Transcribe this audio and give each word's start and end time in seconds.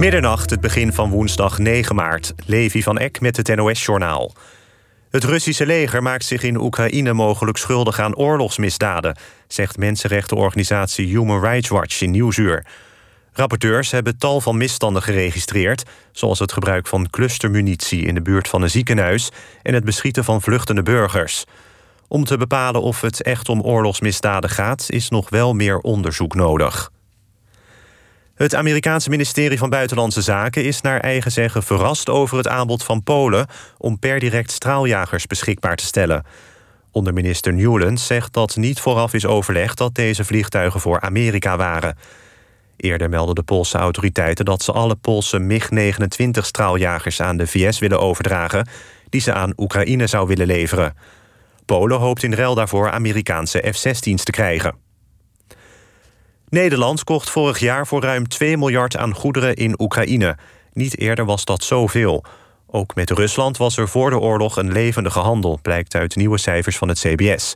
Middernacht, 0.00 0.50
het 0.50 0.60
begin 0.60 0.92
van 0.92 1.10
woensdag 1.10 1.58
9 1.58 1.94
maart. 1.94 2.32
Levi 2.46 2.82
van 2.82 2.98
Eck 2.98 3.20
met 3.20 3.36
het 3.36 3.56
NOS-journaal. 3.56 4.32
Het 5.10 5.24
Russische 5.24 5.66
leger 5.66 6.02
maakt 6.02 6.24
zich 6.24 6.42
in 6.42 6.60
Oekraïne 6.60 7.12
mogelijk 7.12 7.56
schuldig 7.56 7.98
aan 7.98 8.16
oorlogsmisdaden... 8.16 9.16
zegt 9.46 9.76
mensenrechtenorganisatie 9.76 11.06
Human 11.06 11.40
Rights 11.40 11.68
Watch 11.68 12.00
in 12.00 12.10
Nieuwsuur. 12.10 12.66
Rapporteurs 13.32 13.90
hebben 13.90 14.18
tal 14.18 14.40
van 14.40 14.56
misstanden 14.56 15.02
geregistreerd... 15.02 15.82
zoals 16.12 16.38
het 16.38 16.52
gebruik 16.52 16.86
van 16.86 17.10
clustermunitie 17.10 18.06
in 18.06 18.14
de 18.14 18.22
buurt 18.22 18.48
van 18.48 18.62
een 18.62 18.70
ziekenhuis... 18.70 19.30
en 19.62 19.74
het 19.74 19.84
beschieten 19.84 20.24
van 20.24 20.42
vluchtende 20.42 20.82
burgers. 20.82 21.44
Om 22.08 22.24
te 22.24 22.36
bepalen 22.36 22.82
of 22.82 23.00
het 23.00 23.22
echt 23.22 23.48
om 23.48 23.60
oorlogsmisdaden 23.60 24.50
gaat... 24.50 24.86
is 24.88 25.08
nog 25.08 25.30
wel 25.30 25.54
meer 25.54 25.78
onderzoek 25.78 26.34
nodig. 26.34 26.90
Het 28.40 28.54
Amerikaanse 28.54 29.10
ministerie 29.10 29.58
van 29.58 29.70
Buitenlandse 29.70 30.22
Zaken 30.22 30.64
is 30.64 30.80
naar 30.80 31.00
eigen 31.00 31.32
zeggen 31.32 31.62
verrast 31.62 32.08
over 32.08 32.36
het 32.36 32.48
aanbod 32.48 32.84
van 32.84 33.02
Polen 33.02 33.46
om 33.78 33.98
per 33.98 34.20
direct 34.20 34.50
straaljagers 34.50 35.26
beschikbaar 35.26 35.76
te 35.76 35.84
stellen. 35.84 36.24
Onderminister 36.90 37.52
Newland 37.52 38.00
zegt 38.00 38.32
dat 38.32 38.56
niet 38.56 38.80
vooraf 38.80 39.14
is 39.14 39.26
overlegd 39.26 39.78
dat 39.78 39.94
deze 39.94 40.24
vliegtuigen 40.24 40.80
voor 40.80 41.00
Amerika 41.00 41.56
waren. 41.56 41.96
Eerder 42.76 43.08
meldden 43.08 43.34
de 43.34 43.42
Poolse 43.42 43.78
autoriteiten 43.78 44.44
dat 44.44 44.62
ze 44.62 44.72
alle 44.72 44.96
Poolse 44.96 45.38
MiG-29 45.38 46.30
straaljagers 46.30 47.20
aan 47.20 47.36
de 47.36 47.46
VS 47.46 47.78
willen 47.78 48.00
overdragen, 48.00 48.68
die 49.08 49.20
ze 49.20 49.32
aan 49.32 49.52
Oekraïne 49.56 50.06
zou 50.06 50.26
willen 50.26 50.46
leveren. 50.46 50.94
Polen 51.66 51.98
hoopt 51.98 52.22
in 52.22 52.34
ruil 52.34 52.54
daarvoor 52.54 52.90
Amerikaanse 52.90 53.72
F-16's 53.72 54.24
te 54.24 54.32
krijgen. 54.32 54.89
Nederland 56.50 57.04
kocht 57.04 57.30
vorig 57.30 57.58
jaar 57.58 57.86
voor 57.86 58.02
ruim 58.02 58.28
2 58.28 58.56
miljard 58.56 58.96
aan 58.96 59.14
goederen 59.14 59.54
in 59.54 59.80
Oekraïne. 59.80 60.36
Niet 60.72 60.98
eerder 60.98 61.24
was 61.24 61.44
dat 61.44 61.62
zoveel. 61.62 62.24
Ook 62.66 62.94
met 62.94 63.10
Rusland 63.10 63.56
was 63.56 63.76
er 63.76 63.88
voor 63.88 64.10
de 64.10 64.18
oorlog 64.18 64.56
een 64.56 64.72
levendige 64.72 65.18
handel, 65.18 65.58
blijkt 65.62 65.94
uit 65.94 66.16
nieuwe 66.16 66.38
cijfers 66.38 66.76
van 66.78 66.88
het 66.88 66.98
CBS. 66.98 67.54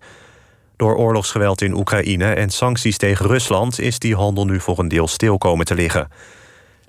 Door 0.77 0.97
oorlogsgeweld 0.97 1.63
in 1.63 1.75
Oekraïne 1.75 2.33
en 2.33 2.51
sancties 2.51 2.97
tegen 2.97 3.27
Rusland 3.27 3.81
is 3.81 3.99
die 3.99 4.17
handel 4.17 4.45
nu 4.45 4.61
voor 4.61 4.79
een 4.79 4.89
deel 4.89 5.09
stil 5.09 5.39
komen 5.39 5.67
te 5.67 5.75
liggen. 5.75 6.09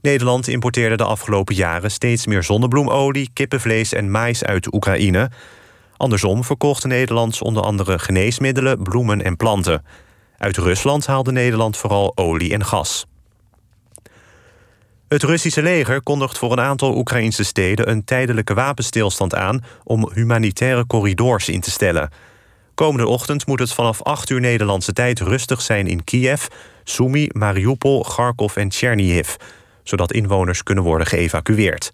Nederland 0.02 0.48
importeerde 0.48 0.98
de 0.98 1.04
afgelopen 1.04 1.56
jaren 1.56 1.92
steeds 1.92 2.26
meer 2.26 2.44
zonnebloemolie, 2.44 3.30
kippenvlees 3.34 3.94
en 3.94 4.12
mais 4.12 4.44
uit 4.44 4.74
Oekraïne. 4.74 5.30
Andersom 5.98 6.44
verkocht 6.44 6.84
Nederland 6.84 7.42
onder 7.42 7.64
andere 7.64 8.00
geneesmiddelen, 8.00 8.84
bloemen 8.84 9.22
en 9.22 9.38
planten. 9.38 9.84
Uit 10.46 10.58
Rusland 10.58 11.06
haalde 11.06 11.32
Nederland 11.32 11.78
vooral 11.78 12.12
olie 12.16 12.54
en 12.54 12.66
gas. 12.66 13.06
Het 15.08 15.24
Russische 15.24 15.62
leger 15.62 16.04
kondigt 16.04 16.38
voor 16.38 16.52
een 16.52 16.60
aantal 16.60 16.98
Oekraïnse 16.98 17.44
steden... 17.44 17.90
een 17.90 18.04
tijdelijke 18.04 18.54
wapenstilstand 18.54 19.36
aan 19.36 19.64
om 19.84 20.12
humanitaire 20.14 20.88
corridors 20.88 21.50
in 21.50 21.62
te 21.62 21.72
stellen. 21.72 22.10
Komende 22.76 23.08
ochtend 23.08 23.46
moet 23.48 23.60
het 23.60 23.74
vanaf 23.74 24.02
8 24.02 24.30
uur 24.30 24.40
Nederlandse 24.40 24.94
tijd 24.94 25.20
rustig 25.20 25.62
zijn 25.62 25.88
in 25.88 26.04
Kiev... 26.04 26.46
Sumy, 26.84 27.30
Mariupol, 27.34 28.04
Kharkov 28.04 28.56
en 28.56 28.72
Chernihiv... 28.72 29.36
zodat 29.84 30.12
inwoners 30.12 30.64
kunnen 30.64 30.84
worden 30.84 31.08
geëvacueerd. 31.08 31.92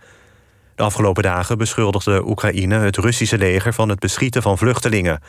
De 0.76 0.84
afgelopen 0.84 1.24
dagen 1.24 1.58
beschuldigde 1.58 2.28
Oekraïne 2.28 2.76
het 2.76 2.98
Russische 2.98 3.38
leger... 3.38 3.74
van 3.74 3.90
het 3.90 4.00
beschieten 4.00 4.42
van 4.42 4.58
vluchtelingen... 4.58 5.22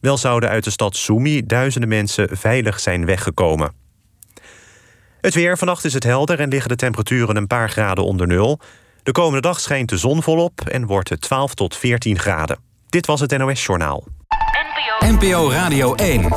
Wel 0.00 0.16
zouden 0.16 0.48
uit 0.48 0.64
de 0.64 0.70
stad 0.70 0.96
Sumy 0.96 1.42
duizenden 1.46 1.88
mensen 1.88 2.36
veilig 2.36 2.80
zijn 2.80 3.06
weggekomen. 3.06 3.72
Het 5.20 5.34
weer. 5.34 5.58
Vannacht 5.58 5.84
is 5.84 5.94
het 5.94 6.04
helder 6.04 6.40
en 6.40 6.48
liggen 6.48 6.68
de 6.68 6.76
temperaturen 6.76 7.36
een 7.36 7.46
paar 7.46 7.70
graden 7.70 8.04
onder 8.04 8.26
nul. 8.26 8.60
De 9.02 9.12
komende 9.12 9.40
dag 9.40 9.60
schijnt 9.60 9.88
de 9.88 9.96
zon 9.96 10.22
volop 10.22 10.60
en 10.60 10.86
wordt 10.86 11.08
het 11.08 11.20
12 11.20 11.54
tot 11.54 11.76
14 11.76 12.18
graden. 12.18 12.58
Dit 12.88 13.06
was 13.06 13.20
het 13.20 13.38
NOS 13.38 13.64
Journaal. 13.66 14.04
NPO, 15.00 15.12
NPO 15.12 15.50
Radio 15.50 15.94
1. 15.94 16.28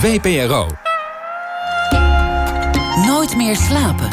VPRO. 0.00 0.68
Nooit 3.06 3.36
meer 3.36 3.56
slapen. 3.56 4.08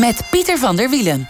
Met 0.00 0.22
Pieter 0.30 0.58
van 0.58 0.76
der 0.76 0.90
Wielen. 0.90 1.28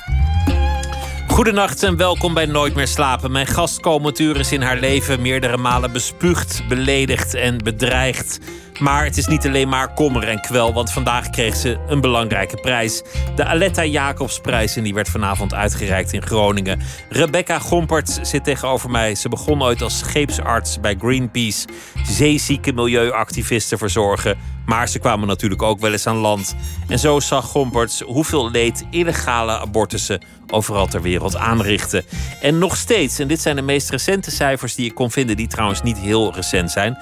Goedenacht 1.27 1.83
en 1.83 1.97
welkom 1.97 2.35
bij 2.35 2.47
Nooit 2.47 2.75
meer 2.75 2.89
slapen. 2.89 3.33
Mijn 3.33 3.47
gastcomutuur 3.47 4.37
is 4.37 4.53
in 4.53 4.63
haar 4.63 4.79
leven 4.79 5.23
meerdere 5.23 5.57
malen 5.57 5.93
bespuugd, 5.93 6.63
beledigd 6.69 7.35
en 7.35 7.59
bedreigd. 7.59 8.39
Maar 8.81 9.05
het 9.05 9.17
is 9.17 9.27
niet 9.27 9.47
alleen 9.47 9.69
maar 9.69 9.95
kommer 9.95 10.29
en 10.29 10.41
kwel, 10.41 10.73
want 10.73 10.93
vandaag 10.93 11.31
kreeg 11.31 11.57
ze 11.57 11.79
een 11.89 12.01
belangrijke 12.01 12.57
prijs. 12.57 13.03
De 13.37 13.45
Aletta 13.45 13.85
Jacobsprijs 13.85 14.77
en 14.77 14.83
die 14.83 14.95
werd 14.95 15.09
vanavond 15.09 15.55
uitgereikt 15.55 16.13
in 16.13 16.23
Groningen. 16.23 16.81
Rebecca 17.09 17.59
Gomperts 17.59 18.19
zit 18.23 18.45
tegenover 18.45 18.91
mij. 18.91 19.15
Ze 19.15 19.29
begon 19.29 19.63
ooit 19.63 19.83
als 19.83 19.99
scheepsarts 19.99 20.81
bij 20.81 20.97
Greenpeace. 20.99 21.67
Zeezieke 22.03 22.73
milieuactivisten 22.73 23.79
verzorgen. 23.79 24.39
Maar 24.67 24.89
ze 24.89 24.99
kwamen 24.99 25.29
natuurlijk 25.29 25.63
ook 25.63 25.81
wel 25.81 25.93
eens 25.93 26.07
aan 26.07 26.17
land. 26.17 26.57
En 26.89 26.99
zo 26.99 27.21
zag 27.21 27.45
Gomperts 27.45 28.01
hoeveel 28.01 28.51
leed 28.51 28.85
illegale 28.91 29.59
abortussen 29.59 30.21
overal 30.51 30.87
ter 30.87 31.03
wereld 31.03 31.37
aanrichten. 31.37 32.05
En 32.41 32.59
nog 32.59 32.77
steeds, 32.77 33.19
en 33.19 33.29
dit 33.29 33.41
zijn 33.41 33.57
de 33.57 33.63
meest 33.63 33.91
recente 33.91 34.31
cijfers 34.31 34.75
die 34.75 34.87
ik 34.87 34.95
kon 34.95 35.11
vinden, 35.11 35.37
die 35.37 35.47
trouwens 35.47 35.83
niet 35.83 35.99
heel 35.99 36.35
recent 36.35 36.71
zijn: 36.71 36.99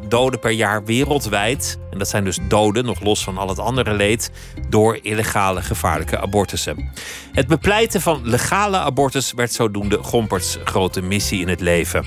50.000 0.00 0.08
doden 0.08 0.40
per 0.40 0.50
jaar 0.50 0.84
wereldwijd. 0.84 1.78
En 1.90 1.98
dat 1.98 2.08
zijn 2.08 2.24
dus 2.24 2.38
doden, 2.48 2.84
nog 2.84 3.00
los 3.00 3.24
van 3.24 3.38
al 3.38 3.48
het 3.48 3.58
andere 3.58 3.92
leed, 3.92 4.30
door 4.68 4.98
illegale 5.02 5.62
gevaarlijke 5.62 6.20
abortussen. 6.20 6.90
Het 7.32 7.46
bepleiten 7.46 8.00
van 8.00 8.20
legale 8.22 8.78
abortus 8.78 9.32
werd 9.32 9.52
zodoende 9.52 9.98
Gomperts 10.02 10.58
grote 10.64 11.02
missie 11.02 11.40
in 11.40 11.48
het 11.48 11.60
leven. 11.60 12.04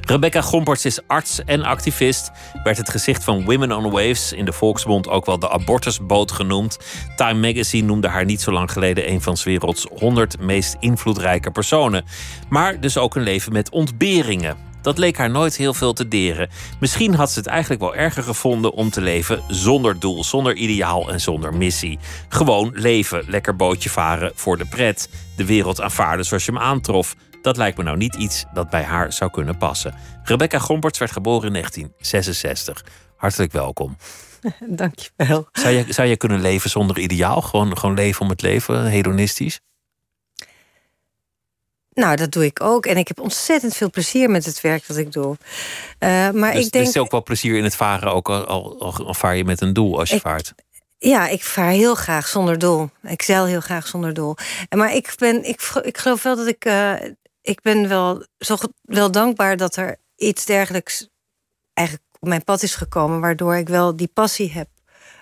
Rebecca 0.00 0.40
Gomperts 0.40 0.84
is 0.84 1.00
arts 1.06 1.44
en 1.44 1.62
activist. 1.62 2.30
Werd 2.62 2.76
het 2.76 2.90
gezicht 2.90 3.24
van 3.24 3.44
Women 3.44 3.72
on 3.72 3.90
Waves, 3.90 4.32
in 4.32 4.44
de 4.44 4.52
Volksmond 4.52 5.08
ook 5.08 5.26
wel 5.26 5.38
de 5.38 5.50
abortusboot 5.50 6.32
genoemd. 6.32 6.78
Time 7.16 7.48
Magazine 7.48 7.86
noemde 7.86 8.08
haar 8.08 8.24
niet 8.24 8.40
zo 8.40 8.52
lang 8.52 8.72
geleden 8.72 9.10
een 9.10 9.22
van 9.22 9.36
's 9.36 9.44
werelds 9.44 9.86
100 9.98 10.40
meest 10.40 10.76
invloedrijke 10.80 11.50
personen. 11.50 12.04
Maar 12.48 12.80
dus 12.80 12.98
ook 12.98 13.14
een 13.14 13.22
leven 13.22 13.52
met 13.52 13.70
ontberingen. 13.70 14.68
Dat 14.82 14.98
leek 14.98 15.16
haar 15.16 15.30
nooit 15.30 15.56
heel 15.56 15.74
veel 15.74 15.92
te 15.92 16.08
deren. 16.08 16.48
Misschien 16.80 17.14
had 17.14 17.30
ze 17.30 17.38
het 17.38 17.48
eigenlijk 17.48 17.80
wel 17.80 17.94
erger 17.94 18.22
gevonden 18.22 18.72
om 18.72 18.90
te 18.90 19.00
leven 19.00 19.42
zonder 19.48 20.00
doel, 20.00 20.24
zonder 20.24 20.54
ideaal 20.54 21.10
en 21.10 21.20
zonder 21.20 21.54
missie. 21.54 21.98
Gewoon 22.28 22.70
leven, 22.74 23.24
lekker 23.26 23.56
bootje 23.56 23.90
varen 23.90 24.32
voor 24.34 24.58
de 24.58 24.66
pret. 24.66 25.08
De 25.36 25.44
wereld 25.44 25.80
aanvaarden 25.80 26.26
zoals 26.26 26.44
je 26.44 26.52
hem 26.52 26.60
aantrof. 26.60 27.14
Dat 27.42 27.56
lijkt 27.56 27.76
me 27.76 27.84
nou 27.84 27.96
niet 27.96 28.14
iets 28.14 28.44
dat 28.54 28.70
bij 28.70 28.82
haar 28.82 29.12
zou 29.12 29.30
kunnen 29.30 29.56
passen. 29.56 29.94
Rebecca 30.24 30.58
Gomperts 30.58 30.98
werd 30.98 31.12
geboren 31.12 31.46
in 31.46 31.52
1966. 31.52 32.84
Hartelijk 33.16 33.52
welkom. 33.52 33.96
Dankjewel. 34.80 35.48
Zou 35.52 35.74
je, 35.74 35.92
zou 35.92 36.08
je 36.08 36.16
kunnen 36.16 36.40
leven 36.40 36.70
zonder 36.70 36.98
ideaal? 36.98 37.42
Gewoon, 37.42 37.78
gewoon 37.78 37.94
leven 37.94 38.20
om 38.20 38.28
het 38.28 38.42
leven, 38.42 38.84
hedonistisch? 38.84 39.60
Nou, 41.92 42.16
dat 42.16 42.32
doe 42.32 42.44
ik 42.44 42.62
ook. 42.62 42.86
En 42.86 42.96
ik 42.96 43.08
heb 43.08 43.20
ontzettend 43.20 43.76
veel 43.76 43.90
plezier 43.90 44.30
met 44.30 44.44
het 44.44 44.60
werk 44.60 44.86
dat 44.86 44.96
ik 44.96 45.12
doe. 45.12 45.36
Uh, 45.98 46.30
maar 46.30 46.52
dus, 46.52 46.64
ik 46.64 46.72
denk. 46.72 46.84
Er 46.84 46.90
is 46.90 46.96
ook 46.96 47.10
wel 47.10 47.22
plezier 47.22 47.56
in 47.56 47.64
het 47.64 47.76
varen, 47.76 48.12
ook 48.12 48.28
al, 48.28 48.46
al, 48.46 48.80
al 49.06 49.14
vaar 49.14 49.36
je 49.36 49.44
met 49.44 49.60
een 49.60 49.72
doel 49.72 49.98
als 49.98 50.10
je 50.10 50.20
vaart. 50.20 50.54
Ja, 50.98 51.28
ik 51.28 51.44
vaar 51.44 51.70
heel 51.70 51.94
graag 51.94 52.28
zonder 52.28 52.58
doel. 52.58 52.90
Ik 53.02 53.22
zeil 53.22 53.46
heel 53.46 53.60
graag 53.60 53.86
zonder 53.86 54.14
doel. 54.14 54.36
Maar 54.76 54.94
ik, 54.94 55.14
ben, 55.18 55.44
ik, 55.44 55.72
ik 55.82 55.98
geloof 55.98 56.22
wel 56.22 56.36
dat 56.36 56.46
ik 56.46 56.64
uh, 56.64 56.92
ik 57.50 57.62
ben 57.62 57.88
wel, 57.88 58.26
zo, 58.38 58.56
wel 58.82 59.10
dankbaar 59.10 59.56
dat 59.56 59.76
er 59.76 59.96
iets 60.16 60.44
dergelijks 60.44 61.08
eigenlijk 61.72 62.08
op 62.20 62.28
mijn 62.28 62.44
pad 62.44 62.62
is 62.62 62.74
gekomen, 62.74 63.20
waardoor 63.20 63.56
ik 63.56 63.68
wel 63.68 63.96
die 63.96 64.10
passie 64.14 64.52
heb. 64.52 64.68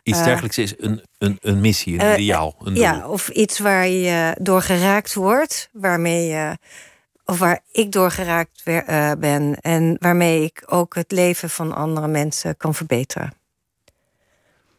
Iets 0.02 0.19
eh, 0.19 0.25
dergelijks 0.25 0.58
is 0.58 0.75
een, 0.78 1.02
een, 1.19 1.38
een 1.40 1.60
missie, 1.60 1.98
een 2.00 2.06
uh, 2.06 2.12
ideaal. 2.12 2.56
Een 2.64 2.75
ja, 2.75 3.08
of 3.08 3.28
iets 3.28 3.58
waar 3.58 3.88
je 3.88 4.36
door 4.40 4.62
geraakt 4.62 5.14
wordt, 5.14 5.69
waarmee 5.72 6.26
je, 6.26 6.58
of 7.25 7.38
waar 7.38 7.60
ik 7.72 7.92
door 7.92 8.10
geraakt 8.10 8.62
uh, 8.64 9.12
ben 9.19 9.60
en 9.60 9.96
waarmee 9.98 10.42
ik 10.42 10.62
ook 10.66 10.94
het 10.94 11.12
leven 11.12 11.50
van 11.50 11.75
andere 11.75 12.08
mensen 12.08 12.56
kan 12.56 12.75
verbeteren. 12.75 13.32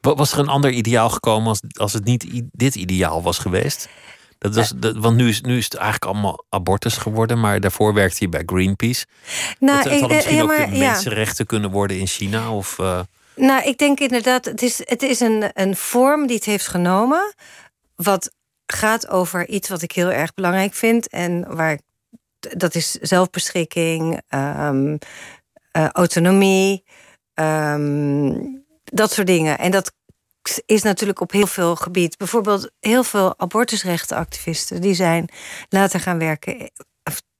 Was 0.01 0.31
er 0.31 0.40
een 0.40 0.48
ander 0.48 0.72
ideaal 0.72 1.10
gekomen 1.10 1.48
als, 1.48 1.62
als 1.74 1.94
het 1.94 2.04
niet 2.04 2.44
dit 2.51 2.75
ideaal 2.75 3.22
was 3.22 3.38
geweest? 3.38 3.90
Dat 4.39 4.56
was, 4.56 4.74
dat, 4.75 4.97
want 4.97 5.15
nu 5.15 5.27
is, 5.27 5.41
nu 5.41 5.57
is 5.57 5.63
het 5.63 5.74
eigenlijk 5.74 6.06
allemaal 6.12 6.45
abortus 6.50 6.97
geworden, 6.97 7.39
maar 7.39 7.59
daarvoor 7.59 7.94
werkte 7.94 8.18
hij 8.19 8.30
bij 8.30 8.44
Greenpeace. 8.45 9.06
Nou, 9.59 9.83
dat, 9.83 9.91
het 9.91 10.01
had 10.01 10.09
misschien 10.09 10.36
ja, 10.36 10.44
maar, 10.44 10.62
ook 10.62 10.71
de 10.71 10.77
mensenrechten 10.77 11.45
kunnen 11.45 11.71
worden 11.71 12.00
in 12.00 12.07
China? 12.07 12.51
Of, 12.51 12.77
uh... 12.77 13.00
Nou, 13.36 13.63
ik 13.63 13.77
denk 13.77 14.00
inderdaad, 14.00 14.45
het 14.45 14.62
is, 14.62 14.81
het 14.83 15.01
is 15.01 15.19
een, 15.19 15.51
een 15.53 15.75
vorm 15.75 16.27
die 16.27 16.36
het 16.36 16.45
heeft 16.45 16.68
genomen, 16.68 17.33
wat 17.95 18.31
gaat 18.65 19.07
over 19.07 19.47
iets 19.47 19.69
wat 19.69 19.81
ik 19.81 19.91
heel 19.91 20.12
erg 20.12 20.33
belangrijk 20.33 20.74
vind 20.74 21.07
en 21.07 21.56
waar 21.56 21.71
ik 21.71 21.81
dat 22.39 22.75
is 22.75 22.91
zelfbeschikking, 22.91 24.21
ehm, 24.27 24.97
eh, 25.71 25.89
autonomie, 25.89 26.83
ehm, 27.33 28.33
dat 28.83 29.12
soort 29.12 29.27
dingen. 29.27 29.57
En 29.57 29.71
dat 29.71 29.94
is 30.65 30.81
natuurlijk 30.81 31.21
op 31.21 31.31
heel 31.31 31.47
veel 31.47 31.75
gebied. 31.75 32.18
Bijvoorbeeld 32.18 32.71
heel 32.80 33.03
veel 33.03 33.39
abortusrechtenactivisten 33.39 34.81
die 34.81 34.94
zijn 34.94 35.27
later 35.69 36.00
gaan 36.00 36.18
werken. 36.18 36.71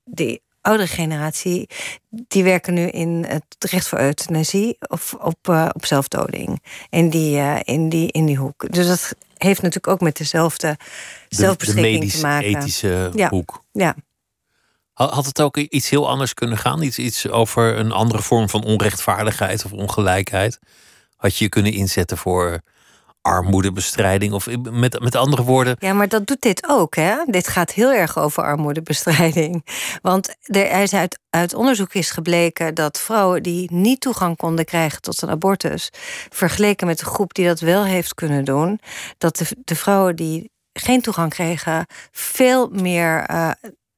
Die 0.04 0.42
oudere 0.62 0.88
generatie, 0.88 1.70
die 2.10 2.44
werken 2.44 2.74
nu 2.74 2.88
in 2.88 3.26
het 3.28 3.56
recht 3.60 3.88
voor 3.88 4.00
euthanasie 4.00 4.78
of 4.80 5.14
op, 5.14 5.48
uh, 5.50 5.70
op 5.74 5.86
zelfdoding. 5.86 6.64
In 6.90 7.10
die, 7.10 7.38
uh, 7.38 7.60
in, 7.64 7.90
die, 7.90 8.12
in 8.12 8.26
die 8.26 8.38
hoek. 8.38 8.74
Dus 8.74 8.88
dat 8.88 9.16
heeft 9.38 9.62
natuurlijk 9.62 9.88
ook 9.88 10.02
met 10.02 10.18
dezelfde 10.18 10.78
de, 11.28 11.36
zelfbeschikking 11.36 12.12
de 12.12 12.18
te 12.18 12.22
maken. 12.22 12.48
ethische 12.48 13.12
ja. 13.16 13.30
hoek. 13.30 13.64
Ja. 13.72 13.96
Had 14.94 15.26
het 15.26 15.42
ook 15.42 15.58
iets 15.58 15.90
heel 15.90 16.10
anders 16.10 16.34
kunnen 16.34 16.58
gaan? 16.58 16.82
Iets, 16.82 17.00
iets 17.00 17.30
over 17.30 17.78
een 17.78 17.92
andere 17.92 18.22
vorm 18.22 18.50
van 18.50 18.64
onrechtvaardigheid 18.64 19.66
of 19.66 19.72
ongelijkheid? 19.72 20.60
Had 21.16 21.38
je 21.38 21.44
je 21.44 21.50
kunnen 21.50 21.74
inzetten 21.74 22.18
voor 22.18 22.62
armoedebestrijding? 23.30 24.34
Of 24.34 24.48
met, 24.72 25.00
met 25.00 25.16
andere 25.16 25.44
woorden. 25.44 25.76
Ja, 25.80 25.94
maar 25.94 26.08
dat 26.08 26.28
doet 26.28 26.42
dit 26.42 26.70
ook. 26.70 26.96
Hè? 26.96 27.16
Dit 27.26 27.48
gaat 27.48 27.72
heel 27.72 27.92
erg 27.92 28.18
over 28.18 28.44
armoedebestrijding. 28.44 29.66
Want 30.02 30.36
er 30.42 30.82
is 30.82 30.94
uit, 30.94 31.20
uit 31.30 31.54
onderzoek 31.54 31.94
is 31.94 32.12
gebleken 32.12 32.76
dat 32.76 33.00
vrouwen 33.00 33.44
die 33.44 33.74
niet 33.74 34.02
toegang 34.02 34.38
konden 34.38 34.66
krijgen 34.66 35.02
tot 35.02 35.22
een 35.22 35.30
abortus, 35.30 35.90
vergeleken 36.30 36.88
met 36.88 37.00
de 37.00 37.06
groep 37.06 37.34
die 37.34 37.46
dat 37.46 37.60
wel 37.60 37.86
heeft 37.86 38.14
kunnen 38.14 38.46
doen, 38.46 38.80
dat 39.18 39.38
de, 39.38 39.46
de 39.64 39.76
vrouwen 39.76 40.16
die 40.16 40.52
geen 40.74 41.02
toegang 41.02 41.30
kregen, 41.30 41.86
veel 42.12 42.70
meer. 42.70 43.30
Uh, 43.32 43.52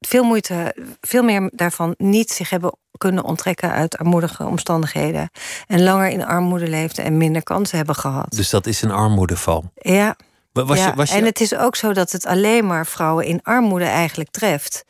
veel 0.08 0.24
moeite, 0.24 0.76
veel 1.02 1.24
meer 1.24 1.52
daarvan 1.54 1.94
niet 1.98 2.32
zich 2.32 2.50
hebben 2.50 2.72
kunnen 2.98 3.24
onttrekken 3.24 3.72
uit 3.72 3.98
armoedige 3.98 4.46
omstandigheden. 4.46 5.30
En 5.68 5.84
langer 5.84 6.10
in 6.10 6.26
armoede 6.26 6.68
leefden 6.68 7.06
en 7.06 7.18
minder 7.18 7.44
kansen 7.44 7.78
hebben 7.78 7.96
gehad. 7.96 8.32
Dus 8.32 8.50
dat 8.50 8.68
is 8.68 8.82
een 8.82 8.92
armoedeval. 8.92 9.72
Ja. 9.74 10.16
Was 10.52 10.78
ja. 10.78 10.88
Je, 10.88 10.96
was 10.96 11.10
je... 11.10 11.16
En 11.16 11.26
het 11.26 11.42
is 11.42 11.56
ook 11.56 11.76
zo 11.76 11.94
dat 11.94 12.12
het 12.12 12.26
alleen 12.26 12.66
maar 12.66 12.86
vrouwen 12.86 13.26
in 13.26 13.40
armoede 13.44 13.86
eigenlijk 13.86 14.32
treft. 14.32 14.84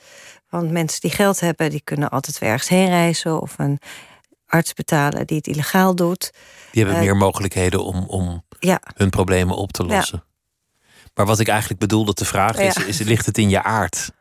Want 0.49 0.71
mensen 0.71 1.01
die 1.01 1.11
geld 1.11 1.39
hebben, 1.39 1.69
die 1.69 1.81
kunnen 1.83 2.09
altijd 2.09 2.39
weer 2.39 2.49
ergens 2.49 2.69
heen 2.69 2.87
reizen 2.87 3.41
of 3.41 3.53
een 3.57 3.79
arts 4.47 4.73
betalen 4.73 5.27
die 5.27 5.37
het 5.37 5.47
illegaal 5.47 5.95
doet. 5.95 6.31
Die 6.71 6.83
hebben 6.83 7.01
uh, 7.01 7.07
meer 7.07 7.17
mogelijkheden 7.17 7.83
om, 7.83 8.03
om 8.07 8.43
ja. 8.59 8.81
hun 8.95 9.09
problemen 9.09 9.55
op 9.55 9.71
te 9.71 9.85
lossen. 9.85 10.23
Ja. 10.25 10.29
Maar 11.13 11.25
wat 11.25 11.39
ik 11.39 11.47
eigenlijk 11.47 11.79
bedoelde 11.79 12.13
te 12.13 12.25
vragen 12.25 12.65
is, 12.65 12.75
is: 12.75 12.99
ligt 12.99 13.25
het 13.25 13.37
in 13.37 13.49
je 13.49 13.63
aard? 13.63 14.11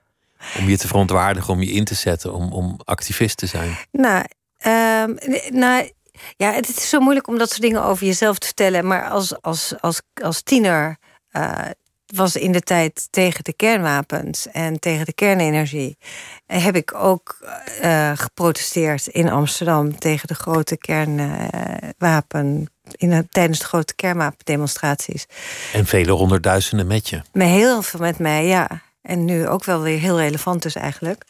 Om 0.59 0.69
je 0.69 0.79
te 0.79 0.87
verontwaardigen, 0.87 1.53
om 1.53 1.63
je 1.63 1.71
in 1.71 1.85
te 1.85 1.95
zetten, 1.95 2.35
om, 2.35 2.53
om 2.53 2.81
activist 2.85 3.37
te 3.37 3.47
zijn? 3.47 3.77
Nou, 3.93 4.25
um, 4.67 5.19
nou, 5.51 5.91
ja, 6.37 6.53
het 6.53 6.69
is 6.69 6.89
zo 6.89 7.01
moeilijk 7.01 7.27
om 7.27 7.39
dat 7.39 7.49
soort 7.49 7.63
dingen 7.63 7.83
over 7.83 8.07
jezelf 8.07 8.39
te 8.39 8.47
vertellen. 8.47 8.87
Maar 8.87 9.09
als, 9.09 9.43
als, 9.43 9.75
als, 9.81 10.03
als 10.23 10.43
tiener 10.43 10.97
uh, 11.33 11.59
was 12.07 12.37
in 12.37 12.53
de 12.53 12.61
tijd 12.61 13.09
tegen 13.11 13.45
de 13.45 13.53
kernwapens 13.53 14.47
en 14.47 14.81
tegen 14.81 15.05
de 15.05 15.13
kernenergie. 15.13 15.99
En 16.47 16.63
heb 16.63 16.77
ik 16.77 16.95
ook 16.95 17.39
uh, 17.83 18.13
geprotesteerd 18.15 19.07
in 19.07 19.31
Amsterdam 19.31 19.99
tegen 19.99 20.29
de 20.29 20.35
grote 20.35 20.77
kernwapen. 20.77 22.71
In, 22.91 23.29
tijdens 23.31 23.59
de 23.59 23.65
grote 23.65 23.95
kernwapendemonstraties. 23.95 25.27
En 25.73 25.87
vele 25.87 26.13
honderdduizenden 26.13 26.87
met 26.87 27.09
je. 27.09 27.23
Heel 27.33 27.83
veel 27.83 28.01
met 28.01 28.19
mij, 28.19 28.47
ja. 28.47 28.83
En 29.03 29.25
nu 29.25 29.49
ook 29.49 29.65
wel 29.65 29.81
weer 29.81 29.99
heel 29.99 30.19
relevant 30.19 30.63
dus 30.63 30.75
eigenlijk. 30.75 31.25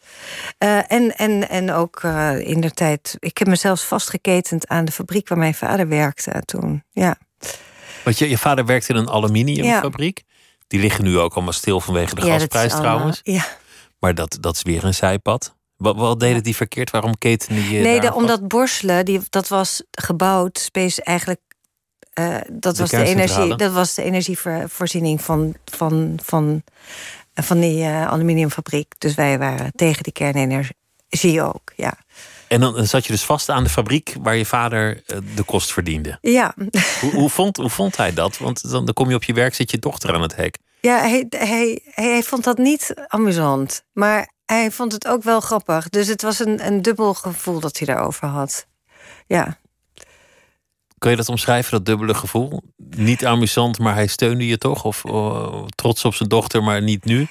Uh, 0.58 0.93
en, 0.93 1.17
en, 1.17 1.49
en 1.49 1.72
ook 1.72 2.02
uh, 2.02 2.38
in 2.38 2.61
de 2.61 2.70
tijd... 2.70 3.17
Ik 3.19 3.38
heb 3.38 3.49
mezelf 3.49 3.87
vastgeketend 3.87 4.69
aan 4.69 4.84
de 4.84 4.93
fabriek 4.93 5.28
waar 5.28 5.38
mijn 5.38 5.55
vader 5.55 5.88
werkte 5.88 6.43
toen. 6.44 6.84
Ja. 6.90 7.17
Want 8.05 8.19
je, 8.19 8.28
je 8.28 8.38
vader 8.38 8.67
werkte 8.67 8.93
in 8.93 8.99
een 8.99 9.11
aluminiumfabriek. 9.11 10.19
Ja. 10.19 10.34
Die 10.67 10.81
liggen 10.81 11.05
nu 11.05 11.19
ook 11.19 11.34
allemaal 11.34 11.52
stil 11.52 11.81
vanwege 11.81 12.14
de 12.14 12.26
ja, 12.26 12.32
gasprijs 12.32 12.72
trouwens. 12.72 13.20
Ja. 13.22 13.46
Maar 13.99 14.14
dat, 14.14 14.38
dat 14.40 14.56
is 14.56 14.62
weer 14.62 14.84
een 14.84 14.94
zijpad. 14.94 15.55
Wat, 15.76 15.96
wat 15.96 16.20
deden 16.20 16.43
die 16.43 16.56
verkeerd? 16.56 16.90
Waarom 16.90 17.19
ketende 17.19 17.69
je 17.69 17.81
Nee, 17.81 18.00
de, 18.00 18.14
omdat 18.14 18.49
Borselen, 18.49 19.05
die, 19.05 19.20
dat 19.31 19.49
was 19.49 19.82
gebouwd... 19.90 20.58
Space 20.58 21.02
eigenlijk 21.02 21.40
uh, 22.19 22.37
dat, 22.52 22.76
De 22.76 22.81
was 22.81 22.90
de 22.90 23.05
energie, 23.05 23.56
dat 23.56 23.72
was 23.72 23.94
de 23.94 24.02
energievoorziening 24.02 25.20
van, 25.20 25.55
van, 25.64 26.19
van 26.22 26.62
van 27.42 27.60
die 27.60 27.82
uh, 27.82 28.06
aluminiumfabriek. 28.06 28.94
Dus 28.98 29.14
wij 29.14 29.38
waren 29.38 29.72
tegen 29.75 30.02
die 30.02 30.12
kernenergie 30.12 31.42
ook, 31.42 31.72
ja. 31.76 31.98
En 32.48 32.60
dan 32.60 32.87
zat 32.87 33.06
je 33.06 33.12
dus 33.12 33.25
vast 33.25 33.48
aan 33.48 33.64
de 33.64 33.70
fabriek 33.70 34.14
waar 34.22 34.37
je 34.37 34.46
vader 34.46 35.02
uh, 35.06 35.19
de 35.34 35.42
kost 35.42 35.72
verdiende. 35.72 36.19
Ja. 36.20 36.54
Hoe, 37.00 37.12
hoe, 37.12 37.31
vond, 37.31 37.56
hoe 37.56 37.70
vond 37.70 37.96
hij 37.96 38.14
dat? 38.14 38.38
Want 38.38 38.70
dan, 38.70 38.84
dan 38.84 38.94
kom 38.94 39.08
je 39.08 39.14
op 39.14 39.25
je 39.25 39.32
werk, 39.32 39.54
zit 39.54 39.70
je 39.70 39.78
dochter 39.78 40.14
aan 40.14 40.22
het 40.22 40.37
hek. 40.37 40.58
Ja, 40.81 40.98
hij, 40.98 41.26
hij, 41.28 41.82
hij 41.84 42.22
vond 42.22 42.44
dat 42.44 42.58
niet 42.58 42.94
amusant. 43.06 43.84
Maar 43.93 44.31
hij 44.46 44.70
vond 44.70 44.93
het 44.93 45.08
ook 45.08 45.22
wel 45.22 45.40
grappig. 45.40 45.88
Dus 45.88 46.06
het 46.06 46.22
was 46.22 46.38
een, 46.38 46.66
een 46.66 46.82
dubbel 46.82 47.14
gevoel 47.14 47.60
dat 47.60 47.78
hij 47.78 47.86
daarover 47.86 48.28
had. 48.28 48.66
Ja. 49.26 49.58
Kun 51.00 51.11
je 51.11 51.17
dat 51.17 51.29
omschrijven, 51.29 51.70
dat 51.70 51.87
dubbele 51.87 52.14
gevoel? 52.14 52.62
Niet 52.76 53.25
amusant, 53.25 53.79
maar 53.79 53.94
hij 53.94 54.06
steunde 54.06 54.47
je 54.47 54.58
toch? 54.58 54.85
Of 54.85 55.05
oh, 55.05 55.67
trots 55.75 56.05
op 56.05 56.14
zijn 56.14 56.29
dochter, 56.29 56.62
maar 56.62 56.82
niet 56.82 57.05
nu? 57.05 57.29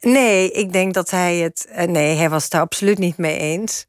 Nee, 0.00 0.50
ik 0.50 0.72
denk 0.72 0.94
dat 0.94 1.10
hij 1.10 1.36
het. 1.36 1.66
Uh, 1.70 1.82
nee, 1.82 2.16
hij 2.16 2.30
was 2.30 2.48
daar 2.48 2.60
absoluut 2.60 2.98
niet 2.98 3.16
mee 3.16 3.38
eens. 3.38 3.86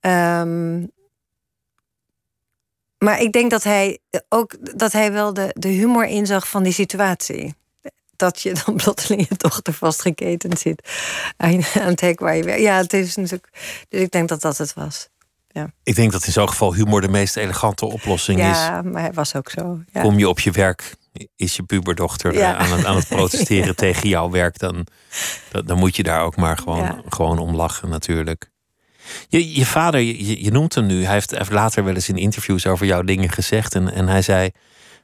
Um, 0.00 0.90
maar 2.98 3.20
ik 3.20 3.32
denk 3.32 3.50
dat 3.50 3.62
hij 3.62 3.98
ook 4.28 4.78
dat 4.78 4.92
hij 4.92 5.12
wel 5.12 5.34
de, 5.34 5.50
de 5.58 5.68
humor 5.68 6.06
inzag 6.06 6.48
van 6.48 6.62
die 6.62 6.72
situatie. 6.72 7.54
Dat 8.16 8.40
je 8.40 8.54
dan 8.64 8.76
plotseling 8.82 9.28
je 9.28 9.34
dochter 9.36 9.72
vastgeketend 9.72 10.58
zit 10.58 10.88
aan 11.36 11.64
het 11.72 12.00
hek 12.00 12.20
waar 12.20 12.36
je 12.36 12.42
werkt. 12.42 12.62
Ja, 12.62 12.76
het 12.76 12.92
is 12.92 13.16
natuurlijk. 13.16 13.48
Dus 13.88 14.00
ik 14.00 14.10
denk 14.10 14.28
dat 14.28 14.40
dat 14.40 14.58
het 14.58 14.74
was. 14.74 15.08
Ja. 15.54 15.70
Ik 15.82 15.94
denk 15.94 16.12
dat 16.12 16.26
in 16.26 16.32
zo'n 16.32 16.48
geval 16.48 16.74
humor 16.74 17.00
de 17.00 17.08
meest 17.08 17.36
elegante 17.36 17.86
oplossing 17.86 18.40
ja, 18.40 18.50
is. 18.50 18.56
Ja, 18.56 18.82
maar 18.82 19.02
het 19.02 19.14
was 19.14 19.34
ook 19.34 19.50
zo. 19.50 19.80
Ja. 19.92 20.00
Kom 20.00 20.18
je 20.18 20.28
op 20.28 20.40
je 20.40 20.50
werk, 20.50 20.94
is 21.36 21.56
je 21.56 21.62
puberdochter 21.62 22.44
aan, 22.44 22.72
het, 22.72 22.84
aan 22.84 22.96
het 22.96 23.08
protesteren 23.08 23.76
tegen 23.86 24.08
jouw 24.08 24.30
werk, 24.30 24.58
dan, 24.58 24.86
dan, 25.50 25.66
dan 25.66 25.78
moet 25.78 25.96
je 25.96 26.02
daar 26.02 26.22
ook 26.22 26.36
maar 26.36 26.58
gewoon, 26.58 27.02
gewoon 27.08 27.38
om 27.38 27.54
lachen 27.54 27.88
natuurlijk. 27.88 28.50
Je, 29.28 29.54
je 29.54 29.66
vader, 29.66 30.00
je, 30.00 30.44
je 30.44 30.50
noemt 30.50 30.74
hem 30.74 30.86
nu, 30.86 31.04
hij 31.04 31.12
heeft, 31.12 31.30
hij 31.30 31.38
heeft 31.38 31.52
later 31.52 31.84
wel 31.84 31.94
eens 31.94 32.08
in 32.08 32.16
interviews 32.16 32.66
over 32.66 32.86
jouw 32.86 33.02
dingen 33.02 33.30
gezegd. 33.30 33.74
En, 33.74 33.92
en 33.92 34.08
hij 34.08 34.22
zei, 34.22 34.50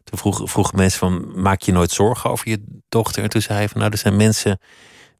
toen 0.04 0.19
vroeg, 0.19 0.50
vroegen 0.50 0.76
mensen 0.76 0.99
van, 0.99 1.40
maak 1.42 1.62
je 1.62 1.73
nooit 1.73 1.90
zorgen 1.90 2.30
over 2.30 2.49
je 2.49 2.80
dochter? 2.88 3.23
En 3.23 3.28
toen 3.28 3.42
zei 3.42 3.59
hij 3.59 3.69
van, 3.69 3.80
nou 3.80 3.92
er 3.92 3.99
zijn 3.99 4.16
mensen 4.16 4.59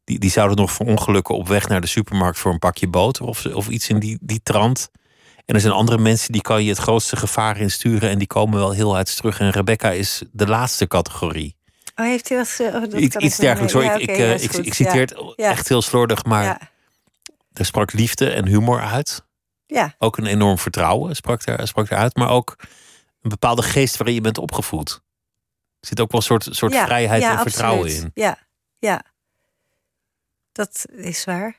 die, 0.03 0.19
die 0.19 0.31
zouden 0.31 0.57
nog 0.57 0.71
verongelukken 0.71 1.35
op 1.35 1.47
weg 1.47 1.67
naar 1.67 1.81
de 1.81 1.87
supermarkt 1.87 2.39
voor 2.39 2.51
een 2.51 2.59
pakje 2.59 2.87
boter 2.87 3.25
of, 3.25 3.45
of 3.45 3.69
iets 3.69 3.89
in 3.89 3.99
die, 3.99 4.17
die 4.21 4.39
trant. 4.43 4.89
En 5.51 5.57
er 5.57 5.63
zijn 5.63 5.73
andere 5.73 5.97
mensen 5.97 6.31
die 6.31 6.41
kan 6.41 6.63
je 6.63 6.69
het 6.69 6.77
grootste 6.77 7.15
gevaar 7.15 7.57
insturen 7.57 8.09
en 8.09 8.17
die 8.17 8.27
komen 8.27 8.59
wel 8.59 8.71
heel 8.71 8.95
uit 8.95 9.15
terug. 9.15 9.39
En 9.39 9.49
Rebecca 9.49 9.91
is 9.91 10.21
de 10.31 10.47
laatste 10.47 10.87
categorie. 10.87 11.55
Oh, 11.95 12.05
heeft 12.05 12.29
hij 12.29 12.37
dat 12.37 12.47
gezegd? 12.47 12.75
Oh, 12.75 12.81
dat 12.81 12.93
Iets, 12.93 13.15
iets 13.15 13.37
dergelijks 13.37 13.73
hoor. 13.73 13.83
Ja, 13.83 13.93
ik, 13.93 14.01
ik, 14.01 14.17
eh, 14.17 14.43
ik, 14.43 14.73
citeer 14.73 14.99
het 15.01 15.33
Ja. 15.35 15.49
echt 15.49 15.67
heel 15.67 15.81
slordig, 15.81 16.23
maar 16.23 16.43
Ja. 16.43 16.59
er 17.53 17.65
sprak 17.65 17.93
liefde 17.93 18.29
en 18.29 18.47
humor 18.47 18.81
uit. 18.81 19.25
Ja. 19.65 19.95
Ook 19.97 20.17
een 20.17 20.25
enorm 20.25 20.57
vertrouwen 20.57 21.15
sprak, 21.15 21.41
er, 21.45 21.67
sprak 21.67 21.89
eruit. 21.89 22.15
Maar 22.15 22.29
ook 22.29 22.55
een 23.21 23.29
bepaalde 23.29 23.63
geest 23.63 23.97
waarin 23.97 24.15
je 24.15 24.21
bent 24.21 24.37
opgevoed. 24.37 25.01
Er 25.79 25.87
zit 25.87 25.99
ook 25.99 26.11
wel 26.11 26.19
een 26.19 26.25
soort, 26.25 26.47
soort 26.51 26.75
vrijheid 26.75 27.23
en 27.23 27.39
vertrouwen 27.39 27.95
in. 27.95 28.11
Ja, 28.13 28.37
ja. 28.79 29.03
Dat 30.51 30.85
is 30.91 31.25
waar. 31.25 31.55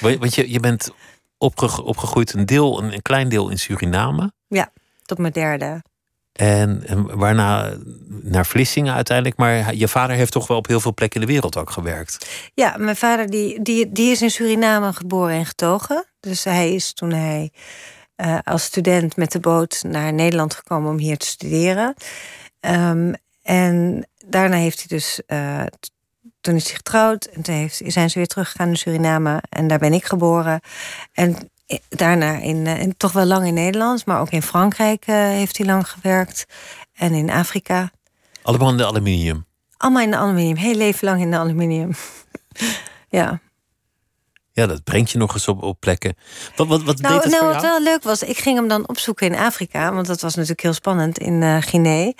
Want 0.00 0.34
je, 0.34 0.50
je 0.50 0.60
bent 0.60 0.90
opge, 1.44 1.82
opgegroeid 1.82 2.32
een 2.32 2.46
deel, 2.46 2.82
een, 2.82 2.92
een 2.92 3.02
klein 3.02 3.28
deel 3.28 3.48
in 3.48 3.58
Suriname. 3.58 4.32
Ja, 4.46 4.72
tot 5.04 5.18
mijn 5.18 5.32
derde. 5.32 5.82
En, 6.32 6.86
en 6.86 7.16
waarna 7.16 7.76
naar 8.22 8.46
Vlissingen 8.46 8.94
uiteindelijk. 8.94 9.36
Maar 9.36 9.74
je 9.74 9.88
vader 9.88 10.16
heeft 10.16 10.32
toch 10.32 10.46
wel 10.46 10.56
op 10.56 10.66
heel 10.66 10.80
veel 10.80 10.94
plekken 10.94 11.20
in 11.20 11.26
de 11.26 11.32
wereld 11.32 11.56
ook 11.56 11.70
gewerkt. 11.70 12.26
Ja, 12.54 12.76
mijn 12.78 12.96
vader 12.96 13.30
die, 13.30 13.62
die, 13.62 13.92
die 13.92 14.10
is 14.10 14.22
in 14.22 14.30
Suriname 14.30 14.92
geboren 14.92 15.34
en 15.34 15.46
getogen. 15.46 16.06
Dus 16.20 16.44
hij 16.44 16.74
is 16.74 16.92
toen 16.92 17.10
hij 17.12 17.52
eh, 18.16 18.38
als 18.44 18.64
student 18.64 19.16
met 19.16 19.32
de 19.32 19.40
boot 19.40 19.82
naar 19.86 20.12
Nederland 20.12 20.54
gekomen 20.54 20.90
om 20.90 20.98
hier 20.98 21.18
te 21.18 21.26
studeren. 21.26 21.94
Ehm, 22.60 23.12
en 23.42 24.06
daarna 24.26 24.56
heeft 24.56 24.78
hij 24.78 24.98
dus. 24.98 25.20
eh, 25.26 25.62
toen 26.44 26.54
is 26.54 26.64
hij 26.66 26.74
getrouwd 26.74 27.24
en 27.24 27.42
toen 27.42 27.54
heeft, 27.54 27.80
zijn 27.86 28.10
ze 28.10 28.18
weer 28.18 28.26
teruggegaan 28.26 28.66
naar 28.66 28.76
Suriname. 28.76 29.42
En 29.48 29.66
daar 29.68 29.78
ben 29.78 29.92
ik 29.92 30.04
geboren. 30.04 30.60
En 31.12 31.50
daarna 31.88 32.38
in, 32.38 32.66
eh, 32.66 32.80
in- 32.80 32.96
toch 32.96 33.12
wel 33.12 33.24
lang 33.24 33.46
in 33.46 33.54
Nederland, 33.54 34.06
maar 34.06 34.20
ook 34.20 34.30
in 34.30 34.42
Frankrijk 34.42 35.06
eh, 35.06 35.14
heeft 35.14 35.56
hij 35.56 35.66
lang 35.66 35.88
gewerkt. 35.88 36.46
En 36.94 37.12
in 37.12 37.30
Afrika. 37.30 37.90
Allemaal 38.42 38.70
in 38.70 38.76
de 38.76 38.86
aluminium. 38.86 39.46
Allemaal 39.76 40.02
in 40.02 40.10
de 40.10 40.16
aluminium. 40.16 40.56
Heel 40.56 40.74
leven 40.74 41.08
lang 41.08 41.20
in 41.20 41.30
de 41.30 41.36
aluminium. 41.36 41.90
ja. 43.08 43.40
Ja, 44.54 44.66
dat 44.66 44.84
brengt 44.84 45.10
je 45.10 45.18
nog 45.18 45.34
eens 45.34 45.48
op, 45.48 45.62
op 45.62 45.80
plekken. 45.80 46.16
Wat, 46.56 46.66
wat, 46.66 46.82
wat 46.82 47.00
nou, 47.00 47.14
deed 47.14 47.22
het 47.22 47.32
nou, 47.32 47.44
voor 47.44 47.52
wat 47.52 47.62
jou? 47.62 47.74
wel 47.74 47.92
leuk 47.92 48.02
was, 48.02 48.22
ik 48.22 48.38
ging 48.38 48.56
hem 48.58 48.68
dan 48.68 48.88
opzoeken 48.88 49.26
in 49.26 49.38
Afrika, 49.38 49.92
want 49.92 50.06
dat 50.06 50.20
was 50.20 50.34
natuurlijk 50.34 50.62
heel 50.62 50.72
spannend 50.72 51.18
in 51.18 51.42
uh, 51.42 51.56
Guinea. 51.60 52.12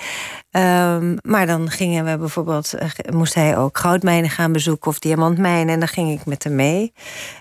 Um, 0.50 1.18
maar 1.22 1.46
dan 1.46 1.70
gingen 1.70 2.04
we 2.04 2.18
bijvoorbeeld, 2.18 2.74
uh, 2.74 2.88
moest 3.12 3.34
hij 3.34 3.56
ook 3.56 3.78
goudmijnen 3.78 4.30
gaan 4.30 4.52
bezoeken 4.52 4.90
of 4.90 4.98
diamantmijnen, 4.98 5.74
en 5.74 5.78
dan 5.78 5.88
ging 5.88 6.20
ik 6.20 6.26
met 6.26 6.44
hem 6.44 6.54
mee. 6.54 6.92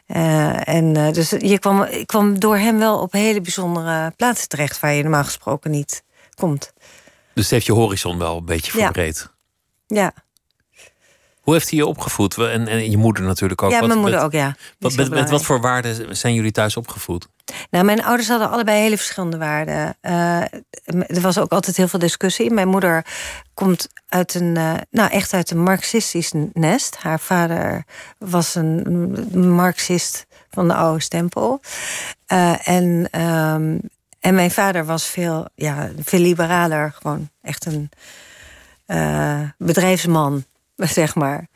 Uh, 0.08 0.68
en 0.68 0.94
dus 0.94 1.30
je 1.30 1.60
kwam, 1.60 1.84
ik 1.84 2.08
kwam 2.08 2.40
door 2.40 2.58
hem 2.58 2.80
wel 2.80 3.00
op 3.00 3.12
hele 3.12 3.42
bijzondere 3.42 4.14
plaatsen 4.16 4.50
terecht 4.50 4.80
waar 4.80 4.94
je 4.94 5.02
normaal 5.02 5.24
gesproken 5.24 5.72
niet 5.72 6.04
komt. 6.36 6.74
Dus 7.34 7.50
heeft 7.50 7.66
je 7.66 7.74
horizon 7.74 8.18
wel 8.18 8.38
een 8.38 8.46
beetje 8.46 8.72
verbreed. 8.72 9.30
Ja. 9.88 10.02
ja. 10.02 10.14
Hoe 11.44 11.54
heeft 11.54 11.70
hij 11.70 11.80
je 11.80 11.86
opgevoed? 11.86 12.38
En, 12.38 12.68
en 12.68 12.92
je 12.92 12.98
moeder 12.98 13.24
natuurlijk 13.24 13.62
ook. 13.62 13.72
Ja, 13.72 13.80
wat, 13.80 13.88
mijn 13.88 14.00
moeder 14.00 14.18
met, 14.18 14.26
ook, 14.26 14.32
ja. 14.32 14.56
Wat, 14.80 14.96
met, 14.96 15.10
met, 15.10 15.30
wat 15.30 15.44
voor 15.44 15.62
waarden 15.62 16.16
zijn 16.16 16.34
jullie 16.34 16.52
thuis 16.52 16.78
opgevoed? 16.78 17.28
Nou, 17.70 17.86
mijn 17.86 18.04
ouders 18.04 18.30
hadden 18.30 18.50
allebei 18.50 18.82
hele 18.82 18.98
verschillende 18.98 19.38
waarden. 19.38 19.98
Uh, 20.02 20.42
er 20.86 21.22
was 21.22 21.38
ook 21.38 21.52
altijd 21.52 21.78
heel 21.78 21.88
veel 21.88 22.00
discussie. 22.00 22.52
Mijn 22.52 22.68
moeder 22.68 23.06
komt 23.54 23.88
uit 24.08 24.34
een, 24.34 24.56
uh, 24.58 24.74
nou 24.90 25.10
echt 25.10 25.34
uit 25.34 25.52
een 25.52 25.64
marxistisch 25.64 26.32
nest. 26.54 26.96
Haar 26.96 27.20
vader 27.20 27.84
was 28.18 28.56
een 28.56 29.28
marxist 29.56 30.26
van 30.50 30.68
de 30.68 30.74
oude 30.74 31.02
stempel. 31.02 31.62
Uh, 32.28 32.68
en, 32.68 32.84
um, 33.22 33.82
en 34.20 34.36
mijn 34.36 34.52
vader 34.52 34.86
was 34.86 35.06
veel, 35.06 35.48
ja, 35.56 35.90
veel 36.04 36.20
liberaler. 36.20 36.94
Gewoon 37.02 37.30
echt 37.42 37.66
een 37.66 37.90
bedrijfsman 39.58 40.44
zeg 40.88 41.16
maar. 41.16 41.48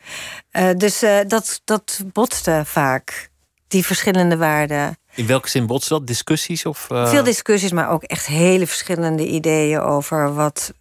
Uh, 0.52 0.70
dus 0.76 1.02
uh, 1.02 1.18
dat, 1.26 1.60
dat 1.64 2.02
botste 2.12 2.62
vaak, 2.64 3.30
die 3.68 3.86
verschillende 3.86 4.36
waarden. 4.36 4.96
In 5.14 5.26
welke 5.26 5.48
zin 5.48 5.66
botste 5.66 5.94
dat? 5.94 6.06
Discussies? 6.06 6.66
Of, 6.66 6.88
uh... 6.92 7.08
Veel 7.08 7.24
discussies, 7.24 7.72
maar 7.72 7.90
ook 7.90 8.02
echt 8.02 8.26
hele 8.26 8.66
verschillende 8.66 9.26
ideeën 9.26 9.80
over 9.80 10.34
wat, 10.34 10.72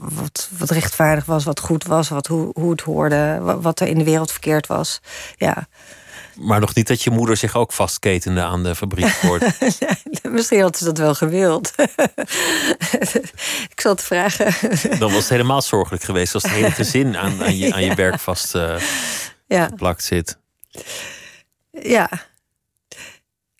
wat, 0.00 0.50
wat 0.58 0.70
rechtvaardig 0.70 1.24
was, 1.24 1.44
wat 1.44 1.60
goed 1.60 1.84
was, 1.84 2.08
wat, 2.08 2.26
hoe, 2.26 2.50
hoe 2.54 2.70
het 2.70 2.80
hoorde, 2.80 3.38
wat 3.60 3.80
er 3.80 3.86
in 3.86 3.98
de 3.98 4.04
wereld 4.04 4.30
verkeerd 4.30 4.66
was. 4.66 5.00
Ja. 5.36 5.66
Maar 6.38 6.60
nog 6.60 6.74
niet 6.74 6.86
dat 6.86 7.02
je 7.02 7.10
moeder 7.10 7.36
zich 7.36 7.56
ook 7.56 7.72
vastketende 7.72 8.42
aan 8.42 8.62
de 8.62 8.74
fabriekpoort. 8.74 9.44
Misschien 10.22 10.60
had 10.60 10.76
ze 10.76 10.84
dat 10.84 10.98
wel 10.98 11.14
gewild. 11.14 11.72
ik 13.72 13.80
zal 13.80 13.92
het 13.92 14.02
vragen. 14.02 14.54
Dan 14.98 15.12
was 15.12 15.20
het 15.20 15.28
helemaal 15.28 15.62
zorgelijk 15.62 16.02
geweest 16.02 16.34
als 16.34 16.42
het 16.42 16.52
hele 16.52 16.70
gezin 16.82 17.16
aan, 17.16 17.42
aan, 17.42 17.56
je, 17.56 17.74
aan 17.74 17.84
je 17.84 17.94
werk 17.94 18.18
vast 18.18 18.54
uh, 18.54 18.80
ja. 19.46 19.64
geplakt 19.64 20.04
zit. 20.04 20.38
Ja. 21.70 22.10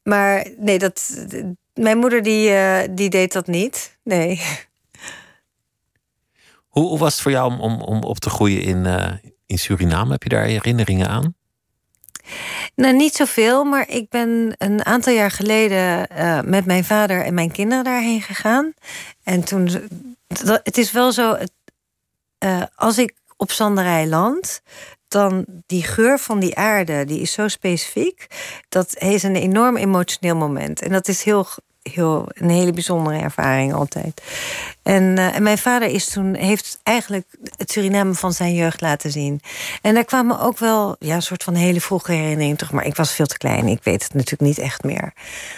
Maar 0.02 0.47
nee, 0.59 0.78
dat, 0.78 1.26
mijn 1.75 1.99
moeder 1.99 2.23
die, 2.23 2.50
uh, 2.50 2.78
die 2.90 3.11
deed 3.11 3.33
dat 3.33 3.47
niet. 3.47 3.99
Nee. 4.04 4.42
Hoe, 6.68 6.88
hoe 6.88 6.99
was 6.99 7.12
het 7.12 7.23
voor 7.23 7.33
jou 7.33 7.52
om, 7.52 7.61
om, 7.61 7.80
om 7.80 8.02
op 8.02 8.18
te 8.18 8.30
groeien 8.30 8.62
in, 8.62 8.85
uh, 8.85 9.12
in 9.47 9.59
Suriname? 9.59 10.12
Heb 10.12 10.23
je 10.23 10.28
daar 10.28 10.45
herinneringen 10.45 11.09
aan? 11.09 11.36
Nou, 12.75 12.95
niet 12.95 13.14
zoveel, 13.14 13.64
maar 13.64 13.88
ik 13.88 14.09
ben 14.09 14.54
een 14.59 14.85
aantal 14.85 15.12
jaar 15.12 15.30
geleden 15.30 16.09
uh, 16.12 16.40
met 16.40 16.66
mijn 16.66 16.85
vader 16.85 17.25
en 17.25 17.35
mijn 17.35 17.50
kinderen 17.52 17.85
daarheen 17.85 18.23
gegaan. 18.23 18.75
En 19.23 19.45
toen, 19.45 19.68
het 20.62 20.78
is 20.78 20.92
wel 20.92 21.12
zo, 21.12 21.37
uh, 22.45 22.62
als 22.75 22.99
ik 22.99 23.14
op 23.37 23.50
Zanderij 23.50 24.06
land, 24.06 24.62
dan 25.09 25.45
die 25.66 25.83
geur 25.83 26.18
van 26.18 26.40
die 26.40 26.56
aarde, 26.56 27.04
die 27.04 27.21
is 27.21 27.33
zo 27.33 27.49
specifiek. 27.49 28.26
Dat 28.68 28.97
is 28.97 29.23
een 29.23 29.37
enorm 29.37 29.76
emotioneel 29.76 30.37
moment. 30.37 30.83
En 30.83 30.92
dat 30.92 31.09
is 31.09 31.23
heel, 31.23 31.47
heel, 31.93 32.28
een 32.28 32.50
hele 32.50 32.73
bijzondere 32.73 33.19
ervaring 33.19 33.75
altijd. 33.75 34.23
En, 34.83 35.02
uh, 35.02 35.35
en 35.35 35.43
mijn 35.43 35.59
vader 35.59 35.88
is 35.88 36.09
toen, 36.09 36.35
heeft 36.35 36.78
eigenlijk 36.83 37.26
het 37.57 37.71
Suriname 37.71 38.14
van 38.14 38.33
zijn 38.33 38.55
jeugd 38.55 38.81
laten 38.81 39.11
zien. 39.11 39.40
En 39.83 39.95
daar 39.95 40.05
kwamen 40.05 40.40
ook 40.40 40.59
wel 40.59 40.97
ja, 40.99 41.14
een 41.14 41.23
soort 41.23 41.43
van 41.43 41.55
hele 41.55 41.81
vroege 41.81 42.12
herinneringen 42.12 42.57
terug. 42.57 42.73
Maar 42.73 42.87
ik 42.87 42.97
was 42.97 43.12
veel 43.12 43.26
te 43.26 43.38
klein, 43.38 43.66
ik 43.66 43.83
weet 43.83 44.02
het 44.02 44.14
natuurlijk 44.14 44.43
niet 44.43 44.59
echt 44.59 44.85
meer. 44.85 45.12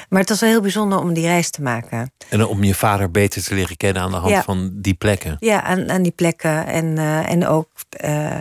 Maar 0.08 0.20
het 0.20 0.28
was 0.28 0.40
wel 0.40 0.50
heel 0.50 0.60
bijzonder 0.60 0.98
om 0.98 1.12
die 1.12 1.26
reis 1.26 1.50
te 1.50 1.62
maken. 1.62 2.12
En 2.28 2.46
om 2.46 2.64
je 2.64 2.74
vader 2.74 3.10
beter 3.10 3.42
te 3.44 3.54
leren 3.54 3.76
kennen 3.76 4.02
aan 4.02 4.10
de 4.10 4.16
hand 4.16 4.32
Ja. 4.32 4.42
van 4.42 4.70
die 4.74 4.94
plekken. 4.94 5.36
Ja, 5.38 5.62
aan, 5.62 5.90
aan 5.90 6.02
die 6.02 6.12
plekken. 6.12 6.66
En, 6.66 6.84
uh, 6.96 7.30
en 7.30 7.46
ook 7.46 7.68
uh, 8.04 8.36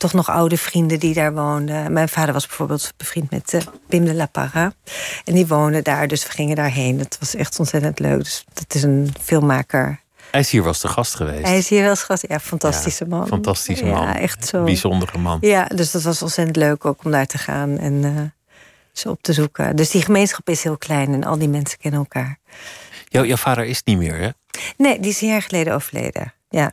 toch 0.00 0.12
nog 0.12 0.30
oude 0.30 0.56
vrienden 0.56 1.00
die 1.00 1.14
daar 1.14 1.34
woonden. 1.34 1.92
Mijn 1.92 2.08
vader 2.08 2.32
was 2.32 2.46
bijvoorbeeld 2.46 2.92
bevriend 2.96 3.30
met 3.30 3.52
uh, 3.52 3.60
Pim 3.88 4.04
de 4.04 4.14
La 4.14 4.26
Parra. 4.26 4.72
En 5.24 5.34
die 5.34 5.46
woonde 5.46 5.82
daar, 5.82 6.08
dus 6.08 6.24
we 6.24 6.30
gingen 6.30 6.56
daarheen. 6.56 6.98
Dat 6.98 7.16
was 7.20 7.34
echt 7.34 7.58
ontzettend 7.58 7.98
leuk. 7.98 8.18
Dus 8.18 8.44
dat 8.52 8.74
is 8.74 8.82
een 8.82 9.14
filmmaker. 9.20 10.00
Hij 10.30 10.40
is 10.40 10.50
hier 10.50 10.62
was 10.62 10.80
de 10.80 10.88
gast 10.88 11.14
geweest. 11.14 11.46
Hij 11.46 11.58
is 11.58 11.68
hier 11.68 11.80
wel 11.80 11.90
eens 11.90 12.02
gast. 12.02 12.24
Ja, 12.28 12.40
fantastische 12.40 13.04
Ja, 13.04 13.16
man. 13.16 13.26
Fantastische 13.26 13.84
man. 13.84 14.02
Ja, 14.02 14.18
echt 14.18 14.46
zo. 14.46 14.64
Bijzondere 14.64 15.18
man. 15.18 15.38
Ja, 15.40 15.64
dus 15.64 15.90
dat 15.90 16.02
was 16.02 16.22
ontzettend 16.22 16.56
leuk 16.56 16.84
ook 16.84 17.04
om 17.04 17.10
daar 17.10 17.26
te 17.26 17.38
gaan 17.38 17.78
en 17.78 17.92
uh, 17.92 18.20
ze 18.92 19.10
op 19.10 19.22
te 19.22 19.32
zoeken. 19.32 19.76
Dus 19.76 19.90
die 19.90 20.02
gemeenschap 20.02 20.48
is 20.48 20.62
heel 20.62 20.78
klein 20.78 21.12
en 21.12 21.24
al 21.24 21.38
die 21.38 21.48
mensen 21.48 21.78
kennen 21.78 22.00
elkaar. 22.00 22.38
Jouw, 23.08 23.24
jouw 23.24 23.36
vader 23.36 23.64
is 23.64 23.82
niet 23.82 23.98
meer, 23.98 24.16
hè? 24.16 24.28
Nee, 24.76 25.00
die 25.00 25.10
is 25.10 25.20
een 25.20 25.28
jaar 25.28 25.42
geleden 25.42 25.74
overleden. 25.74 26.34
Ja. 26.48 26.72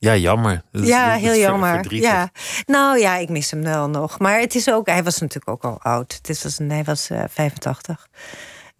Ja, 0.00 0.16
jammer. 0.16 0.62
Dat 0.72 0.86
ja, 0.86 1.14
is 1.14 1.20
heel 1.20 1.34
jammer. 1.34 1.72
verdrietig. 1.72 2.10
Ja. 2.10 2.30
Nou 2.66 2.98
ja, 2.98 3.16
ik 3.16 3.28
mis 3.28 3.50
hem 3.50 3.62
wel 3.62 3.88
nog. 3.88 4.18
Maar 4.18 4.40
het 4.40 4.54
is 4.54 4.70
ook, 4.70 4.86
hij 4.86 5.02
was 5.02 5.18
natuurlijk 5.18 5.48
ook 5.50 5.72
al 5.72 5.80
oud. 5.82 6.14
Het 6.14 6.28
is, 6.28 6.42
was 6.42 6.58
hij 6.58 6.84
was 6.84 7.10
uh, 7.10 7.22
85. 7.28 8.08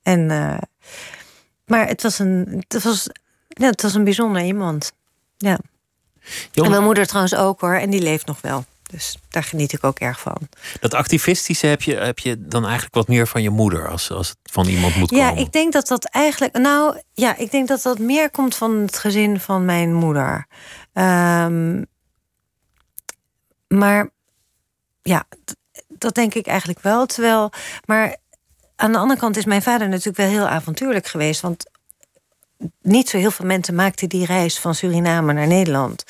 En, 0.02 0.30
uh, 0.30 0.58
maar 1.66 1.86
het 1.86 2.02
was 2.02 2.18
een, 2.18 2.64
het 2.68 2.82
was, 2.82 3.08
ja, 3.48 3.66
het 3.66 3.82
was 3.82 3.94
een 3.94 4.04
bijzonder 4.04 4.42
iemand. 4.42 4.92
Ja. 5.36 5.58
En 6.52 6.70
mijn 6.70 6.82
moeder 6.82 7.06
trouwens 7.06 7.34
ook 7.34 7.60
hoor. 7.60 7.74
En 7.74 7.90
die 7.90 8.02
leeft 8.02 8.26
nog 8.26 8.40
wel. 8.40 8.64
Dus 8.90 9.16
daar 9.28 9.42
geniet 9.42 9.72
ik 9.72 9.84
ook 9.84 9.98
erg 9.98 10.20
van. 10.20 10.36
Dat 10.80 10.94
activistische 10.94 11.66
heb 11.66 11.82
je, 11.82 11.94
heb 11.94 12.18
je 12.18 12.46
dan 12.46 12.64
eigenlijk 12.64 12.94
wat 12.94 13.08
meer 13.08 13.26
van 13.26 13.42
je 13.42 13.50
moeder 13.50 13.88
als, 13.88 14.10
als 14.10 14.28
het 14.28 14.38
van 14.42 14.66
iemand 14.66 14.96
moet 14.96 15.10
Ja, 15.10 15.28
komen. 15.28 15.42
ik 15.42 15.52
denk 15.52 15.72
dat 15.72 15.86
dat 15.86 16.04
eigenlijk. 16.04 16.58
Nou 16.58 17.00
ja, 17.12 17.36
ik 17.36 17.50
denk 17.50 17.68
dat 17.68 17.82
dat 17.82 17.98
meer 17.98 18.30
komt 18.30 18.54
van 18.54 18.76
het 18.76 18.98
gezin 18.98 19.40
van 19.40 19.64
mijn 19.64 19.94
moeder. 19.94 20.46
Um, 20.92 21.86
maar 23.68 24.10
ja, 25.02 25.24
dat 25.88 26.14
denk 26.14 26.34
ik 26.34 26.46
eigenlijk 26.46 26.80
wel. 26.80 27.06
Terwijl, 27.06 27.52
maar 27.84 28.16
aan 28.76 28.92
de 28.92 28.98
andere 28.98 29.20
kant 29.20 29.36
is 29.36 29.44
mijn 29.44 29.62
vader 29.62 29.88
natuurlijk 29.88 30.16
wel 30.16 30.28
heel 30.28 30.48
avontuurlijk 30.48 31.06
geweest. 31.06 31.40
Want 31.40 31.64
niet 32.82 33.08
zo 33.08 33.18
heel 33.18 33.30
veel 33.30 33.46
mensen 33.46 33.74
maakten 33.74 34.08
die 34.08 34.26
reis 34.26 34.58
van 34.58 34.74
Suriname 34.74 35.32
naar 35.32 35.46
Nederland. 35.46 36.04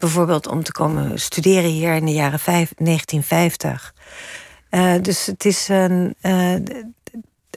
Bijvoorbeeld 0.00 0.46
om 0.46 0.62
te 0.62 0.72
komen 0.72 1.20
studeren 1.20 1.70
hier 1.70 1.94
in 1.94 2.04
de 2.06 2.12
jaren 2.12 2.38
vijf, 2.38 2.72
1950. 2.76 3.94
Uh, 4.70 4.94
dus 5.02 5.26
het 5.26 5.44
is 5.44 5.68
een. 5.68 6.14
Uh, 6.22 6.54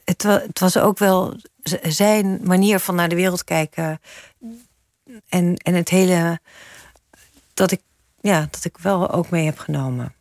het, 0.03 0.23
wa- 0.23 0.41
het 0.47 0.59
was 0.59 0.77
ook 0.77 0.97
wel 0.97 1.35
zijn 1.81 2.39
manier 2.43 2.79
van 2.79 2.95
naar 2.95 3.09
de 3.09 3.15
wereld 3.15 3.43
kijken. 3.43 4.00
En, 5.29 5.55
en 5.55 5.73
het 5.73 5.89
hele. 5.89 6.39
Dat 7.53 7.71
ik, 7.71 7.81
ja, 8.21 8.47
dat 8.51 8.65
ik 8.65 8.77
wel 8.77 9.12
ook 9.12 9.29
mee 9.29 9.45
heb 9.45 9.59
genomen. 9.59 10.13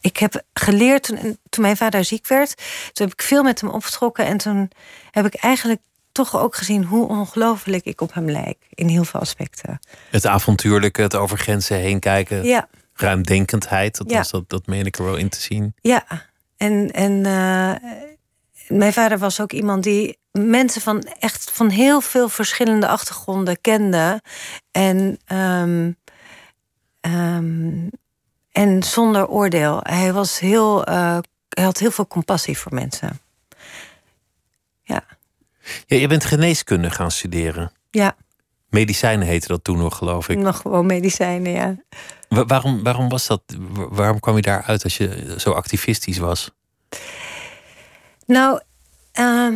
Ik 0.00 0.16
heb 0.16 0.42
geleerd 0.52 1.02
toen, 1.02 1.38
toen 1.48 1.62
mijn 1.62 1.76
vader 1.76 2.04
ziek 2.04 2.26
werd. 2.26 2.54
Toen 2.92 3.06
heb 3.06 3.12
ik 3.12 3.22
veel 3.22 3.42
met 3.42 3.60
hem 3.60 3.70
opgetrokken. 3.70 4.26
En 4.26 4.36
toen 4.36 4.70
heb 5.10 5.26
ik 5.26 5.34
eigenlijk 5.34 5.80
toch 6.24 6.36
ook 6.40 6.56
gezien 6.56 6.84
hoe 6.84 7.08
ongelooflijk 7.08 7.84
ik 7.84 8.00
op 8.00 8.14
hem 8.14 8.30
lijk. 8.30 8.56
In 8.70 8.88
heel 8.88 9.04
veel 9.04 9.20
aspecten. 9.20 9.78
Het 10.10 10.26
avontuurlijke, 10.26 11.02
het 11.02 11.14
over 11.16 11.38
grenzen 11.38 11.76
heen 11.76 11.98
kijken. 11.98 12.44
Ja, 12.44 12.68
Ruimdenkendheid, 12.94 13.96
dat, 13.98 14.10
Ja. 14.10 14.16
was, 14.16 14.30
dat, 14.30 14.48
dat 14.48 14.66
meen 14.66 14.86
ik 14.86 14.98
er 14.98 15.04
wel 15.04 15.16
in 15.16 15.28
te 15.28 15.40
zien. 15.40 15.74
ja. 15.80 16.04
En, 16.56 16.90
en 16.90 17.26
eh, 17.26 17.74
mijn 18.68 18.92
vader 18.92 19.18
was 19.18 19.40
ook 19.40 19.52
iemand 19.52 19.82
die 19.82 20.18
mensen 20.32 20.80
van 20.80 21.02
echt 21.18 21.50
van 21.50 21.68
heel 21.68 22.00
veel 22.00 22.28
verschillende 22.28 22.88
achtergronden 22.88 23.60
kende. 23.60 24.22
En, 24.70 25.18
ehm, 25.24 25.90
ehm, 27.00 27.88
en 28.52 28.82
zonder 28.82 29.28
oordeel. 29.28 29.80
Hij 29.82 30.12
was 30.12 30.38
heel. 30.38 30.84
eh, 30.84 31.18
hij 31.48 31.64
had 31.64 31.78
heel 31.78 31.90
veel 31.90 32.06
compassie 32.06 32.58
voor 32.58 32.74
mensen. 32.74 33.20
Ja, 35.86 35.96
je 35.96 36.06
bent 36.08 36.24
geneeskunde 36.24 36.90
gaan 36.90 37.10
studeren. 37.10 37.72
ja 37.90 38.16
Medicijnen 38.68 39.26
heette 39.26 39.48
dat 39.48 39.64
toen 39.64 39.78
nog, 39.78 39.96
geloof 39.96 40.28
ik. 40.28 40.38
nog 40.38 40.56
gewoon 40.60 40.86
medicijnen, 40.86 41.52
ja. 41.52 41.76
Wa- 42.28 42.44
waarom, 42.44 42.82
waarom 42.82 43.08
was 43.08 43.26
dat? 43.26 43.42
Wa- 43.70 43.88
Waarom 43.90 44.20
kwam 44.20 44.36
je 44.36 44.42
daaruit 44.42 44.84
als 44.84 44.96
je 44.96 45.34
zo 45.38 45.50
activistisch 45.50 46.18
was? 46.18 46.50
Nou, 48.26 48.60
ehm, 49.12 49.54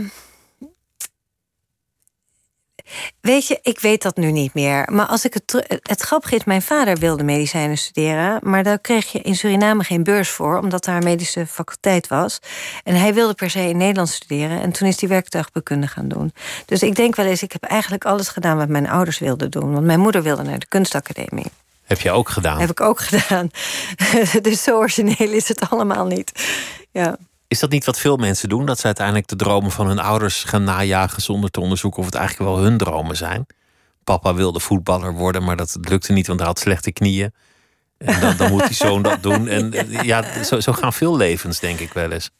Weet 3.20 3.46
je, 3.46 3.58
ik 3.62 3.80
weet 3.80 4.02
dat 4.02 4.16
nu 4.16 4.30
niet 4.30 4.54
meer. 4.54 4.88
Maar 4.92 5.06
als 5.06 5.24
ik 5.24 5.34
het. 5.34 5.64
Het 5.82 6.00
grappige 6.00 6.34
is, 6.34 6.44
mijn 6.44 6.62
vader 6.62 6.96
wilde 6.96 7.22
medicijnen 7.22 7.78
studeren. 7.78 8.38
Maar 8.42 8.62
daar 8.62 8.78
kreeg 8.78 9.12
je 9.12 9.20
in 9.20 9.36
Suriname 9.36 9.84
geen 9.84 10.02
beurs 10.02 10.30
voor, 10.30 10.58
omdat 10.58 10.84
daar 10.84 10.96
een 10.96 11.04
medische 11.04 11.46
faculteit 11.46 12.08
was. 12.08 12.38
En 12.84 12.94
hij 12.94 13.14
wilde 13.14 13.34
per 13.34 13.50
se 13.50 13.68
in 13.68 13.76
Nederland 13.76 14.08
studeren. 14.08 14.60
En 14.60 14.72
toen 14.72 14.88
is 14.88 15.00
hij 15.00 15.08
werktuigbekunde 15.08 15.86
gaan 15.86 16.08
doen. 16.08 16.32
Dus 16.66 16.82
ik 16.82 16.96
denk 16.96 17.16
wel 17.16 17.26
eens, 17.26 17.42
ik 17.42 17.52
heb 17.52 17.62
eigenlijk 17.62 18.04
alles 18.04 18.28
gedaan 18.28 18.56
wat 18.56 18.68
mijn 18.68 18.88
ouders 18.88 19.18
wilden 19.18 19.50
doen. 19.50 19.72
Want 19.72 19.84
mijn 19.84 20.00
moeder 20.00 20.22
wilde 20.22 20.42
naar 20.42 20.58
de 20.58 20.68
kunstacademie. 20.68 21.46
Heb 21.84 22.00
je 22.00 22.10
ook 22.10 22.28
gedaan. 22.28 22.60
Heb 22.60 22.70
ik 22.70 22.80
ook 22.80 23.00
gedaan. 23.00 23.50
dus 24.42 24.62
zo 24.62 24.76
origineel 24.76 25.32
is 25.32 25.48
het 25.48 25.70
allemaal 25.70 26.06
niet. 26.06 26.32
Ja. 26.90 27.16
Is 27.54 27.60
dat 27.60 27.70
niet 27.70 27.84
wat 27.84 27.98
veel 27.98 28.16
mensen 28.16 28.48
doen? 28.48 28.66
Dat 28.66 28.78
ze 28.78 28.86
uiteindelijk 28.86 29.26
de 29.26 29.36
dromen 29.36 29.70
van 29.70 29.86
hun 29.86 29.98
ouders 29.98 30.44
gaan 30.44 30.64
najagen 30.64 31.22
zonder 31.22 31.50
te 31.50 31.60
onderzoeken 31.60 31.98
of 32.00 32.04
het 32.06 32.14
eigenlijk 32.14 32.50
wel 32.50 32.58
hun 32.58 32.78
dromen 32.78 33.16
zijn. 33.16 33.46
Papa 34.04 34.34
wilde 34.34 34.60
voetballer 34.60 35.12
worden, 35.12 35.44
maar 35.44 35.56
dat 35.56 35.76
lukte 35.80 36.12
niet, 36.12 36.26
want 36.26 36.38
hij 36.38 36.48
had 36.48 36.58
slechte 36.58 36.92
knieën. 36.92 37.32
En 37.98 38.20
dan, 38.20 38.36
dan 38.36 38.50
moet 38.50 38.66
die 38.66 38.76
zoon 38.76 39.02
dat 39.02 39.22
doen. 39.22 39.48
En 39.56 39.72
eh, 39.72 40.02
ja, 40.02 40.44
zo, 40.44 40.60
zo 40.60 40.72
gaan 40.72 40.92
veel 40.92 41.16
levens, 41.16 41.60
denk 41.60 41.78
ik 41.78 41.92
wel 41.92 42.10
eens. 42.10 42.30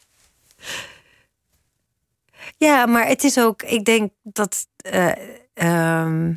Ja, 2.57 2.87
maar 2.87 3.07
het 3.07 3.25
is 3.25 3.39
ook, 3.39 3.63
ik 3.63 3.85
denk 3.85 4.13
dat. 4.23 4.67
eh, 4.77 5.13
ehm, 5.55 6.33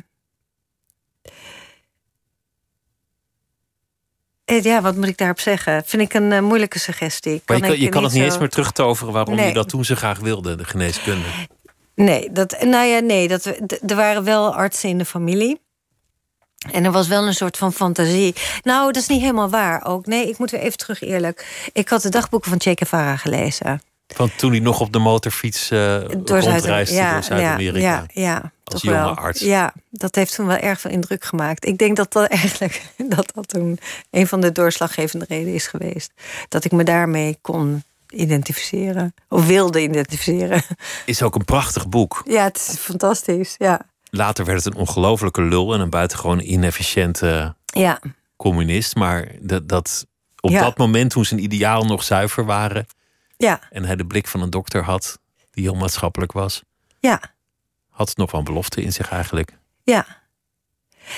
ja, 4.62 4.80
wat 4.80 4.96
moet 4.96 5.06
ik 5.08 5.16
daarop 5.18 5.40
zeggen? 5.40 5.82
Vind 5.86 6.02
ik 6.02 6.14
een 6.14 6.32
eh, 6.32 6.40
moeilijke 6.40 6.78
suggestie. 6.78 7.42
Maar 7.46 7.56
je 7.56 7.62
kan, 7.62 7.80
je 7.80 7.88
kan 7.88 8.02
het 8.02 8.12
niet 8.12 8.22
zo- 8.22 8.28
eens 8.28 8.38
meer 8.38 8.48
terugtoveren 8.48 9.12
waarom 9.12 9.34
je 9.34 9.40
Nee. 9.40 9.52
dat 9.52 9.68
toen 9.68 9.84
zo 9.84 9.94
graag 9.94 10.18
wilde, 10.18 10.54
de 10.56 10.64
geneeskunde. 10.64 11.26
Nee, 11.94 12.32
dat, 12.32 12.56
nou 12.60 12.86
ja, 12.86 12.98
nee 12.98 13.28
dat, 13.28 13.46
er 13.86 13.96
waren 13.96 14.24
wel 14.24 14.54
artsen 14.54 14.88
in 14.88 14.98
de 14.98 15.04
familie. 15.04 15.60
En 16.72 16.84
er 16.84 16.92
was 16.92 17.08
wel 17.08 17.26
een 17.26 17.34
soort 17.34 17.56
van 17.56 17.72
fantasie. 17.72 18.34
Nou, 18.62 18.92
dat 18.92 19.02
is 19.02 19.08
niet 19.08 19.20
helemaal 19.20 19.48
waar 19.50 19.84
ook. 19.86 20.06
Nee, 20.06 20.28
ik 20.28 20.38
moet 20.38 20.50
weer 20.50 20.60
even 20.60 20.78
terug 20.78 21.02
eerlijk. 21.02 21.68
Ik 21.72 21.88
had 21.88 22.02
de 22.02 22.08
dagboeken 22.08 22.50
van 22.50 22.60
Che 22.60 22.72
Guevara 22.74 23.16
gelezen. 23.16 23.82
Want 24.16 24.38
toen 24.38 24.50
hij 24.50 24.60
nog 24.60 24.80
op 24.80 24.92
de 24.92 24.98
motorfiets 24.98 25.70
eh 25.70 25.78
Door 26.08 26.24
door 26.24 26.42
Zuid-Amerika. 26.42 27.78
Ja, 27.78 28.06
ja, 28.12 28.22
ja, 28.22 28.52
Als 28.64 28.80
toch 28.80 28.82
jonge 28.82 29.04
wel. 29.04 29.14
arts. 29.14 29.40
Ja, 29.40 29.72
dat 29.90 30.14
heeft 30.14 30.34
toen 30.34 30.46
wel 30.46 30.56
erg 30.56 30.80
veel 30.80 30.90
indruk 30.90 31.24
gemaakt. 31.24 31.66
Ik 31.66 31.78
denk 31.78 31.96
dat 31.96 32.12
dat 32.12 32.26
eigenlijk 32.38 32.82
dat 33.08 33.30
dat 33.34 33.48
toen 33.48 33.78
een 34.10 34.26
van 34.26 34.40
de 34.40 34.52
doorslaggevende 34.52 35.24
redenen 35.28 35.54
is 35.54 35.66
geweest. 35.66 36.12
Dat 36.48 36.64
ik 36.64 36.72
me 36.72 36.84
daarmee 36.84 37.38
kon 37.40 37.82
identificeren. 38.10 39.14
Of 39.28 39.46
wilde 39.46 39.82
identificeren. 39.82 40.62
Is 41.04 41.22
ook 41.22 41.34
een 41.34 41.44
prachtig 41.44 41.88
boek. 41.88 42.22
Ja, 42.26 42.44
het 42.44 42.56
is 42.56 42.78
fantastisch. 42.78 43.54
Ja, 43.58 43.80
Later 44.10 44.44
werd 44.44 44.64
het 44.64 44.74
een 44.74 44.80
ongelofelijke 44.80 45.42
lul 45.42 45.74
en 45.74 45.80
een 45.80 45.90
buitengewoon 45.90 46.40
inefficiënte 46.40 47.54
ja. 47.64 48.00
communist. 48.36 48.94
Maar 48.94 49.28
dat, 49.40 49.68
dat 49.68 50.06
op 50.40 50.50
Ja. 50.50 50.60
dat 50.60 50.78
moment, 50.78 51.10
toen 51.10 51.24
zijn 51.24 51.42
ideaal 51.42 51.84
nog 51.84 52.02
zuiver 52.02 52.44
waren 52.44 52.86
ja. 53.38 53.60
en 53.70 53.84
hij 53.84 53.96
de 53.96 54.06
blik 54.06 54.26
van 54.26 54.42
een 54.42 54.50
dokter 54.50 54.84
had, 54.84 55.18
die 55.50 55.64
heel 55.64 55.74
maatschappelijk 55.74 56.32
was, 56.32 56.62
ja. 56.98 57.20
had 57.88 58.08
het 58.08 58.16
nog 58.16 58.30
wel 58.30 58.40
een 58.40 58.46
belofte 58.46 58.82
in 58.82 58.92
zich 58.92 59.10
eigenlijk. 59.10 59.56
Ja. 59.82 60.06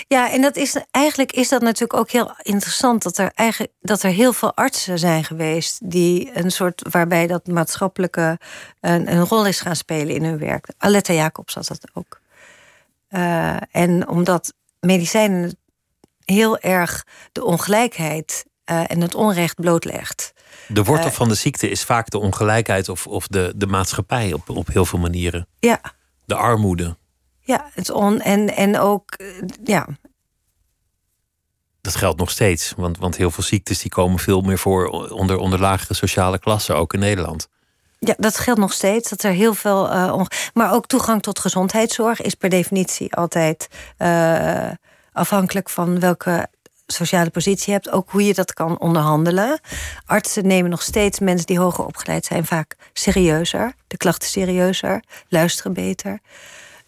Ja, 0.09 0.31
en 0.31 0.43
dat 0.43 0.57
is, 0.57 0.77
eigenlijk 0.91 1.33
is 1.33 1.49
dat 1.49 1.63
natuurlijk 1.63 2.01
ook 2.01 2.11
heel 2.11 2.35
interessant 2.43 3.03
dat 3.03 3.19
er, 3.19 3.31
eigenlijk, 3.35 3.73
dat 3.81 4.03
er 4.03 4.11
heel 4.11 4.33
veel 4.33 4.55
artsen 4.55 4.99
zijn 4.99 5.25
geweest 5.25 5.91
die 5.91 6.31
een 6.39 6.51
soort 6.51 6.83
waarbij 6.91 7.27
dat 7.27 7.47
maatschappelijke 7.47 8.39
een, 8.81 9.13
een 9.13 9.25
rol 9.25 9.47
is 9.47 9.61
gaan 9.61 9.77
spelen 9.77 10.15
in 10.15 10.25
hun 10.25 10.39
werk. 10.39 10.69
Aletta 10.79 11.13
Jacobs 11.13 11.55
had 11.55 11.67
dat 11.67 11.91
ook. 11.93 12.21
Eh, 13.09 13.57
en 13.71 14.09
omdat 14.09 14.55
medicijnen 14.81 15.59
heel 16.25 16.59
erg 16.59 17.07
de 17.33 17.45
ongelijkheid 17.45 18.45
eh, 18.65 18.91
en 18.91 19.01
het 19.01 19.15
onrecht 19.15 19.61
blootlegt. 19.61 20.33
De 20.69 20.85
wortel 20.85 21.09
Eh, 21.11 21.15
van 21.17 21.29
de 21.29 21.35
ziekte 21.35 21.69
is 21.71 21.85
vaak 21.85 22.11
de 22.11 22.19
ongelijkheid 22.19 22.89
of, 22.89 23.07
of 23.07 23.27
de, 23.27 23.53
de 23.57 23.67
maatschappij 23.67 24.33
op, 24.33 24.49
op 24.49 24.67
heel 24.67 24.85
veel 24.85 24.99
manieren. 24.99 25.47
Ja, 25.59 25.81
De 26.25 26.35
armoede. 26.35 26.97
ja 27.41 27.71
het 27.75 27.91
on, 27.91 28.21
en, 28.21 28.57
en 28.57 28.79
ook, 28.79 29.11
eh, 29.13 29.27
ja, 29.65 29.87
Dat 31.81 31.97
geldt 31.97 32.19
nog 32.19 32.31
steeds, 32.31 32.73
want, 32.77 32.99
want 32.99 33.17
heel 33.17 33.31
veel 33.31 33.45
ziektes 33.45 33.79
die 33.79 33.91
komen 33.91 34.19
veel 34.19 34.41
meer 34.41 34.59
voor 34.59 34.87
onder, 35.11 35.37
onder 35.37 35.61
lagere 35.61 35.95
sociale 35.95 36.39
klassen, 36.39 36.77
ook 36.77 36.93
in 36.93 37.01
Nederland. 37.01 37.49
Ja, 37.99 38.15
dat 38.19 38.39
geldt 38.39 38.61
nog 38.61 38.73
steeds. 38.73 39.11
Dat 39.11 39.23
er 39.23 39.31
heel 39.33 39.55
veel. 39.55 39.83
onge- 40.13 40.31
maar 40.55 40.73
ook 40.73 40.87
toegang 40.87 41.23
tot 41.23 41.39
gezondheidszorg 41.39 42.21
is 42.21 42.35
per 42.35 42.49
definitie 42.49 43.15
altijd 43.15 43.69
afhankelijk 45.13 45.69
van 45.71 46.01
welke 46.01 46.49
sociale 46.93 47.31
positie 47.31 47.73
hebt. 47.73 47.91
Ook 47.91 48.11
hoe 48.11 48.25
je 48.27 48.35
dat 48.35 48.53
kan 48.53 48.79
onderhandelen. 48.79 49.61
Artsen 50.07 50.47
nemen 50.47 50.71
nog 50.71 50.83
steeds 50.83 51.19
mensen 51.19 51.47
die 51.47 51.59
hoger 51.59 51.87
opgeleid 51.87 52.25
zijn 52.25 52.45
vaak 52.45 52.77
serieuzer. 52.93 53.75
De 53.87 53.97
klachten 53.97 54.29
serieuzer, 54.29 55.03
luisteren 55.29 55.73
beter. 55.73 56.19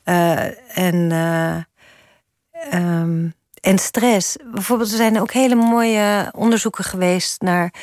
Eh, 0.03 0.79
en. 0.79 1.13
eh, 1.13 1.57
ehm, 2.71 3.29
en 3.61 3.79
stress. 3.79 4.37
Bijvoorbeeld, 4.53 4.91
er 4.91 4.97
zijn 4.97 5.21
ook 5.21 5.33
hele 5.33 5.55
mooie 5.55 6.33
onderzoeken 6.37 6.85
geweest 6.85 7.41
naar. 7.41 7.75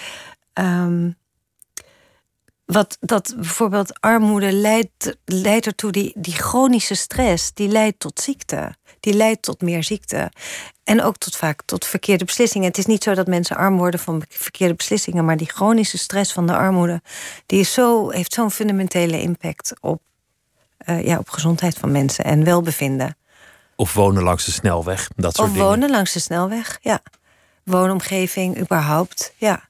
ehm, 0.54 1.12
wat 2.66 2.98
dat 3.00 3.34
bijvoorbeeld 3.36 4.02
armoede 4.02 4.52
leidt, 4.52 5.18
leidt 5.26 5.66
ertoe, 5.66 5.92
die, 5.92 6.14
die 6.18 6.34
chronische 6.34 6.96
stress, 6.96 7.54
die 7.54 7.68
leidt 7.68 8.00
tot 8.00 8.20
ziekte. 8.20 8.76
Die 9.00 9.14
leidt 9.14 9.42
tot 9.42 9.62
meer 9.62 9.84
ziekte. 9.84 10.32
En 10.84 11.02
ook 11.04 11.18
tot 11.18 11.36
vaak 11.36 11.62
tot 11.66 11.86
verkeerde 11.86 12.26
beslissingen. 12.26 12.68
Het 12.68 12.78
is 12.78 12.86
niet 12.86 13.04
zo 13.04 13.14
dat 13.14 13.28
mensen 13.28 13.56
arm 13.56 13.78
worden 13.78 14.00
van 14.00 14.24
verkeerde 14.30 14.74
beslissingen, 14.74 15.26
maar 15.26 15.38
die 15.38 15.50
chronische 15.50 15.98
stress 15.98 16.34
van 16.34 16.48
de 16.48 16.54
armoede, 16.56 17.02
die 17.46 17.60
is 17.60 17.74
zo, 17.74 18.10
heeft 18.10 18.34
zo'n 18.34 18.52
fundamentele 18.52 19.22
impact 19.22 19.74
op, 19.80 20.02
eh, 20.78 21.06
ja, 21.06 21.18
op 21.18 21.30
gezondheid 21.30 21.78
van 21.78 21.92
mensen 21.92 22.24
en 22.26 22.44
welbevinden. 22.44 23.18
Of 23.76 23.94
wonen 23.94 24.24
langs 24.24 24.46
de 24.46 24.52
snelweg, 24.52 25.10
dat 25.16 25.36
soort 25.36 25.48
Of 25.48 25.54
dingen. 25.54 25.70
wonen 25.70 25.90
langs 25.90 26.14
de 26.14 26.20
snelweg, 26.20 26.78
ja. 26.82 27.02
Woonomgeving, 27.64 28.58
überhaupt, 28.60 29.34
ja. 29.38 29.68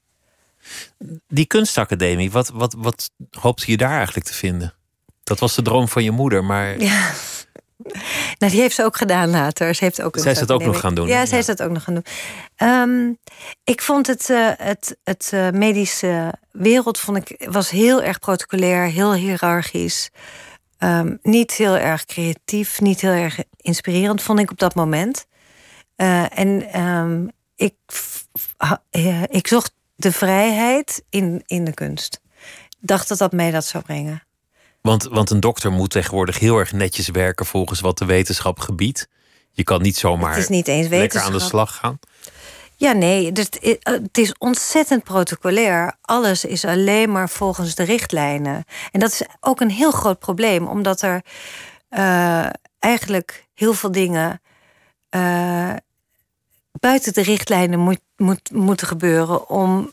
Die 1.27 1.45
kunstacademie, 1.45 2.31
wat, 2.31 2.49
wat, 2.53 2.75
wat 2.77 3.09
hoopte 3.39 3.71
je 3.71 3.77
daar 3.77 3.95
eigenlijk 3.97 4.25
te 4.25 4.33
vinden? 4.33 4.73
Dat 5.23 5.39
was 5.39 5.55
de 5.55 5.61
droom 5.61 5.87
van 5.87 6.03
je 6.03 6.11
moeder, 6.11 6.43
maar 6.43 6.79
Ja. 6.79 7.11
Nou, 8.39 8.51
die 8.51 8.61
heeft 8.61 8.75
ze 8.75 8.83
ook 8.83 8.97
gedaan 8.97 9.29
later. 9.29 9.75
Ze 9.75 9.83
heeft 9.83 10.01
ook 10.01 10.17
Zij 10.17 10.31
is 10.31 10.39
dat 10.39 10.51
ook 10.51 10.63
nog 10.63 10.79
gaan 10.79 10.95
doen, 10.95 11.07
Ja, 11.07 11.25
zij 11.25 11.39
is 11.39 11.45
dat 11.45 11.61
ook 11.61 11.71
nog 11.71 11.83
gaan 11.83 11.93
doen. 11.93 12.05
Ehm, 12.55 13.13
ik 13.63 13.81
vond 13.81 14.07
het, 14.07 14.29
eh, 14.29 14.49
het, 14.57 14.97
het 15.03 15.29
eh, 15.33 15.49
medische 15.49 16.33
wereld 16.51 16.99
vond 16.99 17.17
ik, 17.17 17.47
was 17.49 17.69
heel 17.69 18.03
erg 18.03 18.19
protocolair, 18.19 18.83
heel 18.83 19.13
hiërarchisch. 19.13 20.09
Ehm, 20.77 21.15
niet 21.21 21.51
heel 21.51 21.77
erg 21.77 22.05
creatief, 22.05 22.81
niet 22.81 23.01
heel 23.01 23.11
erg 23.11 23.39
inspirerend, 23.57 24.21
vond 24.21 24.39
ik 24.39 24.51
op 24.51 24.59
dat 24.59 24.75
moment. 24.75 25.25
Eh, 25.95 26.39
en 26.39 26.71
ehm, 26.71 27.27
ik, 27.55 27.75
ik 29.27 29.47
zocht 29.47 29.73
de 29.95 30.11
vrijheid 30.11 31.03
in, 31.09 31.43
in 31.45 31.63
de 31.63 31.73
kunst. 31.73 32.21
Ik 32.69 32.87
dacht 32.87 33.07
dat 33.07 33.17
dat 33.17 33.31
mij 33.31 33.51
dat 33.51 33.65
zou 33.65 33.83
brengen. 33.83 34.23
Want, 34.81 35.03
want 35.03 35.29
een 35.29 35.39
dokter 35.39 35.71
moet 35.71 35.89
tegenwoordig 35.89 36.39
heel 36.39 36.57
erg 36.57 36.71
netjes 36.71 37.07
werken 37.09 37.45
volgens 37.45 37.79
wat 37.79 37.97
de 37.97 38.05
wetenschap 38.05 38.59
gebiedt. 38.59 39.07
Je 39.51 39.63
kan 39.63 39.81
niet 39.81 39.97
zomaar 39.97 40.29
het 40.33 40.39
is 40.39 40.47
niet 40.47 40.67
eens 40.67 40.87
lekker 40.87 41.21
aan 41.21 41.31
de 41.31 41.39
slag 41.39 41.75
gaan. 41.75 41.99
Ja, 42.75 42.91
nee, 42.91 43.31
dus 43.31 43.45
het 43.45 43.59
i- 43.63 43.77
het 43.79 44.17
is 44.17 44.33
ontzettend 44.37 45.03
protocolair. 45.03 45.93
Alles 46.01 46.45
is 46.45 46.65
alleen 46.65 47.11
maar 47.11 47.29
volgens 47.29 47.75
de 47.75 47.83
richtlijnen. 47.83 48.63
En 48.91 48.99
dat 48.99 49.11
is 49.11 49.21
ook 49.39 49.59
een 49.61 49.69
heel 49.71 49.91
groot 49.91 50.19
probleem, 50.19 50.67
omdat 50.67 51.01
er 51.01 51.21
eh, 51.89 52.45
eigenlijk 52.79 53.47
heel 53.53 53.73
veel 53.73 53.91
dingen 53.91 54.41
eh, 55.09 55.73
buiten 56.79 57.13
de 57.13 57.21
richtlijnen 57.21 57.79
moet, 57.79 57.99
moet, 58.17 58.51
moeten 58.51 58.87
gebeuren. 58.87 59.49
Om, 59.49 59.91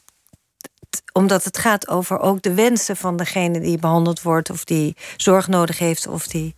omdat 1.13 1.45
het 1.45 1.59
gaat 1.59 1.89
over 1.89 2.19
ook 2.19 2.43
de 2.43 2.55
wensen 2.55 2.97
van 2.97 3.17
degene 3.17 3.61
die 3.61 3.79
behandeld 3.79 4.23
wordt, 4.23 4.51
of 4.51 4.65
die 4.65 4.97
zorg 5.17 5.49
nodig 5.49 5.79
heeft, 5.79 6.07
of 6.07 6.27
die. 6.27 6.55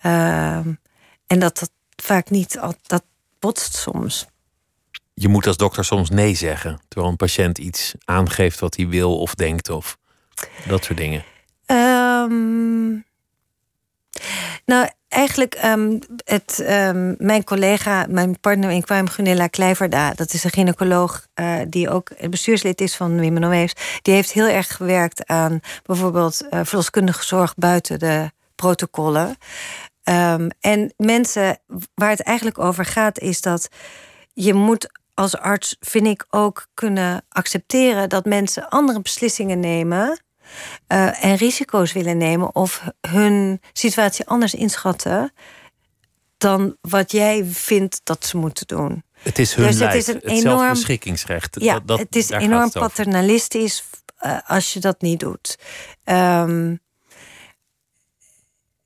ehm, 0.00 0.72
en 1.26 1.38
dat 1.38 1.58
dat 1.58 1.70
vaak 1.96 2.30
niet 2.30 2.60
dat 2.86 3.02
botst 3.38 3.74
soms. 3.74 4.26
Je 5.14 5.28
moet 5.28 5.46
als 5.46 5.56
dokter 5.56 5.84
soms 5.84 6.10
nee 6.10 6.34
zeggen. 6.34 6.80
Terwijl 6.88 7.10
een 7.10 7.16
patiënt 7.16 7.58
iets 7.58 7.94
aangeeft 8.04 8.58
wat 8.58 8.76
hij 8.76 8.88
wil 8.88 9.18
of 9.18 9.34
denkt 9.34 9.68
of 9.68 9.98
dat 10.66 10.84
soort 10.84 10.98
dingen. 10.98 11.24
Ehm, 11.66 13.07
nou, 14.64 14.88
eigenlijk, 15.08 15.54
ehm, 15.54 15.98
het, 16.24 16.60
ehm, 16.60 17.14
mijn 17.18 17.44
collega, 17.44 18.06
mijn 18.08 18.40
partner 18.40 18.70
in 18.70 18.82
crime, 18.82 19.08
Gunilla 19.08 19.46
Kleiverda, 19.46 20.12
dat 20.14 20.32
is 20.32 20.44
een 20.44 20.50
gynaecoloog 20.50 21.26
eh, 21.34 21.54
die 21.68 21.90
ook 21.90 22.30
bestuurslid 22.30 22.80
is 22.80 22.96
van 22.96 23.20
Women 23.20 23.50
Waves, 23.50 23.72
die 24.02 24.14
heeft 24.14 24.32
heel 24.32 24.48
erg 24.48 24.76
gewerkt 24.76 25.26
aan 25.26 25.60
bijvoorbeeld 25.82 26.48
eh, 26.48 26.60
verloskundige 26.62 27.24
zorg 27.24 27.54
buiten 27.54 27.98
de 27.98 28.30
protocollen. 28.54 29.36
Ehm, 30.02 30.48
en 30.60 30.92
mensen, 30.96 31.58
waar 31.94 32.10
het 32.10 32.22
eigenlijk 32.22 32.58
over 32.58 32.84
gaat, 32.84 33.18
is 33.18 33.40
dat 33.40 33.68
je 34.32 34.54
moet 34.54 34.88
als 35.14 35.36
arts, 35.36 35.76
vind 35.80 36.06
ik, 36.06 36.26
ook 36.30 36.66
kunnen 36.74 37.24
accepteren 37.28 38.08
dat 38.08 38.24
mensen 38.24 38.68
andere 38.68 39.00
beslissingen 39.00 39.60
nemen. 39.60 40.20
Uh, 40.88 41.24
en 41.24 41.36
risico's 41.36 41.92
willen 41.92 42.16
nemen 42.16 42.54
of 42.54 42.82
hun 43.00 43.60
situatie 43.72 44.26
anders 44.26 44.54
inschatten 44.54 45.32
dan 46.38 46.76
wat 46.80 47.12
jij 47.12 47.44
vindt 47.44 48.00
dat 48.04 48.26
ze 48.26 48.36
moeten 48.36 48.66
doen. 48.66 49.02
Het 49.18 49.38
is 49.38 49.54
hun 49.54 49.66
dus 49.66 49.78
het 49.78 49.94
is 49.94 50.06
een 50.06 50.14
het 50.14 50.24
enorm 50.24 50.68
beschikkingsrecht. 50.68 51.56
Ja, 51.60 51.80
dat, 51.80 51.98
het 51.98 52.16
is 52.16 52.30
enorm 52.30 52.70
paternalistisch 52.70 53.84
uh, 54.20 54.38
als 54.46 54.72
je 54.72 54.80
dat 54.80 55.00
niet 55.00 55.20
doet. 55.20 55.58
Um, 56.04 56.80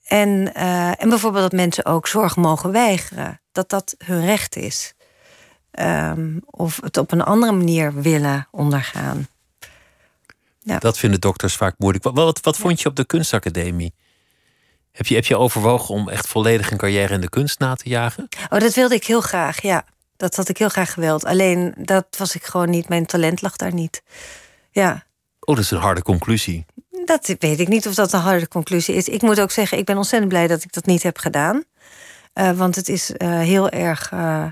en, 0.05 0.53
uh, 0.57 1.03
en 1.03 1.09
bijvoorbeeld 1.09 1.43
dat 1.43 1.61
mensen 1.61 1.85
ook 1.85 2.07
zorg 2.07 2.37
mogen 2.37 2.73
weigeren. 2.73 3.41
Dat 3.53 3.69
dat 3.69 3.95
hun 3.99 4.25
recht 4.25 4.57
is. 4.57 4.95
Um, 5.81 6.43
of 6.47 6.79
het 6.83 6.97
op 6.97 7.13
een 7.13 7.23
andere 7.23 7.53
manier 7.53 7.95
willen 7.95 8.49
ondergaan. 8.51 9.27
Ja. 10.63 10.79
Dat 10.79 10.99
vinden 10.99 11.21
dokters 11.21 11.57
vaak 11.57 11.75
moeilijk. 11.79 12.05
Wat, 12.05 12.15
wat, 12.15 12.41
wat 12.41 12.57
vond 12.57 12.81
je 12.81 12.89
op 12.89 12.97
de 12.97 13.05
kunstacademie? 13.05 13.95
Heb 14.93 15.07
je, 15.07 15.15
heb 15.15 15.25
je 15.25 15.39
overwogen 15.39 15.95
om 15.95 16.09
echt 16.09 16.29
volledig 16.29 16.71
een 16.71 16.77
carrière 16.77 17.15
in 17.15 17.21
de 17.21 17.29
kunst 17.29 17.59
na 17.59 17.75
te 17.75 17.89
jagen? 17.89 18.29
Oh, 18.51 18.59
dat 18.59 18.75
wilde 18.75 18.95
ik 18.95 19.05
heel 19.05 19.21
graag, 19.21 19.63
ja. 19.63 19.85
Dat 20.17 20.37
had 20.37 20.49
ik 20.49 20.59
heel 20.59 20.69
graag 20.69 20.93
gewild. 20.93 21.25
Alleen 21.25 21.75
dat 21.79 22.07
was 22.19 22.35
ik 22.35 22.45
gewoon 22.45 22.71
niet. 22.71 22.89
Mijn 22.89 23.07
talent 23.07 23.43
lag 23.43 23.57
daar 23.57 23.75
niet. 23.75 24.03
Ja. 24.71 25.05
Oh, 25.41 25.55
dat 25.55 25.65
is 25.65 25.71
een 25.71 25.79
harde 25.79 26.03
conclusie. 26.03 26.67
Dat 27.05 27.35
weet 27.39 27.61
ik 27.61 27.69
niet 27.69 27.87
of 27.87 27.95
dat 27.95 28.13
een 28.13 28.21
harde 28.21 28.49
conclusie 28.49 28.95
is. 28.95 29.09
Ik 29.09 29.23
moet 29.23 29.41
ook 29.41 29.51
zeggen, 29.51 29.79
ik 29.79 29.85
ben 29.85 29.97
ontzettend 29.97 30.33
blij 30.33 30.47
dat 30.47 30.63
ik 30.63 30.73
dat 30.73 30.87
niet 30.87 31.03
heb 31.03 31.19
gedaan. 31.19 31.65
Uh, 32.35 32.51
want 32.51 32.77
het 32.77 32.89
is 32.89 33.11
uh, 33.11 33.39
heel 33.39 33.69
erg. 33.69 34.11
Uh, 34.13 34.47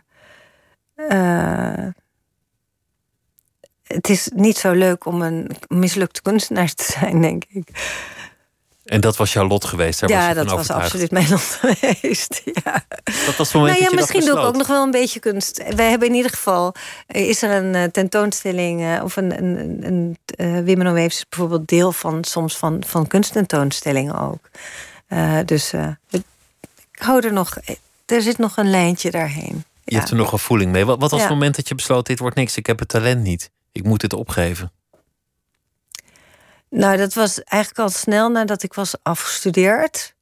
het 3.94 4.08
is 4.08 4.28
niet 4.34 4.58
zo 4.58 4.72
leuk 4.72 5.04
om 5.04 5.22
een 5.22 5.50
mislukte 5.68 6.22
kunstenaar 6.22 6.74
te 6.74 6.84
zijn, 6.98 7.20
denk 7.20 7.42
ik. 7.48 7.68
En 8.84 9.00
dat 9.00 9.16
was 9.16 9.32
jouw 9.32 9.46
lot 9.46 9.64
geweest? 9.64 10.00
Daar 10.00 10.10
ja, 10.10 10.26
was 10.26 10.34
dat 10.34 10.50
was 10.50 10.70
absoluut 10.70 11.10
mijn 11.10 11.28
lot 11.28 11.40
geweest. 11.62 12.42
Ja. 12.44 12.84
Dat 13.26 13.36
was 13.36 13.52
het 13.52 13.52
moment 13.52 13.78
nou, 13.78 13.90
ja, 13.90 13.96
Misschien 13.96 14.24
doe 14.24 14.38
ik 14.38 14.44
ook 14.44 14.56
nog 14.56 14.66
wel 14.66 14.82
een 14.84 14.90
beetje 14.90 15.20
kunst. 15.20 15.62
Wij 15.74 15.90
hebben 15.90 16.08
in 16.08 16.14
ieder 16.14 16.30
geval... 16.30 16.74
Is 17.06 17.42
er 17.42 17.50
een 17.50 17.74
uh, 17.74 17.84
tentoonstelling... 17.84 18.80
Uh, 18.80 19.04
of 19.04 19.16
een, 19.16 19.44
een, 19.44 20.16
een 20.26 20.64
Women 20.64 20.94
Waves 20.94 21.24
bijvoorbeeld 21.28 21.68
deel 21.68 21.92
van... 21.92 22.24
soms 22.24 22.56
van, 22.56 22.82
van 22.86 23.06
kunsttentoonstellingen 23.06 24.18
ook. 24.20 24.50
dus 25.44 25.72
ik 26.10 26.22
hou 26.92 27.26
er 27.26 27.32
nog... 27.32 27.56
Er 28.06 28.22
zit 28.22 28.38
nog 28.38 28.56
een 28.56 28.70
lijntje 28.70 29.10
daarheen. 29.10 29.64
Je 29.84 29.96
hebt 29.96 30.10
er 30.10 30.16
nog 30.16 30.32
een 30.32 30.38
voeling 30.38 30.72
mee. 30.72 30.84
Wat, 30.84 31.00
wat 31.00 31.10
was 31.10 31.20
het 31.20 31.30
moment 31.30 31.56
dat 31.56 31.68
je 31.68 31.74
besloot... 31.74 32.06
dit 32.06 32.18
wordt 32.18 32.36
niks, 32.36 32.56
ik 32.56 32.66
heb 32.66 32.78
het 32.78 32.88
talent 32.88 33.22
niet. 33.22 33.50
Ik 33.72 33.84
moet 33.84 34.02
het 34.02 34.12
opgeven? 34.12 34.72
Nou, 36.70 36.96
dat 36.96 37.14
was 37.14 37.42
eigenlijk 37.42 37.82
al 37.82 37.88
snel 37.88 38.30
nadat 38.30 38.62
ik 38.62 38.74
was 38.74 38.94
afgestudeerd. 39.02 40.14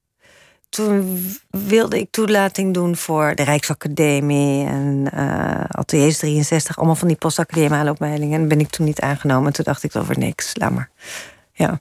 Toen 0.68 1.26
wilde 1.50 1.98
ik 1.98 2.10
toelating 2.10 2.74
doen 2.74 2.96
voor 2.96 3.34
de 3.34 3.42
Rijksacademie 3.42 4.66
en 4.66 5.10
uh, 5.14 5.64
Ateliers 5.68 6.18
63, 6.18 6.76
allemaal 6.76 6.94
van 6.94 7.08
die 7.08 7.16
postacademie 7.16 7.90
opleidingen. 7.90 8.40
En 8.40 8.48
ben 8.48 8.60
ik 8.60 8.70
toen 8.70 8.86
niet 8.86 9.00
aangenomen. 9.00 9.52
Toen 9.52 9.64
dacht 9.64 9.82
ik 9.82 9.96
over 9.96 10.18
niks, 10.18 10.56
laat 10.56 10.72
maar. 10.72 10.90
Ja. 11.52 11.80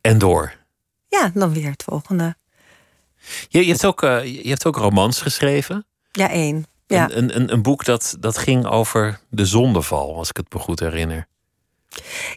En 0.00 0.18
door? 0.18 0.54
Ja, 1.08 1.30
dan 1.34 1.52
weer 1.52 1.70
het 1.70 1.82
volgende. 1.82 2.36
Je, 3.48 3.64
je, 3.64 3.70
hebt, 3.70 3.84
ook, 3.84 4.02
uh, 4.02 4.24
je 4.24 4.48
hebt 4.48 4.66
ook 4.66 4.76
romans 4.76 5.20
geschreven. 5.20 5.86
Ja, 6.12 6.30
één. 6.30 6.66
Ja. 6.86 7.10
Een, 7.10 7.36
een, 7.36 7.52
een 7.52 7.62
boek 7.62 7.84
dat, 7.84 8.16
dat 8.20 8.38
ging 8.38 8.66
over 8.66 9.20
de 9.28 9.46
zondeval, 9.46 10.16
als 10.16 10.28
ik 10.28 10.36
het 10.36 10.52
me 10.52 10.58
goed 10.58 10.80
herinner. 10.80 11.26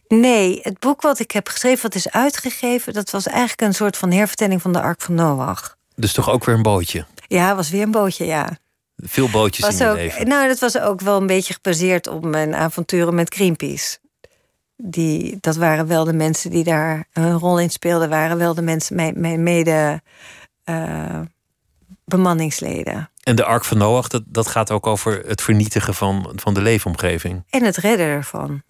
Nee, 0.07 0.59
het 0.61 0.79
boek 0.79 1.01
wat 1.01 1.19
ik 1.19 1.31
heb 1.31 1.47
geschreven, 1.47 1.81
wat 1.81 1.95
is 1.95 2.11
uitgegeven, 2.11 2.93
dat 2.93 3.09
was 3.09 3.27
eigenlijk 3.27 3.61
een 3.61 3.73
soort 3.73 3.97
van 3.97 4.11
hervertelling 4.11 4.61
van 4.61 4.73
de 4.73 4.81
Ark 4.81 5.01
van 5.01 5.15
Noach. 5.15 5.77
Dus 5.95 6.13
toch 6.13 6.29
ook 6.29 6.45
weer 6.45 6.55
een 6.55 6.61
bootje? 6.61 7.05
Ja, 7.27 7.55
was 7.55 7.69
weer 7.69 7.81
een 7.81 7.91
bootje, 7.91 8.25
ja. 8.25 8.57
Veel 8.95 9.29
bootjes 9.29 9.65
was 9.65 9.79
in 9.79 9.85
je 9.85 9.91
ook, 9.91 9.97
leven. 9.97 10.27
Nou, 10.27 10.47
dat 10.47 10.59
was 10.59 10.79
ook 10.79 11.01
wel 11.01 11.17
een 11.17 11.27
beetje 11.27 11.53
gebaseerd 11.53 12.07
op 12.07 12.25
mijn 12.25 12.55
avonturen 12.55 13.15
met 13.15 13.33
Greenpeace. 13.33 13.97
Die, 14.77 15.37
dat 15.41 15.55
waren 15.55 15.87
wel 15.87 16.03
de 16.03 16.13
mensen 16.13 16.49
die 16.51 16.63
daar 16.63 17.07
een 17.13 17.37
rol 17.37 17.59
in 17.59 17.69
speelden, 17.69 18.09
waren 18.09 18.37
wel 18.37 18.53
de 18.53 18.61
mensen, 18.61 18.95
mijn, 18.95 19.19
mijn 19.19 19.43
mede 19.43 20.01
uh, 20.65 21.19
bemanningsleden. 22.09 23.09
En 23.23 23.35
de 23.35 23.43
Ark 23.43 23.65
van 23.65 23.77
Noach, 23.77 24.07
dat, 24.07 24.23
dat 24.25 24.47
gaat 24.47 24.71
ook 24.71 24.87
over 24.87 25.23
het 25.27 25.41
vernietigen 25.41 25.93
van, 25.93 26.31
van 26.35 26.53
de 26.53 26.61
leefomgeving. 26.61 27.43
En 27.49 27.63
het 27.63 27.77
redden 27.77 28.05
ervan. 28.05 28.61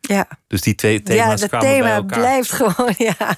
Ja. 0.00 0.28
Dus 0.46 0.60
die 0.60 0.74
twee 0.74 1.02
thema's 1.02 1.40
ja, 1.40 1.46
kwamen 1.46 1.68
thema 1.68 1.82
bij 1.82 1.94
elkaar. 1.94 2.18
blijft 2.18 2.52
gewoon, 2.52 2.94
ja. 2.96 3.36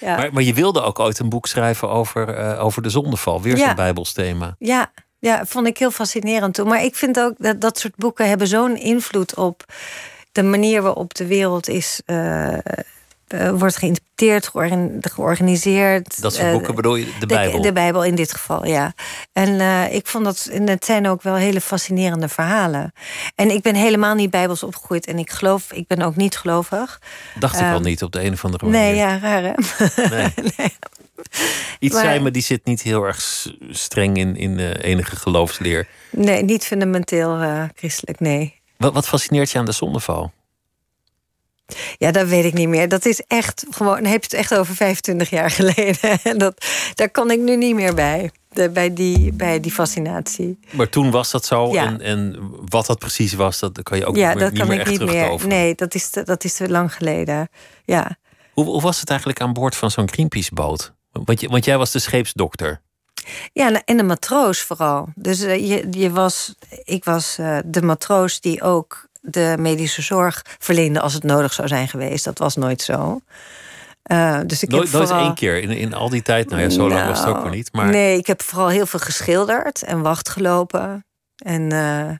ja. 0.00 0.16
Maar, 0.16 0.32
maar 0.32 0.42
je 0.42 0.54
wilde 0.54 0.82
ook 0.82 0.98
ooit 0.98 1.18
een 1.18 1.28
boek 1.28 1.46
schrijven 1.46 1.88
over, 1.88 2.38
uh, 2.38 2.64
over 2.64 2.82
de 2.82 2.90
zondeval. 2.90 3.42
Weer 3.42 3.56
zo'n 3.56 3.74
Bijbels 3.74 4.12
thema. 4.12 4.54
Ja, 4.58 4.92
ja, 5.18 5.46
vond 5.46 5.66
ik 5.66 5.78
heel 5.78 5.90
fascinerend 5.90 6.54
toen. 6.54 6.68
Maar 6.68 6.84
ik 6.84 6.94
vind 6.94 7.20
ook 7.20 7.34
dat 7.38 7.60
dat 7.60 7.78
soort 7.78 7.96
boeken 7.96 8.28
hebben 8.28 8.46
zo'n 8.46 8.76
invloed 8.76 9.34
op 9.34 9.64
de 10.32 10.42
manier 10.42 10.82
waarop 10.82 11.14
de 11.14 11.26
wereld 11.26 11.68
is 11.68 12.02
uh, 12.06 12.58
uh, 13.28 13.50
wordt 13.50 13.76
geïnterpreteerd, 13.76 14.50
georganiseerd. 15.00 16.22
Dat 16.22 16.34
soort 16.34 16.46
eh, 16.46 16.52
boeken 16.52 16.74
bedoel 16.74 16.96
je? 16.96 17.12
De 17.20 17.26
Bijbel? 17.26 17.62
De, 17.62 17.72
Bijbel 17.72 18.04
in 18.04 18.14
dit 18.14 18.32
geval, 18.32 18.66
ja. 18.66 18.94
En 19.32 19.48
uh, 19.48 19.94
ik 19.94 20.06
vond 20.06 20.24
dat, 20.24 20.48
en 20.52 20.68
het 20.68 20.84
zijn 20.84 21.08
ook 21.08 21.22
wel 21.22 21.34
hele 21.34 21.60
fascinerende 21.60 22.28
verhalen. 22.28 22.92
En 23.34 23.50
ik 23.50 23.62
ben 23.62 23.74
helemaal 23.74 24.14
niet 24.14 24.30
Bijbels 24.30 24.62
opgegroeid 24.62 25.06
en 25.06 25.18
ik 25.18 25.30
geloof, 25.30 25.72
ik 25.72 25.86
ben 25.86 26.02
ook 26.02 26.16
niet 26.16 26.36
gelovig. 26.36 27.00
Dacht 27.38 27.60
ik 27.60 27.72
al 27.72 27.80
niet 27.80 28.02
op 28.02 28.12
de 28.12 28.24
een 28.24 28.32
of 28.32 28.44
andere 28.44 28.64
manier. 28.64 28.80
Nee, 28.80 28.94
ja, 28.94 29.18
raar 29.18 29.42
hè? 29.42 29.52
Nee. 30.08 30.32
nee. 30.56 30.76
Iets 31.78 31.94
maar, 31.94 32.04
zei 32.04 32.20
me, 32.20 32.30
die 32.30 32.42
zit 32.42 32.64
niet 32.64 32.82
heel 32.82 33.04
erg 33.04 33.46
streng 33.70 34.16
in, 34.16 34.36
in 34.36 34.58
enige 34.58 35.16
geloofsleer. 35.16 35.88
Nee, 36.10 36.42
niet 36.42 36.64
fundamenteel 36.64 37.38
christelijk, 37.76 38.20
nee. 38.20 38.60
Wat, 38.76 38.92
wat 38.92 39.08
fascineert 39.08 39.50
je 39.50 39.58
aan 39.58 39.64
de 39.64 39.72
zondeval? 39.72 40.32
Ja, 41.98 42.10
dat 42.10 42.28
weet 42.28 42.44
ik 42.44 42.52
niet 42.52 42.68
meer. 42.68 42.88
Dat 42.88 43.04
is 43.06 43.22
echt 43.26 43.64
gewoon, 43.70 44.04
heb 44.04 44.24
je 44.24 44.28
het 44.30 44.32
echt 44.32 44.54
over 44.54 44.74
25 44.74 45.30
jaar 45.30 45.50
geleden. 45.60 46.18
En 46.22 46.38
dat, 46.38 46.64
daar 46.94 47.10
kan 47.10 47.30
ik 47.30 47.40
nu 47.40 47.56
niet 47.56 47.74
meer 47.74 47.94
bij. 47.94 48.30
De, 48.48 48.70
bij, 48.70 48.94
die, 48.94 49.32
bij 49.32 49.60
die 49.60 49.72
fascinatie. 49.72 50.58
Maar 50.70 50.88
toen 50.88 51.10
was 51.10 51.30
dat 51.30 51.44
zo. 51.44 51.72
Ja. 51.72 51.84
En, 51.84 52.00
en 52.00 52.50
wat 52.68 52.86
dat 52.86 52.98
precies 52.98 53.32
was, 53.32 53.58
dat 53.58 53.82
kan 53.82 53.98
je 53.98 54.06
ook 54.06 54.16
ja, 54.16 54.30
niet, 54.30 54.38
dat 54.38 54.50
niet 54.50 54.58
kan 54.58 54.68
meer 54.68 54.80
ik 54.80 54.86
echt 54.86 54.98
niet 54.98 55.10
meer. 55.10 55.46
Nee, 55.46 55.74
dat 55.74 55.94
is, 55.94 56.10
te, 56.10 56.22
dat 56.22 56.44
is 56.44 56.54
te 56.54 56.68
lang 56.68 56.94
geleden. 56.94 57.48
Ja. 57.84 58.16
Hoe, 58.52 58.64
hoe 58.64 58.80
was 58.80 59.00
het 59.00 59.08
eigenlijk 59.08 59.40
aan 59.40 59.52
boord 59.52 59.76
van 59.76 59.90
zo'n 59.90 60.10
Greenpeace-boot? 60.10 60.92
Want, 61.12 61.40
want 61.40 61.64
jij 61.64 61.78
was 61.78 61.90
de 61.90 61.98
scheepsdokter. 61.98 62.80
Ja, 63.52 63.82
en 63.84 63.96
de 63.96 64.02
matroos 64.02 64.60
vooral. 64.60 65.08
Dus 65.14 65.40
uh, 65.40 65.68
je, 65.68 65.86
je 65.90 66.10
was, 66.10 66.54
ik 66.84 67.04
was 67.04 67.36
uh, 67.40 67.58
de 67.64 67.82
matroos 67.82 68.40
die 68.40 68.62
ook 68.62 69.07
de 69.30 69.56
medische 69.58 70.02
zorg 70.02 70.44
verleende 70.58 71.00
als 71.00 71.14
het 71.14 71.22
nodig 71.22 71.52
zou 71.52 71.68
zijn 71.68 71.88
geweest. 71.88 72.24
Dat 72.24 72.38
was 72.38 72.56
nooit 72.56 72.82
zo. 72.82 73.20
Uh, 74.12 74.40
dus 74.46 74.62
ik 74.62 74.68
nooit, 74.68 74.82
heb 74.82 74.90
vooral... 74.90 75.10
nooit 75.10 75.26
één 75.26 75.34
keer 75.34 75.62
in, 75.62 75.70
in 75.70 75.94
al 75.94 76.08
die 76.08 76.22
tijd. 76.22 76.48
Nou 76.48 76.62
ja, 76.62 76.68
zo 76.68 76.88
lang 76.88 77.08
was 77.08 77.18
het 77.18 77.28
ook 77.28 77.44
nog 77.44 77.52
niet. 77.52 77.72
Maar... 77.72 77.90
Nee, 77.90 78.18
ik 78.18 78.26
heb 78.26 78.42
vooral 78.42 78.68
heel 78.68 78.86
veel 78.86 79.00
geschilderd 79.00 79.82
en 79.82 80.02
wacht 80.02 80.28
gelopen. 80.28 81.06
En 81.36 81.72
uh, 81.72 82.10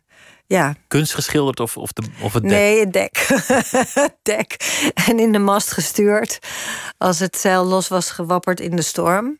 ja. 0.46 0.74
Kunst 0.88 1.14
geschilderd 1.14 1.60
of, 1.60 1.76
of, 1.76 1.92
de, 1.92 2.02
of 2.20 2.32
het 2.32 2.42
dek? 2.42 2.52
Nee, 2.52 2.80
het 2.80 2.92
dek. 2.92 3.28
dek. 4.36 4.56
En 5.08 5.18
in 5.18 5.32
de 5.32 5.38
mast 5.38 5.72
gestuurd. 5.72 6.38
Als 6.98 7.18
het 7.18 7.36
zeil 7.36 7.64
los 7.64 7.88
was 7.88 8.10
gewapperd 8.10 8.60
in 8.60 8.76
de 8.76 8.82
storm. 8.82 9.38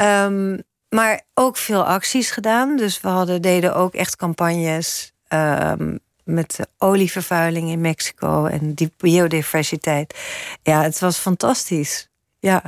Um, 0.00 0.62
maar 0.88 1.22
ook 1.34 1.56
veel 1.56 1.84
acties 1.84 2.30
gedaan. 2.30 2.76
Dus 2.76 3.00
we 3.00 3.08
hadden, 3.08 3.42
deden 3.42 3.74
ook 3.74 3.94
echt 3.94 4.16
campagnes. 4.16 5.12
Um, 5.28 5.98
met 6.34 6.56
de 6.56 6.68
olievervuiling 6.78 7.70
in 7.70 7.80
Mexico 7.80 8.44
en 8.46 8.74
die 8.74 8.92
biodiversiteit. 8.96 10.18
Ja, 10.62 10.82
het 10.82 10.98
was 10.98 11.18
fantastisch. 11.18 12.08
Ja, 12.38 12.62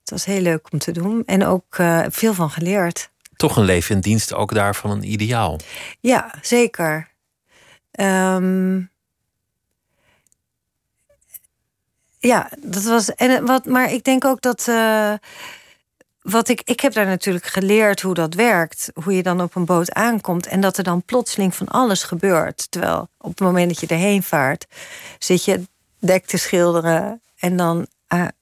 het 0.00 0.10
was 0.10 0.24
heel 0.24 0.40
leuk 0.40 0.72
om 0.72 0.78
te 0.78 0.92
doen 0.92 1.22
en 1.24 1.44
ook 1.44 1.78
uh, 1.78 2.04
veel 2.08 2.34
van 2.34 2.50
geleerd. 2.50 3.10
Toch 3.36 3.56
een 3.56 3.64
leven 3.64 3.94
in 3.94 4.00
dienst 4.00 4.34
ook 4.34 4.54
daarvan 4.54 4.90
een 4.90 5.10
ideaal. 5.12 5.58
Ja, 6.00 6.34
zeker. 6.40 7.08
Um, 8.00 8.90
ja, 12.18 12.50
dat 12.58 12.82
was. 12.82 13.14
En 13.14 13.46
wat, 13.46 13.64
maar 13.64 13.92
ik 13.92 14.04
denk 14.04 14.24
ook 14.24 14.40
dat. 14.40 14.66
Uh, 14.68 15.12
wat 16.30 16.48
ik, 16.48 16.60
ik 16.64 16.80
heb 16.80 16.92
daar 16.92 17.06
natuurlijk 17.06 17.46
geleerd 17.46 18.00
hoe 18.00 18.14
dat 18.14 18.34
werkt. 18.34 18.90
Hoe 19.04 19.16
je 19.16 19.22
dan 19.22 19.40
op 19.40 19.54
een 19.54 19.64
boot 19.64 19.92
aankomt. 19.92 20.46
En 20.46 20.60
dat 20.60 20.76
er 20.76 20.84
dan 20.84 21.02
plotseling 21.02 21.54
van 21.54 21.68
alles 21.68 22.02
gebeurt. 22.02 22.70
Terwijl 22.70 23.08
op 23.18 23.30
het 23.30 23.40
moment 23.40 23.68
dat 23.68 23.80
je 23.80 23.86
erheen 23.86 24.22
vaart, 24.22 24.66
zit 25.18 25.44
je 25.44 25.62
dek 25.98 26.26
te 26.26 26.36
schilderen. 26.36 27.22
En 27.38 27.56
dan 27.56 27.86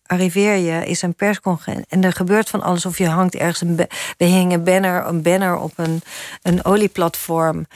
arriveer 0.07 0.57
je, 0.57 0.87
is 0.87 1.03
een 1.03 1.15
persconferentie. 1.15 1.87
En 1.89 2.05
er 2.05 2.13
gebeurt 2.13 2.49
van 2.49 2.63
alles. 2.63 2.87
Of 2.87 2.99
je 2.99 3.09
hangt 3.09 3.35
ergens 3.35 3.61
een. 3.61 3.77
We 4.17 4.25
hingen 4.25 4.53
een 4.53 4.65
banner, 4.65 5.07
een 5.07 5.23
banner 5.23 5.57
op 5.57 5.73
een, 5.77 6.03
een 6.43 6.65
olieplatform. 6.65 7.67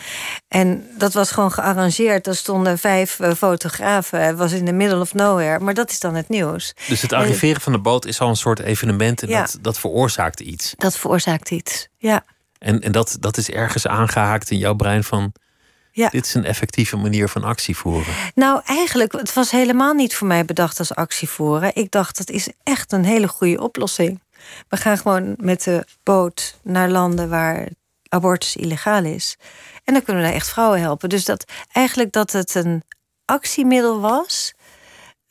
En 0.49 0.87
dat 0.99 1.13
was 1.13 1.31
gewoon 1.31 1.53
gearrangeerd. 1.53 2.27
Er 2.27 2.37
stonden 2.37 2.79
vijf 2.79 3.19
uh, 3.19 3.33
fotografen. 3.33 4.25
Het 4.25 4.37
was 4.37 4.53
in 4.53 4.65
the 4.65 4.73
middle 4.73 5.01
of 5.01 5.15
nowhere. 5.15 5.59
Maar 5.59 5.75
dat 5.75 5.91
is 5.91 6.01
dan 6.01 6.15
het 6.15 6.29
nieuws. 6.29 6.75
Dus 6.89 7.03
het 7.03 7.13
arriveren 7.13 7.61
van 7.61 7.73
de 7.73 7.81
boot 7.81 8.05
is 8.05 8.21
al 8.21 8.29
een 8.29 8.37
soort 8.37 8.59
evenement. 8.61 9.23
En 9.23 9.29
dat, 9.29 9.59
dat 9.61 9.79
veroorzaakt 9.79 10.41
iets. 10.41 10.75
Dat 10.77 10.97
veroorzaakt 10.97 11.51
iets, 11.51 11.89
ja. 11.97 12.25
En, 12.59 12.81
en 12.81 12.93
dat, 12.93 13.17
dat 13.21 13.37
is 13.37 13.51
ergens 13.51 13.87
aangehaakt 13.87 14.51
in 14.51 14.59
jouw 14.59 14.75
brein 14.75 15.05
van 15.05 15.33
ja. 15.99 16.09
Dit 16.09 16.27
is 16.27 16.35
een 16.35 16.45
effectieve 16.45 16.97
manier 16.97 17.29
van 17.29 17.45
actie 17.45 17.77
voeren. 17.77 18.15
Nou, 18.35 18.61
eigenlijk, 18.65 19.13
het 19.13 19.33
was 19.33 19.51
helemaal 19.51 19.95
niet 19.95 20.15
voor 20.15 20.27
mij 20.27 20.45
bedacht 20.45 20.79
als 20.79 20.95
actie 20.95 21.29
voeren. 21.29 21.75
Ik 21.75 21.91
dacht, 21.91 22.19
dat 22.19 22.31
is 22.31 22.49
echt 22.63 22.93
een 22.93 23.05
hele 23.05 23.29
goede 23.29 23.63
oplossing. 23.63 24.21
We 24.69 24.77
gaan 24.77 24.99
gewoon 24.99 25.35
met 25.39 25.63
de 25.63 25.87
boot 26.03 26.59
naar 26.63 26.89
landen 26.89 27.29
waar 27.29 27.69
abortus 28.09 28.57
illegaal 28.57 29.05
is. 29.05 29.37
En 29.85 29.93
dan 29.93 30.03
kunnen 30.03 30.23
we 30.23 30.29
daar 30.29 30.37
echt 30.37 30.49
vrouwen 30.49 30.81
helpen. 30.81 31.09
Dus 31.09 31.25
dat 31.25 31.45
eigenlijk 31.73 32.13
dat 32.13 32.33
het 32.33 32.55
een 32.55 32.83
actiemiddel 33.25 34.01
was. 34.01 34.55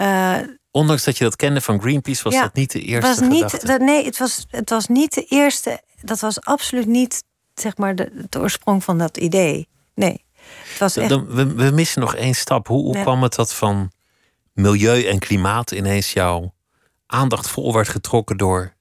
Uh, 0.01 0.37
Ondanks 0.71 1.03
dat 1.03 1.17
je 1.17 1.23
dat 1.23 1.35
kende 1.35 1.61
van 1.61 1.81
Greenpeace, 1.81 2.23
was 2.23 2.33
dat 2.33 2.53
niet 2.53 2.71
de 2.71 2.81
eerste. 2.81 3.07
Was 3.07 3.19
niet, 3.19 3.67
dat, 3.67 3.79
nee, 3.79 4.05
het 4.05 4.17
was, 4.17 4.45
het 4.49 4.69
was 4.69 4.87
niet 4.87 5.13
de 5.13 5.25
eerste. 5.25 5.81
Dat 6.01 6.19
was 6.19 6.41
absoluut 6.41 6.87
niet 6.87 7.23
zeg 7.53 7.77
maar 7.77 7.95
de, 7.95 8.25
de 8.29 8.39
oorsprong 8.39 8.83
van 8.83 8.97
dat 8.97 9.17
idee. 9.17 9.67
Nee 9.95 10.25
we, 10.77 11.53
we, 11.53 11.71
missen 11.71 12.01
nog 12.01 12.15
één 12.15 12.35
stap. 12.35 12.67
Hoe, 12.67 12.83
hoe 12.83 13.01
kwam 13.01 13.23
het 13.23 13.35
dat 13.35 13.53
van 13.53 13.91
milieu 14.53 15.03
en 15.03 15.19
klimaat 15.19 15.71
ineens 15.71 16.13
jouw 16.13 16.53
aandacht 17.05 17.49
vol 17.49 17.73
werd 17.73 17.89
getrokken 17.89 18.37
door 18.37 18.73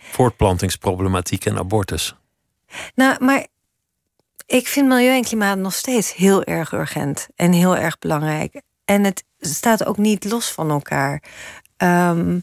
voortplantingsproblematiek 0.00 1.44
en 1.44 1.58
abortus? 1.58 2.14
Nou, 2.94 3.24
maar 3.24 3.46
ik 4.46 4.68
vind 4.68 4.88
milieu 4.88 5.16
en 5.16 5.24
klimaat 5.24 5.58
nog 5.58 5.74
steeds 5.74 6.14
heel 6.14 6.44
erg 6.44 6.72
urgent 6.72 7.28
en 7.34 7.52
heel 7.52 7.76
erg 7.76 7.98
belangrijk. 7.98 8.62
En 8.84 9.04
het 9.04 9.24
staat 9.38 9.84
ook 9.84 9.96
niet 9.96 10.24
los 10.24 10.50
van 10.50 10.70
elkaar. 10.70 11.22
Um, 11.76 12.42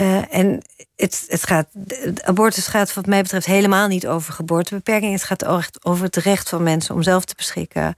uh, 0.00 0.34
en 0.34 0.62
het, 0.96 1.24
het 1.28 1.46
gaat, 1.46 1.66
abortus 2.24 2.66
gaat 2.66 2.94
wat 2.94 3.06
mij 3.06 3.22
betreft 3.22 3.46
helemaal 3.46 3.88
niet 3.88 4.06
over 4.06 4.32
geboortebeperking. 4.32 5.12
Het 5.12 5.24
gaat 5.24 5.42
echt 5.42 5.84
over 5.84 6.04
het 6.04 6.16
recht 6.16 6.48
van 6.48 6.62
mensen 6.62 6.94
om 6.94 7.02
zelf 7.02 7.24
te 7.24 7.34
beschikken. 7.36 7.94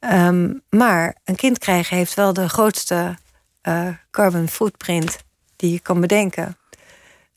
Um, 0.00 0.62
maar 0.68 1.16
een 1.24 1.36
kind 1.36 1.58
krijgen 1.58 1.96
heeft 1.96 2.14
wel 2.14 2.32
de 2.32 2.48
grootste 2.48 3.18
uh, 3.62 3.88
carbon 4.10 4.48
footprint 4.48 5.18
die 5.56 5.72
je 5.72 5.80
kan 5.80 6.00
bedenken. 6.00 6.56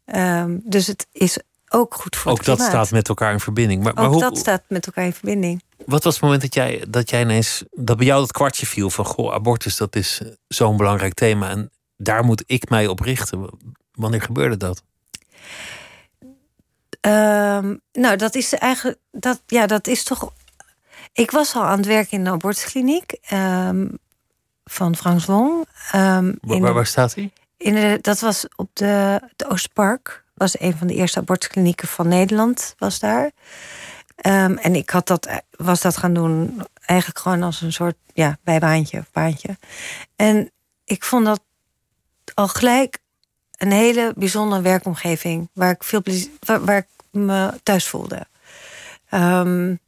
Um, 0.06 0.62
dus 0.64 0.88
het 0.88 1.08
is 1.12 1.38
ook 1.70 1.94
goed 1.94 2.16
voor 2.16 2.32
ook 2.32 2.38
het 2.38 2.46
dat 2.46 2.62
staat 2.62 2.92
met 2.92 3.10
elkaar 3.10 3.32
in 3.32 3.40
verbinding. 3.40 3.84
Maar, 3.84 3.94
maar 3.94 4.06
ook 4.06 4.12
hoe, 4.12 4.22
dat 4.22 4.38
staat 4.38 4.64
met 4.68 4.86
elkaar 4.86 5.06
in 5.06 5.14
verbinding. 5.14 5.64
Wat 5.86 6.04
was 6.04 6.14
het 6.14 6.24
moment 6.24 6.42
dat 6.42 6.54
jij, 6.54 6.86
dat 6.90 7.10
jij 7.10 7.22
ineens... 7.22 7.64
dat 7.72 7.98
bij 7.98 8.06
jou 8.06 8.20
dat 8.20 8.32
kwartje 8.32 8.66
viel 8.66 8.90
van... 8.90 9.06
goh, 9.06 9.34
abortus, 9.34 9.78
dat 9.78 9.96
is 9.96 10.22
zo'n 10.48 10.78
belangrijk 10.78 11.14
thema... 11.14 11.50
en 11.50 11.70
daar 11.98 12.24
moet 12.24 12.44
ik 12.46 12.70
mij 12.70 12.88
op 12.88 13.00
richten. 13.00 13.50
Wanneer 13.96 14.22
gebeurde 14.22 14.58
dat? 14.58 14.84
Um, 17.02 17.82
nou, 17.92 18.16
dat 18.16 18.36
is 18.36 18.54
eigenlijk. 18.54 18.98
Dat, 19.12 19.42
ja, 19.48 19.66
dat 19.66 19.88
is 19.88 20.04
toch. 20.04 20.34
Ik 21.14 21.32
was 21.32 21.56
al 21.56 21.64
aan 21.64 21.78
het 21.78 21.86
werken 21.86 22.18
in 22.18 22.24
de 22.24 22.30
abortuskliniek 22.30 23.18
um, 23.32 23.98
van 24.64 24.96
Frans 24.96 25.26
Wong. 25.26 25.68
Um, 25.96 26.38
waar, 26.42 26.74
waar, 26.74 26.86
staat 26.86 27.16
hij? 27.16 27.32
In 27.58 27.74
de, 27.74 27.98
dat 28.02 28.20
was 28.20 28.48
op 28.56 28.70
de, 28.74 29.22
de 29.36 29.50
Oostpark. 29.50 30.24
Was 30.34 30.60
een 30.60 30.78
van 30.78 30.88
de 30.88 30.94
eerste 30.94 31.20
abortusklinieken 31.20 31.88
van 31.88 32.08
Nederland. 32.08 32.76
Was 32.78 33.00
daar. 33.00 33.32
en 34.16 34.76
ik 34.76 34.90
had 34.90 35.08
dat, 35.08 35.30
was 35.58 35.82
dat 35.82 35.98
gaan 35.98 36.14
doen 36.14 36.62
eigenlijk 36.86 37.20
gewoon 37.20 37.44
als 37.44 37.62
een 37.62 37.74
soort 37.74 37.96
ja, 38.14 38.38
bijbaantje, 38.44 39.04
baantje. 39.12 39.58
En 40.16 40.52
ik 40.86 41.04
vond 41.04 41.26
dat 41.26 41.42
al 42.34 42.48
gelijk 42.48 43.00
een 43.58 43.72
hele 43.72 44.14
bijzondere 44.16 44.62
werkomgeving 44.62 45.50
waar 45.54 45.72
ik 45.72 45.84
veel 45.84 46.02
plezier, 46.02 46.30
waar, 46.40 46.78
ik 46.78 46.88
me 47.12 47.60
thuis 47.64 47.88
voelde. 47.88 48.26
Um, 49.12 49.80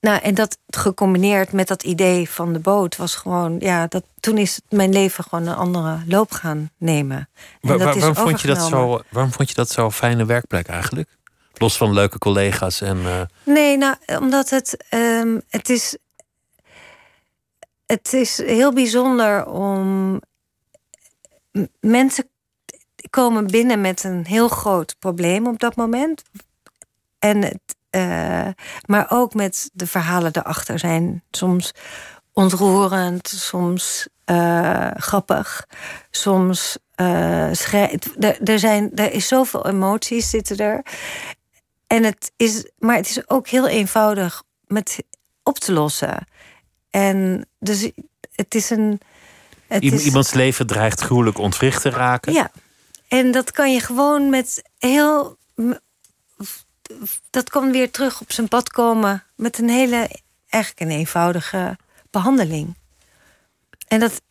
nou, 0.00 0.20
en 0.20 0.34
dat 0.34 0.58
gecombineerd 0.68 1.52
met 1.52 1.68
dat 1.68 1.82
idee 1.82 2.30
van 2.30 2.52
de 2.52 2.58
boot 2.58 2.96
was 2.96 3.14
gewoon, 3.14 3.56
ja, 3.58 3.86
dat, 3.86 4.04
toen 4.20 4.38
is 4.38 4.60
mijn 4.68 4.92
leven 4.92 5.24
gewoon 5.24 5.46
een 5.46 5.54
andere 5.54 6.02
loop 6.06 6.32
gaan 6.32 6.70
nemen. 6.76 7.28
Waar, 7.60 7.78
waarom, 7.78 8.14
vond 8.14 8.40
je 8.40 8.46
dat 8.46 8.62
zo, 8.62 9.00
waarom 9.10 9.32
vond 9.32 9.48
je 9.48 9.54
dat 9.54 9.70
zo'n 9.70 9.92
fijne 9.92 10.24
werkplek 10.24 10.68
eigenlijk? 10.68 11.08
Los 11.54 11.76
van 11.76 11.92
leuke 11.92 12.18
collega's 12.18 12.80
en. 12.80 12.96
Uh... 12.96 13.20
Nee, 13.44 13.76
nou, 13.76 13.96
omdat 14.06 14.50
het, 14.50 14.84
um, 14.90 15.42
het 15.48 15.68
is. 15.68 15.96
Het 17.86 18.12
is 18.12 18.36
heel 18.36 18.72
bijzonder 18.72 19.46
om 19.46 20.20
mensen 21.80 22.30
komen 23.10 23.46
binnen 23.46 23.80
met 23.80 24.04
een 24.04 24.26
heel 24.26 24.48
groot 24.48 24.96
probleem 24.98 25.46
op 25.46 25.58
dat 25.58 25.76
moment. 25.76 26.22
En 27.18 27.42
het, 27.42 27.76
uh, 27.90 28.48
maar 28.86 29.06
ook 29.10 29.34
met 29.34 29.70
de 29.72 29.86
verhalen 29.86 30.36
erachter 30.36 30.78
zijn 30.78 31.22
soms 31.30 31.72
ontroerend, 32.32 33.28
soms 33.28 34.08
uh, 34.26 34.90
grappig, 34.94 35.66
soms 36.10 36.78
uh, 36.96 37.72
er, 37.72 38.42
er, 38.44 38.58
zijn, 38.58 38.94
er 38.94 39.12
is 39.12 39.28
zoveel 39.28 39.66
emoties 39.66 40.30
zitten 40.30 40.56
er. 40.56 40.82
En 41.86 42.04
het 42.04 42.32
is, 42.36 42.70
maar 42.78 42.96
het 42.96 43.08
is 43.08 43.28
ook 43.28 43.48
heel 43.48 43.68
eenvoudig 43.68 44.42
met 44.66 45.04
op 45.42 45.58
te 45.58 45.72
lossen. 45.72 46.26
En 46.90 47.48
dus 47.58 47.90
het 48.32 48.54
is 48.54 48.70
een 48.70 49.00
Iemands 49.78 50.32
leven 50.32 50.66
dreigt 50.66 51.00
gruwelijk 51.00 51.38
ontwricht 51.38 51.82
te 51.82 51.90
raken. 51.90 52.32
Ja, 52.32 52.50
en 53.08 53.30
dat 53.30 53.50
kan 53.50 53.72
je 53.72 53.80
gewoon 53.80 54.30
met 54.30 54.62
heel. 54.78 55.38
Dat 57.30 57.50
kan 57.50 57.70
weer 57.70 57.90
terug 57.90 58.20
op 58.20 58.32
zijn 58.32 58.48
pad 58.48 58.70
komen 58.70 59.24
met 59.36 59.58
een 59.58 59.68
hele, 59.68 60.10
eigenlijk 60.48 60.90
een 60.90 60.98
eenvoudige 60.98 61.76
behandeling. 62.10 62.74
En 63.88 64.00
dat 64.00 64.22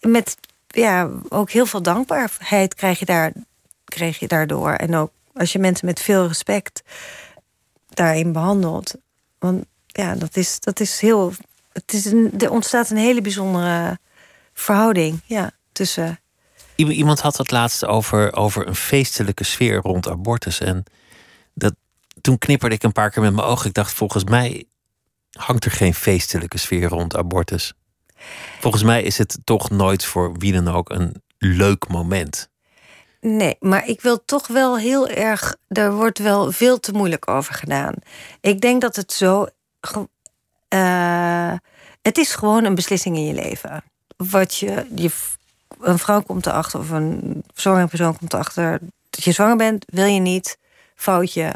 met 0.00 0.36
ja, 0.66 1.10
ook 1.28 1.50
heel 1.50 1.66
veel 1.66 1.82
dankbaarheid 1.82 2.74
krijg 2.74 2.98
je, 2.98 3.04
daar, 3.04 3.32
krijg 3.84 4.18
je 4.18 4.28
daardoor. 4.28 4.72
En 4.72 4.94
ook 4.94 5.10
als 5.34 5.52
je 5.52 5.58
mensen 5.58 5.86
met 5.86 6.00
veel 6.00 6.26
respect 6.26 6.82
daarin 7.88 8.32
behandelt. 8.32 8.94
Want 9.38 9.64
ja, 9.86 10.14
dat 10.14 10.36
is, 10.36 10.60
dat 10.60 10.80
is 10.80 11.00
heel. 11.00 11.32
Het 11.72 11.92
is 11.92 12.04
een, 12.04 12.32
er 12.38 12.50
ontstaat 12.50 12.90
een 12.90 12.96
hele 12.96 13.20
bijzondere 13.20 13.98
verhouding 14.54 15.20
ja, 15.24 15.50
tussen. 15.72 16.18
Iemand 16.76 17.20
had 17.20 17.36
het 17.36 17.50
laatst 17.50 17.84
over, 17.84 18.36
over 18.36 18.66
een 18.66 18.74
feestelijke 18.74 19.44
sfeer 19.44 19.76
rond 19.76 20.08
abortus. 20.08 20.60
En 20.60 20.84
dat, 21.54 21.74
toen 22.20 22.38
knipperde 22.38 22.74
ik 22.74 22.82
een 22.82 22.92
paar 22.92 23.10
keer 23.10 23.22
met 23.22 23.34
mijn 23.34 23.46
ogen. 23.46 23.66
Ik 23.66 23.74
dacht, 23.74 23.92
volgens 23.92 24.24
mij 24.24 24.64
hangt 25.30 25.64
er 25.64 25.70
geen 25.70 25.94
feestelijke 25.94 26.58
sfeer 26.58 26.88
rond 26.88 27.16
abortus. 27.16 27.72
Volgens 28.60 28.82
mij 28.82 29.02
is 29.02 29.18
het 29.18 29.38
toch 29.44 29.70
nooit 29.70 30.04
voor 30.04 30.38
wie 30.38 30.52
dan 30.52 30.68
ook 30.68 30.90
een 30.90 31.22
leuk 31.38 31.88
moment. 31.88 32.48
Nee, 33.20 33.56
maar 33.60 33.86
ik 33.86 34.00
wil 34.00 34.24
toch 34.24 34.46
wel 34.46 34.78
heel 34.78 35.08
erg. 35.08 35.56
Er 35.68 35.92
wordt 35.92 36.18
wel 36.18 36.52
veel 36.52 36.80
te 36.80 36.92
moeilijk 36.92 37.28
over 37.28 37.54
gedaan. 37.54 37.94
Ik 38.40 38.60
denk 38.60 38.80
dat 38.80 38.96
het 38.96 39.12
zo. 39.12 39.46
Uh, 40.68 41.52
het 42.02 42.18
is 42.18 42.34
gewoon 42.34 42.64
een 42.64 42.74
beslissing 42.74 43.16
in 43.16 43.26
je 43.26 43.34
leven 43.34 43.84
wat 44.16 44.56
je. 44.56 44.86
Een 45.80 45.98
vrouw 45.98 46.22
komt 46.22 46.46
erachter, 46.46 46.80
of 46.80 46.90
een 46.90 47.44
zwangere 47.54 47.86
persoon 47.86 48.18
komt 48.18 48.32
erachter 48.32 48.80
dat 49.10 49.24
je 49.24 49.32
zwanger 49.32 49.56
bent, 49.56 49.84
wil 49.86 50.04
je 50.04 50.20
niet, 50.20 50.58
foutje. 50.94 51.54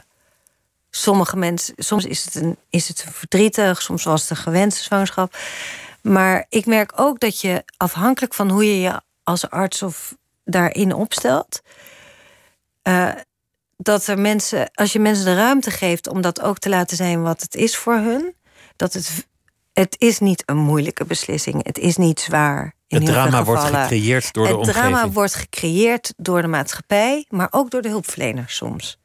Sommige 0.91 1.37
mensen, 1.37 1.75
soms 1.77 2.05
is 2.05 2.25
het, 2.25 2.35
een, 2.35 2.57
is 2.71 2.89
het 2.89 3.05
verdrietig, 3.11 3.83
soms 3.83 4.05
was 4.05 4.21
het 4.21 4.31
een 4.31 4.37
gewenste 4.37 4.83
zwangerschap. 4.83 5.37
Maar 6.03 6.47
ik 6.49 6.67
merk 6.67 6.93
ook 6.97 7.21
dat 7.21 7.41
je 7.41 7.65
afhankelijk 7.77 8.35
van 8.35 8.51
hoe 8.51 8.65
je 8.65 8.81
je 8.81 9.01
als 9.23 9.51
arts 9.51 9.83
of 9.83 10.17
daarin 10.45 10.93
opstelt, 10.93 11.61
uh, 12.83 13.13
dat 13.77 14.07
er 14.07 14.19
mensen, 14.19 14.71
als 14.75 14.93
je 14.93 14.99
mensen 14.99 15.25
de 15.25 15.35
ruimte 15.35 15.71
geeft 15.71 16.09
om 16.09 16.21
dat 16.21 16.41
ook 16.41 16.59
te 16.59 16.69
laten 16.69 16.97
zijn 16.97 17.23
wat 17.23 17.41
het 17.41 17.55
is 17.55 17.77
voor 17.77 17.97
hun, 17.97 18.35
dat 18.77 18.93
het 18.93 19.27
het 19.79 19.97
is 19.99 20.19
niet 20.19 20.43
een 20.47 20.57
moeilijke 20.57 21.05
beslissing. 21.05 21.67
Het 21.67 21.79
is 21.79 21.97
niet 21.97 22.21
zwaar. 22.21 22.75
In 22.87 22.97
het 22.97 23.07
drama 23.07 23.45
wordt 23.45 23.65
gecreëerd 23.65 24.33
door 24.33 24.47
de 24.47 24.57
omgeving. 24.57 24.85
Het 24.85 24.93
drama 24.93 25.13
wordt 25.13 25.35
gecreëerd 25.35 26.13
door 26.17 26.43
de 26.43 26.49
maatschappij, 26.49 27.27
maar 27.29 27.49
ook 27.51 27.71
door 27.71 27.83
de 27.83 27.89
hulpverleners 27.89 28.57
soms. 28.57 28.99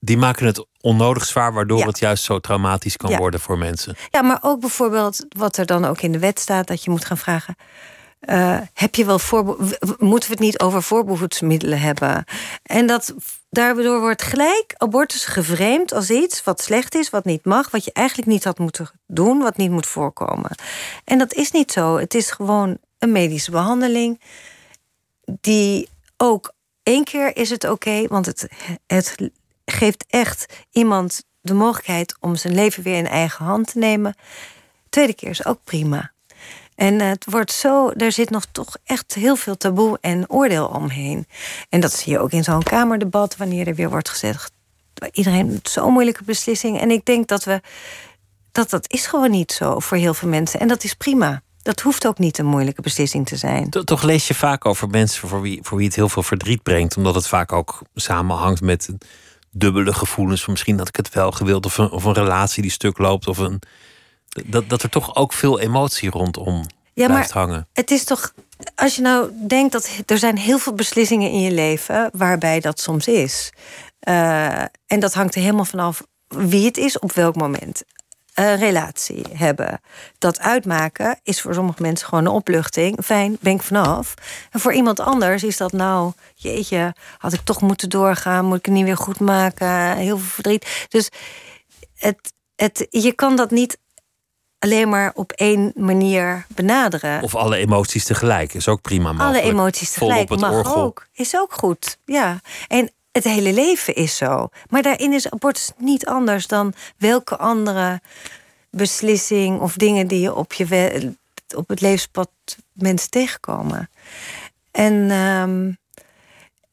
Die 0.00 0.16
maken 0.16 0.46
het 0.46 0.66
onnodig 0.80 1.24
zwaar, 1.24 1.52
waardoor 1.52 1.86
het 1.86 1.98
juist 1.98 2.24
zo 2.24 2.38
traumatisch 2.38 2.96
kan 2.96 3.16
worden 3.16 3.40
voor 3.40 3.58
mensen. 3.58 3.96
Ja, 4.10 4.22
maar 4.22 4.38
ook 4.40 4.60
bijvoorbeeld 4.60 5.26
wat 5.28 5.56
er 5.56 5.66
dan 5.66 5.84
ook 5.84 6.00
in 6.00 6.12
de 6.12 6.18
wet 6.18 6.40
staat, 6.40 6.66
dat 6.66 6.84
je 6.84 6.90
moet 6.90 7.04
gaan 7.04 7.18
vragen: 7.18 7.56
uh, 8.20 8.58
heb 8.74 8.94
je 8.94 9.04
wel 9.04 9.20
moeten 9.98 10.28
we 10.28 10.34
het 10.34 10.38
niet 10.38 10.60
over 10.60 10.82
voorbehoedsmiddelen 10.82 11.80
hebben? 11.80 12.24
En 12.62 12.86
dat 12.86 13.14
daardoor 13.50 14.00
wordt 14.00 14.22
gelijk 14.22 14.74
abortus 14.76 15.24
gevreemd 15.24 15.92
als 15.92 16.10
iets 16.10 16.44
wat 16.44 16.62
slecht 16.62 16.94
is, 16.94 17.10
wat 17.10 17.24
niet 17.24 17.44
mag, 17.44 17.70
wat 17.70 17.84
je 17.84 17.92
eigenlijk 17.92 18.28
niet 18.28 18.44
had 18.44 18.58
moeten 18.58 18.90
doen, 19.06 19.38
wat 19.38 19.56
niet 19.56 19.70
moet 19.70 19.86
voorkomen. 19.86 20.50
En 21.04 21.18
dat 21.18 21.32
is 21.32 21.50
niet 21.50 21.72
zo. 21.72 21.96
Het 21.96 22.14
is 22.14 22.30
gewoon 22.30 22.78
een 22.98 23.12
medische 23.12 23.50
behandeling 23.50 24.20
die 25.24 25.88
ook 26.16 26.52
één 26.82 27.04
keer 27.04 27.36
is 27.36 27.50
het 27.50 27.64
oké, 27.64 28.06
want 28.06 28.26
het, 28.26 28.48
het 28.86 29.30
geeft 29.64 30.04
echt 30.08 30.46
iemand 30.70 31.24
de 31.40 31.54
mogelijkheid 31.54 32.16
om 32.20 32.36
zijn 32.36 32.54
leven 32.54 32.82
weer 32.82 32.96
in 32.96 33.06
eigen 33.06 33.44
hand 33.44 33.72
te 33.72 33.78
nemen. 33.78 34.14
Tweede 34.88 35.14
keer 35.14 35.30
is 35.30 35.44
ook 35.44 35.58
prima. 35.64 36.12
En 36.78 37.00
het 37.00 37.24
wordt 37.30 37.52
zo, 37.52 37.90
er 37.90 38.12
zit 38.12 38.30
nog 38.30 38.44
toch 38.52 38.76
echt 38.84 39.14
heel 39.14 39.36
veel 39.36 39.56
taboe 39.56 39.98
en 40.00 40.30
oordeel 40.30 40.66
omheen. 40.66 41.26
En 41.68 41.80
dat 41.80 41.92
zie 41.92 42.12
je 42.12 42.18
ook 42.18 42.30
in 42.30 42.44
zo'n 42.44 42.62
kamerdebat, 42.62 43.36
wanneer 43.36 43.68
er 43.68 43.74
weer 43.74 43.90
wordt 43.90 44.08
gezegd: 44.08 44.52
iedereen 45.12 45.60
zo'n 45.62 45.92
moeilijke 45.92 46.24
beslissing. 46.24 46.80
En 46.80 46.90
ik 46.90 47.04
denk 47.04 47.28
dat 47.28 47.44
we 47.44 47.60
dat 48.52 48.70
dat 48.70 48.92
is 48.92 49.06
gewoon 49.06 49.30
niet 49.30 49.52
zo 49.52 49.78
voor 49.78 49.96
heel 49.96 50.14
veel 50.14 50.28
mensen. 50.28 50.60
En 50.60 50.68
dat 50.68 50.84
is 50.84 50.94
prima. 50.94 51.42
Dat 51.62 51.80
hoeft 51.80 52.06
ook 52.06 52.18
niet 52.18 52.38
een 52.38 52.46
moeilijke 52.46 52.82
beslissing 52.82 53.26
te 53.26 53.36
zijn. 53.36 53.70
Toch 53.70 54.02
lees 54.02 54.28
je 54.28 54.34
vaak 54.34 54.64
over 54.64 54.88
mensen 54.88 55.28
voor 55.28 55.40
wie, 55.40 55.58
voor 55.62 55.76
wie 55.76 55.86
het 55.86 55.96
heel 55.96 56.08
veel 56.08 56.22
verdriet 56.22 56.62
brengt, 56.62 56.96
omdat 56.96 57.14
het 57.14 57.28
vaak 57.28 57.52
ook 57.52 57.82
samenhangt 57.94 58.60
met 58.60 58.88
dubbele 59.50 59.92
gevoelens 59.92 60.46
misschien 60.46 60.78
had 60.78 60.88
ik 60.88 60.96
het 60.96 61.14
wel 61.14 61.30
gewild, 61.30 61.66
of 61.66 61.78
een, 61.78 61.90
of 61.90 62.04
een 62.04 62.12
relatie 62.12 62.62
die 62.62 62.70
stuk 62.70 62.98
loopt, 62.98 63.28
of 63.28 63.38
een 63.38 63.60
dat, 64.28 64.68
dat 64.68 64.82
er 64.82 64.90
toch 64.90 65.14
ook 65.14 65.32
veel 65.32 65.60
emotie 65.60 66.10
rondom 66.10 66.66
ja, 66.94 67.06
blijft 67.06 67.34
maar 67.34 67.44
hangen. 67.44 67.68
Het 67.72 67.90
is 67.90 68.04
toch, 68.04 68.32
als 68.74 68.96
je 68.96 69.02
nou 69.02 69.30
denkt 69.46 69.72
dat 69.72 69.90
er 70.06 70.18
zijn 70.18 70.38
heel 70.38 70.58
veel 70.58 70.72
beslissingen 70.72 71.30
in 71.30 71.40
je 71.40 71.52
leven 71.52 72.10
waarbij 72.12 72.60
dat 72.60 72.80
soms 72.80 73.06
is. 73.06 73.52
Uh, 74.08 74.60
en 74.86 75.00
dat 75.00 75.14
hangt 75.14 75.34
er 75.34 75.40
helemaal 75.40 75.64
vanaf 75.64 76.02
wie 76.28 76.66
het 76.66 76.76
is 76.76 76.98
op 76.98 77.12
welk 77.12 77.36
moment. 77.36 77.82
Een 78.34 78.56
relatie 78.56 79.24
hebben. 79.32 79.80
Dat 80.18 80.40
uitmaken 80.40 81.20
is 81.22 81.40
voor 81.40 81.54
sommige 81.54 81.82
mensen 81.82 82.08
gewoon 82.08 82.24
een 82.24 82.32
opluchting. 82.32 82.98
Fijn, 83.04 83.36
ben 83.40 83.54
ik 83.54 83.62
vanaf. 83.62 84.14
En 84.50 84.60
voor 84.60 84.72
iemand 84.72 85.00
anders 85.00 85.42
is 85.42 85.56
dat 85.56 85.72
nou, 85.72 86.12
jeetje, 86.34 86.94
had 87.18 87.32
ik 87.32 87.40
toch 87.40 87.60
moeten 87.60 87.88
doorgaan, 87.88 88.44
moet 88.44 88.58
ik 88.58 88.64
het 88.64 88.74
niet 88.74 88.84
weer 88.84 88.96
goed 88.96 89.20
maken, 89.20 89.96
heel 89.96 90.18
veel 90.18 90.28
verdriet. 90.28 90.86
Dus 90.88 91.10
het, 91.94 92.32
het, 92.56 92.86
je 92.90 93.12
kan 93.12 93.36
dat 93.36 93.50
niet 93.50 93.78
alleen 94.58 94.88
maar 94.88 95.12
op 95.14 95.32
één 95.32 95.72
manier 95.74 96.46
benaderen. 96.48 97.22
Of 97.22 97.34
alle 97.34 97.56
emoties 97.56 98.04
tegelijk 98.04 98.54
is 98.54 98.68
ook 98.68 98.82
prima 98.82 99.12
mogelijk. 99.12 99.44
Alle 99.44 99.52
emoties 99.52 99.92
tegelijk 99.92 100.28
mag 100.28 100.52
orgel. 100.52 100.76
ook. 100.76 101.06
Is 101.12 101.36
ook 101.36 101.52
goed, 101.52 101.98
ja. 102.04 102.40
En 102.68 102.90
het 103.12 103.24
hele 103.24 103.52
leven 103.52 103.94
is 103.94 104.16
zo. 104.16 104.48
Maar 104.68 104.82
daarin 104.82 105.12
is 105.12 105.30
abortus 105.30 105.70
niet 105.76 106.06
anders 106.06 106.46
dan 106.46 106.72
welke 106.96 107.36
andere 107.36 108.00
beslissing 108.70 109.60
of 109.60 109.74
dingen 109.74 110.06
die 110.06 110.20
je 110.20 110.34
op, 110.34 110.52
je 110.52 111.14
op 111.56 111.68
het 111.68 111.80
levenspad 111.80 112.30
mensen 112.72 113.10
tegenkomen. 113.10 113.90
En, 114.70 115.10
um, 115.10 115.78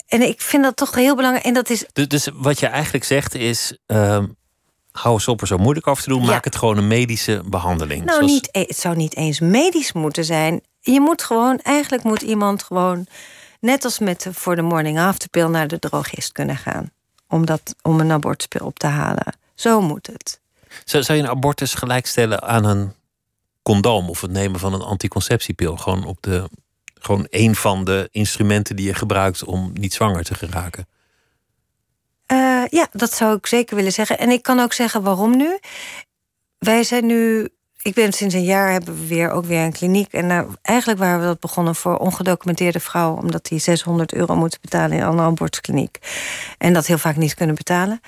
en 0.08 0.22
ik 0.22 0.42
vind 0.42 0.64
dat 0.64 0.76
toch 0.76 0.96
heel 0.96 1.16
belangrijk. 1.16 1.46
En 1.46 1.54
dat 1.54 1.70
is... 1.70 1.86
Dus, 1.94 2.08
dus 2.08 2.30
wat 2.34 2.60
je 2.60 2.68
eigenlijk 2.68 3.04
zegt 3.04 3.36
is. 3.36 3.78
Um 3.86 4.36
hou 4.96 5.14
eens 5.14 5.28
op 5.28 5.42
er 5.42 5.48
zo 5.48 5.58
moeilijk 5.58 5.88
over 5.88 6.04
te 6.04 6.10
doen. 6.10 6.26
Maak 6.26 6.44
het 6.44 6.56
gewoon 6.56 6.78
een 6.78 6.88
medische 6.88 7.42
behandeling. 7.46 8.06
Nou, 8.06 8.26
niet, 8.26 8.50
e- 8.52 8.60
het 8.60 8.78
zou 8.78 8.96
niet 8.96 9.16
eens 9.16 9.40
medisch 9.40 9.94
moeten 9.94 10.26
zijn. 10.26 10.62
Je 10.80 11.00
moet 11.00 11.24
gewoon, 11.24 11.60
eigenlijk 11.60 12.04
moet 12.04 12.22
iemand 12.22 12.64
gewoon, 12.64 13.08
net 13.60 13.84
als 13.84 14.00
met 14.00 14.28
voor 14.32 14.56
de 14.56 14.62
morning 14.62 15.00
after 15.00 15.30
pill, 15.30 15.48
naar 15.48 15.68
de 15.68 15.80
drogist 15.80 16.32
kunnen 16.32 16.58
gaan. 16.58 16.92
Om, 17.28 17.46
dat, 17.46 17.76
om 17.82 18.00
een 18.00 18.12
abortuspil 18.12 18.66
op 18.66 18.80
te 18.80 18.88
halen. 18.88 19.38
Zo 19.56 19.82
moet 19.82 20.08
het. 20.08 20.40
Zou, 20.86 21.04
zou 21.04 21.18
je 21.18 21.24
een 21.24 21.30
abortus 21.30 21.74
gelijkstellen 21.74 22.42
aan 22.42 22.66
een 22.66 22.94
condoom 23.64 24.10
of 24.10 24.22
het 24.22 24.32
nemen 24.32 24.60
van 24.60 24.74
een 24.74 24.82
anticonceptiepil? 24.82 25.78
Gewoon 25.78 26.06
op 26.06 26.18
de. 26.22 26.50
Gewoon 27.00 27.28
een 27.30 27.56
van 27.56 27.84
de 27.84 28.08
instrumenten 28.12 28.76
die 28.76 28.86
je 28.86 28.94
gebruikt 28.94 29.44
om 29.44 29.72
niet 29.74 29.94
zwanger 29.94 30.24
te 30.24 30.36
geraken. 30.36 30.88
Uh, 32.32 32.64
ja, 32.70 32.88
dat 32.92 33.14
zou 33.14 33.36
ik 33.38 33.48
zeker 33.48 33.76
willen 33.76 33.92
zeggen. 33.92 34.20
En 34.20 34.30
ik 34.30 34.44
kan 34.44 34.60
ook 34.60 34.74
zeggen 34.74 35.02
waarom 35.02 35.38
nu. 35.38 35.60
Wij 36.58 36.84
zijn 36.84 37.06
nu. 37.06 37.50
Ik 37.82 37.94
ben 37.94 38.14
sinds 38.14 38.34
een 38.34 38.44
jaar 38.44 38.72
hebben 38.72 39.00
we 39.00 39.08
weer 39.08 39.30
ook 39.30 39.46
weer 39.46 39.64
een 39.64 39.72
kliniek. 39.72 40.14
En 40.14 40.58
eigenlijk 40.62 41.00
waren 41.00 41.20
we 41.20 41.26
dat 41.26 41.40
begonnen 41.40 41.76
voor 41.76 41.98
ongedocumenteerde 41.98 42.80
vrouwen, 42.80 43.22
omdat 43.22 43.46
die 43.46 43.60
600 43.60 44.14
euro 44.14 44.36
moeten 44.36 44.62
betalen 44.62 44.98
in 44.98 45.04
een 45.04 45.20
abortuskliniek. 45.20 45.98
En 46.58 46.74
dat 46.74 46.86
heel 46.86 46.98
vaak 46.98 47.16
niet 47.16 47.34
kunnen 47.34 47.56
betalen. 47.56 48.02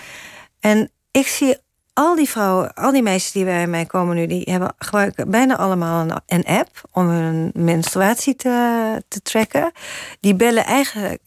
En 0.60 0.92
ik 1.12 1.28
zie 1.28 1.58
al 1.94 2.16
die 2.16 2.30
vrouwen, 2.30 2.74
al 2.74 2.92
die 2.92 3.02
meisjes 3.02 3.32
die 3.32 3.44
bij 3.44 3.68
mij 3.68 3.86
komen 3.86 4.16
nu, 4.16 4.28
die 4.28 4.48
hebben 4.52 4.74
gebruiken 4.78 5.30
bijna 5.30 5.58
allemaal 5.58 6.02
een, 6.02 6.22
een 6.26 6.46
app 6.46 6.82
om 6.92 7.08
hun 7.08 7.52
menstruatie 7.54 8.36
te, 8.36 9.04
te 9.08 9.22
tracken. 9.22 9.72
Die 10.20 10.36
bellen 10.36 10.66
eigenlijk 10.66 11.22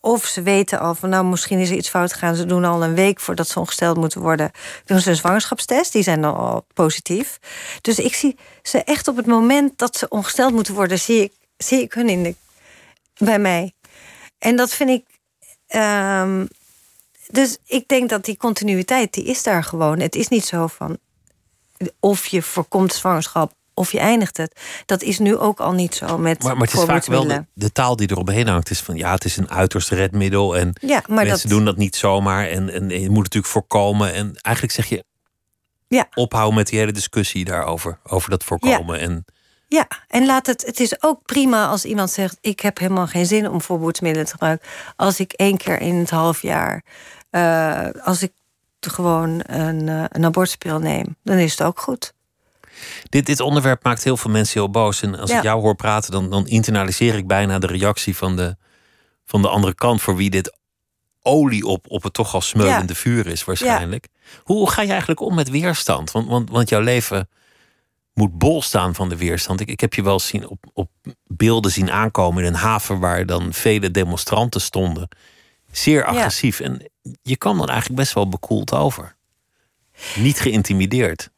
of 0.00 0.24
ze 0.24 0.42
weten 0.42 0.80
al 0.80 0.94
van 0.94 1.08
nou 1.08 1.24
misschien 1.24 1.58
is 1.58 1.70
er 1.70 1.76
iets 1.76 1.88
fout 1.88 2.12
gegaan. 2.12 2.34
Ze 2.34 2.46
doen 2.46 2.64
al 2.64 2.82
een 2.82 2.94
week 2.94 3.20
voordat 3.20 3.48
ze 3.48 3.58
ongesteld 3.58 3.96
moeten 3.96 4.20
worden. 4.20 4.50
Doen 4.84 5.00
ze 5.00 5.10
een 5.10 5.16
zwangerschapstest. 5.16 5.92
Die 5.92 6.02
zijn 6.02 6.22
dan 6.22 6.36
al 6.36 6.66
positief. 6.74 7.38
Dus 7.80 7.98
ik 7.98 8.14
zie 8.14 8.36
ze 8.62 8.84
echt 8.84 9.08
op 9.08 9.16
het 9.16 9.26
moment 9.26 9.78
dat 9.78 9.96
ze 9.96 10.08
ongesteld 10.08 10.52
moeten 10.52 10.74
worden, 10.74 10.98
zie 10.98 11.22
ik, 11.22 11.32
zie 11.56 11.82
ik 11.82 11.92
hun 11.92 12.08
in 12.08 12.22
de, 12.22 12.34
bij 13.18 13.38
mij. 13.38 13.72
En 14.38 14.56
dat 14.56 14.70
vind 14.70 14.90
ik. 14.90 15.04
Um, 15.76 16.48
dus 17.26 17.58
ik 17.64 17.88
denk 17.88 18.08
dat 18.08 18.24
die 18.24 18.36
continuïteit, 18.36 19.12
die 19.12 19.24
is 19.24 19.42
daar 19.42 19.64
gewoon. 19.64 20.00
Het 20.00 20.14
is 20.14 20.28
niet 20.28 20.44
zo 20.44 20.66
van 20.66 20.98
of 22.00 22.26
je 22.26 22.42
voorkomt 22.42 22.92
zwangerschap 22.92 23.52
of 23.78 23.92
je 23.92 23.98
eindigt 23.98 24.36
het. 24.36 24.60
Dat 24.86 25.02
is 25.02 25.18
nu 25.18 25.36
ook 25.36 25.60
al 25.60 25.72
niet 25.72 25.94
zo 25.94 26.18
met 26.18 26.42
Maar, 26.42 26.56
maar 26.56 26.66
het 26.66 26.76
is 26.76 26.84
vaak 26.84 27.04
wel 27.04 27.44
de, 27.52 27.72
taal 27.72 27.96
die 27.96 28.10
eromheen 28.10 28.48
hangt. 28.48 28.70
is 28.70 28.80
van 28.80 28.96
ja, 28.96 29.12
het 29.12 29.24
is 29.24 29.36
een 29.36 29.50
uiterst 29.50 29.90
redmiddel. 29.90 30.56
En 30.56 30.72
ja, 30.80 31.02
maar 31.06 31.26
mensen 31.26 31.48
doen 31.48 31.64
dat 31.64 31.76
niet 31.76 31.96
zomaar. 31.96 32.48
En, 32.48 32.70
en 32.70 32.88
je 32.88 33.10
moet 33.10 33.22
natuurlijk 33.22 33.52
voorkomen. 33.52 34.14
En 34.14 34.36
eigenlijk 34.40 34.74
zeg 34.74 34.86
je 34.86 35.04
ja. 35.88 36.08
ophouden 36.14 36.54
met 36.54 36.66
die 36.66 36.78
hele 36.78 36.92
discussie 36.92 37.44
daarover. 37.44 37.98
Over 38.02 38.30
dat 38.30 38.44
voorkomen. 38.44 38.98
Ja. 38.98 39.04
En, 39.04 39.24
ja, 39.68 39.88
en 40.08 40.26
laat 40.26 40.46
het. 40.46 40.66
Het 40.66 40.80
is 40.80 41.02
ook 41.02 41.22
prima 41.22 41.66
als 41.66 41.84
iemand 41.84 42.10
zegt: 42.10 42.38
Ik 42.40 42.60
heb 42.60 42.78
helemaal 42.78 43.06
geen 43.06 43.26
zin 43.26 43.50
om 43.50 43.62
voorboedsmiddelen 43.62 44.26
te 44.26 44.32
gebruiken. 44.32 44.68
Als 44.96 45.20
ik 45.20 45.32
één 45.32 45.56
keer 45.56 45.80
in 45.80 45.94
het 45.94 46.10
half 46.10 46.42
jaar. 46.42 46.84
Uh, 47.30 47.86
als 48.02 48.22
ik 48.22 48.32
gewoon 48.80 49.42
een, 49.46 49.86
uh, 49.86 50.04
een 50.08 50.24
abortuspil 50.24 50.78
neem, 50.78 51.16
dan 51.22 51.36
is 51.36 51.50
het 51.50 51.62
ook 51.62 51.80
goed. 51.80 52.12
Dit, 53.08 53.26
dit 53.26 53.40
onderwerp 53.40 53.84
maakt 53.84 54.04
heel 54.04 54.16
veel 54.16 54.30
mensen 54.30 54.60
heel 54.60 54.70
boos. 54.70 55.02
En 55.02 55.18
als 55.18 55.30
ik 55.30 55.42
jou 55.42 55.60
hoor 55.60 55.74
praten, 55.74 56.10
dan, 56.10 56.30
dan 56.30 56.46
internaliseer 56.46 57.14
ik 57.14 57.26
bijna 57.26 57.58
de 57.58 57.66
reactie 57.66 58.16
van 58.16 58.36
de, 58.36 58.56
van 59.24 59.42
de 59.42 59.48
andere 59.48 59.74
kant. 59.74 60.02
Voor 60.02 60.16
wie 60.16 60.30
dit 60.30 60.58
olie 61.22 61.64
op, 61.66 61.84
op 61.88 62.02
het 62.02 62.12
toch 62.12 62.34
al 62.34 62.40
smeulende 62.40 62.94
vuur 62.94 63.26
is, 63.26 63.44
waarschijnlijk. 63.44 64.08
Hoe 64.42 64.70
ga 64.70 64.82
je 64.82 64.90
eigenlijk 64.90 65.20
om 65.20 65.34
met 65.34 65.50
weerstand? 65.50 66.10
Want, 66.10 66.28
want, 66.28 66.50
want 66.50 66.68
jouw 66.68 66.80
leven 66.80 67.28
moet 68.14 68.38
bol 68.38 68.62
staan 68.62 68.94
van 68.94 69.08
de 69.08 69.16
weerstand. 69.16 69.60
Ik, 69.60 69.68
ik 69.68 69.80
heb 69.80 69.94
je 69.94 70.02
wel 70.02 70.20
zien 70.20 70.48
op, 70.48 70.64
op 70.72 70.90
beelden 71.26 71.70
zien 71.70 71.90
aankomen 71.90 72.42
in 72.42 72.48
een 72.48 72.58
haven 72.58 72.98
waar 72.98 73.26
dan 73.26 73.52
vele 73.52 73.90
demonstranten 73.90 74.60
stonden. 74.60 75.08
Zeer 75.70 76.04
agressief. 76.04 76.60
En 76.60 76.90
je 77.22 77.36
kan 77.36 77.58
dan 77.58 77.68
eigenlijk 77.68 78.00
best 78.00 78.12
wel 78.12 78.28
bekoeld 78.28 78.72
over. 78.72 79.16
Niet 80.14 80.40
geïntimideerd. 80.40 81.30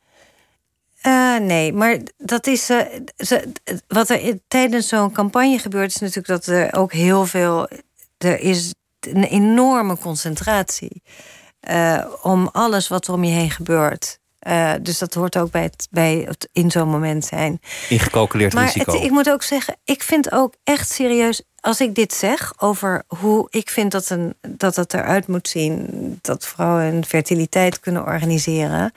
Uh, 1.07 1.39
nee, 1.39 1.73
maar 1.73 1.99
dat 2.17 2.47
is. 2.47 2.71
Uh, 2.71 2.81
ze, 3.17 3.53
wat 3.89 4.09
er 4.09 4.39
tijdens 4.49 4.89
zo'n 4.89 5.13
campagne 5.13 5.59
gebeurt, 5.59 5.95
is 5.95 6.01
natuurlijk 6.01 6.27
dat 6.27 6.47
er 6.47 6.75
ook 6.75 6.93
heel 6.93 7.27
veel. 7.27 7.69
Er 8.19 8.41
is 8.41 8.75
een 9.01 9.25
enorme 9.25 9.97
concentratie 9.99 11.03
uh, 11.71 12.05
om 12.23 12.49
alles 12.53 12.89
wat 12.89 13.07
er 13.07 13.13
om 13.13 13.25
je 13.25 13.33
heen 13.33 13.51
gebeurt. 13.51 14.19
dus 14.83 14.99
dat 14.99 15.15
hoort 15.15 15.37
ook 15.37 15.51
bij 15.51 15.63
het, 15.63 15.89
bij 15.91 16.25
het 16.27 16.49
in 16.53 16.71
zo'n 16.71 16.89
moment 16.89 17.25
zijn. 17.25 17.61
Ingecalculeerd 17.89 18.53
maar 18.53 18.65
risico. 18.65 18.93
Het, 18.93 19.03
ik 19.03 19.11
moet 19.11 19.31
ook 19.31 19.43
zeggen, 19.43 19.77
ik 19.85 20.03
vind 20.03 20.33
ook 20.33 20.55
echt 20.65 20.91
serieus. 20.91 21.43
Als 21.61 21.81
ik 21.81 21.95
dit 21.95 22.13
zeg 22.13 22.53
over 22.57 23.03
hoe 23.07 23.47
ik 23.51 23.71
vind 23.71 23.93
dat, 23.93 24.11
een, 24.11 24.35
dat 24.41 24.77
het 24.77 24.95
eruit 24.95 25.27
moet 25.27 25.49
zien. 25.49 25.89
dat 26.23 26.47
vrouwen 26.47 26.85
hun 26.85 27.05
fertiliteit 27.05 27.81
kunnen 27.81 28.05
organiseren. 28.05 28.93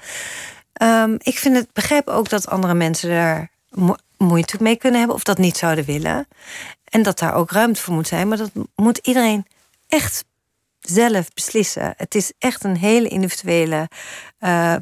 Um, 0.82 1.18
ik 1.20 1.38
vind 1.38 1.56
het, 1.56 1.74
begrijp 1.74 2.08
ook 2.08 2.30
dat 2.30 2.48
andere 2.48 2.74
mensen 2.74 3.10
daar 3.10 3.50
moeite 4.18 4.58
mee 4.60 4.76
kunnen 4.76 5.00
hebben 5.00 5.18
of 5.18 5.24
dat 5.24 5.38
niet 5.38 5.58
zouden 5.58 5.86
willen. 5.86 6.28
En 6.84 7.04
dat 7.04 7.20
daar 7.20 7.34
ook 7.34 7.52
ruimte 7.52 7.82
voor 7.82 7.94
moet 7.94 8.08
zijn. 8.08 8.28
Maar 8.28 8.38
dat 8.38 8.52
moet 8.76 8.98
iedereen 8.98 9.46
echt 9.88 10.26
zelf 10.80 11.34
beslissen. 11.34 11.94
Het 11.98 12.16
is 12.16 12.32
echt 12.40 12.64
een 12.64 12.78
hele 12.78 13.08
individuele 13.08 13.90
uh, 14.40 14.76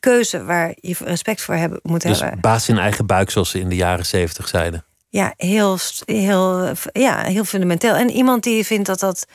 keuze 0.00 0.44
waar 0.44 0.74
je 0.80 0.96
respect 0.98 1.42
voor 1.42 1.54
hebben, 1.54 1.80
moet 1.82 2.02
dus 2.02 2.20
hebben. 2.20 2.40
baas 2.40 2.68
in 2.68 2.78
eigen 2.78 3.06
buik, 3.06 3.30
zoals 3.30 3.50
ze 3.50 3.58
in 3.58 3.68
de 3.68 3.76
jaren 3.76 4.06
zeventig 4.06 4.48
zeiden. 4.48 4.84
ja, 5.08 5.34
heel, 5.36 5.78
heel, 6.04 6.72
ja, 6.92 7.22
heel 7.22 7.44
fundamenteel. 7.44 7.94
En 7.94 8.10
iemand 8.10 8.42
die 8.42 8.64
vindt 8.64 8.86
dat 8.86 9.00
dat, 9.00 9.26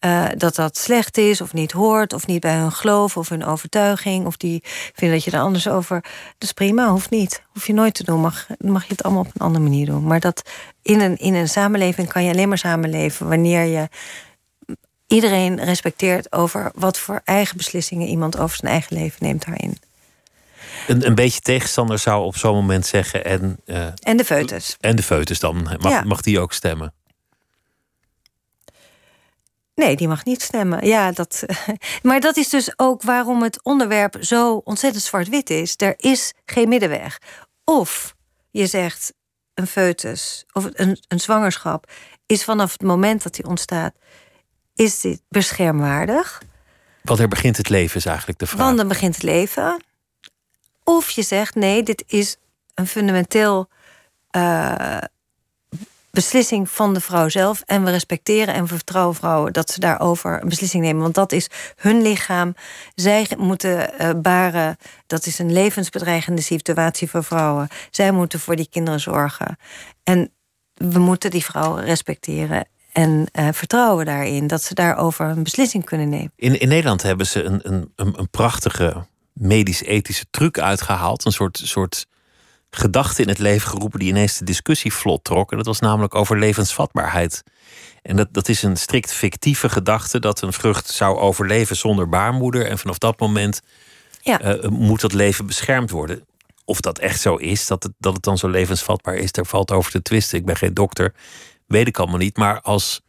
uh, 0.00 0.26
dat 0.36 0.54
dat 0.54 0.76
slecht 0.76 1.18
is, 1.18 1.40
of 1.40 1.52
niet 1.52 1.72
hoort, 1.72 2.12
of 2.12 2.26
niet 2.26 2.40
bij 2.40 2.56
hun 2.56 2.72
geloof 2.72 3.16
of 3.16 3.28
hun 3.28 3.44
overtuiging, 3.44 4.26
of 4.26 4.36
die 4.36 4.62
vindt 4.94 5.14
dat 5.14 5.24
je 5.24 5.30
er 5.30 5.40
anders 5.40 5.68
over. 5.68 6.00
Dat 6.02 6.48
is 6.48 6.52
prima, 6.52 6.90
hoeft 6.90 7.10
niet. 7.10 7.42
Hoef 7.52 7.66
je 7.66 7.72
nooit 7.72 7.94
te 7.94 8.04
doen. 8.04 8.20
Mag, 8.20 8.46
mag 8.58 8.82
je 8.82 8.92
het 8.92 9.02
allemaal 9.02 9.22
op 9.22 9.30
een 9.34 9.46
andere 9.46 9.64
manier 9.64 9.86
doen. 9.86 10.06
Maar 10.06 10.20
dat 10.20 10.50
in 10.82 11.00
een, 11.00 11.16
in 11.16 11.34
een 11.34 11.48
samenleving 11.48 12.08
kan 12.08 12.24
je 12.24 12.32
alleen 12.32 12.48
maar 12.48 12.58
samenleven 12.58 13.28
wanneer 13.28 13.64
je 13.64 13.88
iedereen 15.06 15.64
respecteert 15.64 16.32
over 16.32 16.70
wat 16.74 16.98
voor 16.98 17.20
eigen 17.24 17.56
beslissingen 17.56 18.08
iemand 18.08 18.38
over 18.38 18.56
zijn 18.56 18.72
eigen 18.72 18.96
leven 18.96 19.18
neemt 19.20 19.44
daarin. 19.46 19.78
Een, 20.86 21.06
een 21.06 21.14
beetje 21.14 21.40
tegenstander 21.40 21.98
zou 21.98 22.24
op 22.24 22.36
zo'n 22.36 22.54
moment 22.54 22.86
zeggen. 22.86 23.24
En, 23.24 23.56
uh, 23.66 23.86
en 24.00 24.16
de 24.16 24.24
foetus. 24.24 24.76
En 24.80 24.96
de 24.96 25.02
foetus 25.02 25.38
dan. 25.38 25.76
Mag, 25.78 25.92
ja. 25.92 26.02
mag 26.02 26.20
die 26.20 26.40
ook 26.40 26.52
stemmen? 26.52 26.92
Nee, 29.78 29.96
die 29.96 30.08
mag 30.08 30.24
niet 30.24 30.42
stemmen. 30.42 30.86
Ja, 30.86 31.12
dat, 31.12 31.44
maar 32.02 32.20
dat 32.20 32.36
is 32.36 32.48
dus 32.48 32.78
ook 32.78 33.02
waarom 33.02 33.42
het 33.42 33.62
onderwerp 33.62 34.16
zo 34.20 34.60
ontzettend 34.64 35.04
zwart-wit 35.04 35.50
is. 35.50 35.74
Er 35.76 35.94
is 35.96 36.32
geen 36.44 36.68
middenweg. 36.68 37.18
Of 37.64 38.14
je 38.50 38.66
zegt 38.66 39.12
een 39.54 39.66
foetus 39.66 40.44
of 40.52 40.68
een, 40.72 40.98
een 41.08 41.20
zwangerschap 41.20 41.90
is 42.26 42.44
vanaf 42.44 42.72
het 42.72 42.82
moment 42.82 43.22
dat 43.22 43.34
die 43.34 43.46
ontstaat, 43.46 43.94
is 44.74 45.00
dit 45.00 45.22
beschermwaardig. 45.28 46.42
Want 47.02 47.18
er 47.18 47.28
begint 47.28 47.56
het 47.56 47.68
leven, 47.68 47.96
is 47.96 48.06
eigenlijk 48.06 48.38
de 48.38 48.46
vraag. 48.46 48.60
Want 48.60 48.76
dan 48.76 48.88
begint 48.88 49.14
het 49.14 49.24
leven. 49.24 49.84
Of 50.84 51.10
je 51.10 51.22
zegt 51.22 51.54
nee, 51.54 51.82
dit 51.82 52.04
is 52.06 52.36
een 52.74 52.86
fundamenteel 52.86 53.68
uh, 54.36 54.98
beslissing 56.10 56.70
van 56.70 56.94
de 56.94 57.00
vrouw 57.00 57.28
zelf. 57.28 57.62
En 57.66 57.84
we 57.84 57.90
respecteren 57.90 58.54
en 58.54 58.62
we 58.62 58.68
vertrouwen 58.68 59.14
vrouwen 59.14 59.52
dat 59.52 59.70
ze 59.70 59.80
daarover 59.80 60.42
een 60.42 60.48
beslissing 60.48 60.82
nemen. 60.84 61.02
Want 61.02 61.14
dat 61.14 61.32
is 61.32 61.48
hun 61.76 62.02
lichaam. 62.02 62.54
Zij 62.94 63.28
moeten 63.38 63.90
uh, 64.00 64.10
baren. 64.22 64.76
Dat 65.06 65.26
is 65.26 65.38
een 65.38 65.52
levensbedreigende 65.52 66.42
situatie 66.42 67.10
voor 67.10 67.24
vrouwen. 67.24 67.68
Zij 67.90 68.12
moeten 68.12 68.40
voor 68.40 68.56
die 68.56 68.68
kinderen 68.70 69.00
zorgen. 69.00 69.56
En 70.02 70.32
we 70.74 70.98
moeten 70.98 71.30
die 71.30 71.44
vrouwen 71.44 71.84
respecteren. 71.84 72.68
En 72.92 73.26
uh, 73.32 73.48
vertrouwen 73.52 74.06
daarin 74.06 74.46
dat 74.46 74.62
ze 74.62 74.74
daarover 74.74 75.26
een 75.26 75.42
beslissing 75.42 75.84
kunnen 75.84 76.08
nemen. 76.08 76.32
In, 76.36 76.60
in 76.60 76.68
Nederland 76.68 77.02
hebben 77.02 77.26
ze 77.26 77.42
een, 77.42 77.60
een, 77.62 77.92
een 77.94 78.30
prachtige 78.30 79.06
medisch-ethische 79.32 80.24
truc 80.30 80.58
uitgehaald. 80.58 81.24
Een 81.24 81.32
soort, 81.32 81.60
soort 81.64 82.06
gedachte 82.70 83.22
in 83.22 83.28
het 83.28 83.38
leven 83.38 83.68
geroepen 83.68 83.98
die 83.98 84.08
ineens 84.08 84.38
de 84.38 84.44
discussie 84.44 84.92
vlot 84.92 85.24
trok. 85.24 85.50
En 85.50 85.56
dat 85.56 85.66
was 85.66 85.80
namelijk 85.80 86.14
over 86.14 86.38
levensvatbaarheid. 86.38 87.42
En 88.02 88.16
dat, 88.16 88.28
dat 88.32 88.48
is 88.48 88.62
een 88.62 88.76
strikt 88.76 89.12
fictieve 89.12 89.68
gedachte 89.68 90.18
dat 90.18 90.40
een 90.40 90.52
vrucht 90.52 90.88
zou 90.88 91.18
overleven 91.18 91.76
zonder 91.76 92.08
baarmoeder. 92.08 92.66
En 92.66 92.78
vanaf 92.78 92.98
dat 92.98 93.20
moment 93.20 93.60
ja. 94.22 94.56
uh, 94.56 94.68
moet 94.68 95.00
dat 95.00 95.12
leven 95.12 95.46
beschermd 95.46 95.90
worden. 95.90 96.26
Of 96.64 96.80
dat 96.80 96.98
echt 96.98 97.20
zo 97.20 97.36
is, 97.36 97.66
dat 97.66 97.82
het, 97.82 97.92
dat 97.98 98.14
het 98.14 98.22
dan 98.22 98.38
zo 98.38 98.48
levensvatbaar 98.48 99.14
is, 99.14 99.32
daar 99.32 99.46
valt 99.46 99.70
over 99.70 99.90
te 99.90 100.02
twisten. 100.02 100.38
Ik 100.38 100.44
ben 100.44 100.56
geen 100.56 100.74
dokter, 100.74 101.14
weet 101.66 101.86
ik 101.86 101.98
allemaal 101.98 102.18
niet. 102.18 102.36
Maar 102.36 102.60
als 102.60 103.00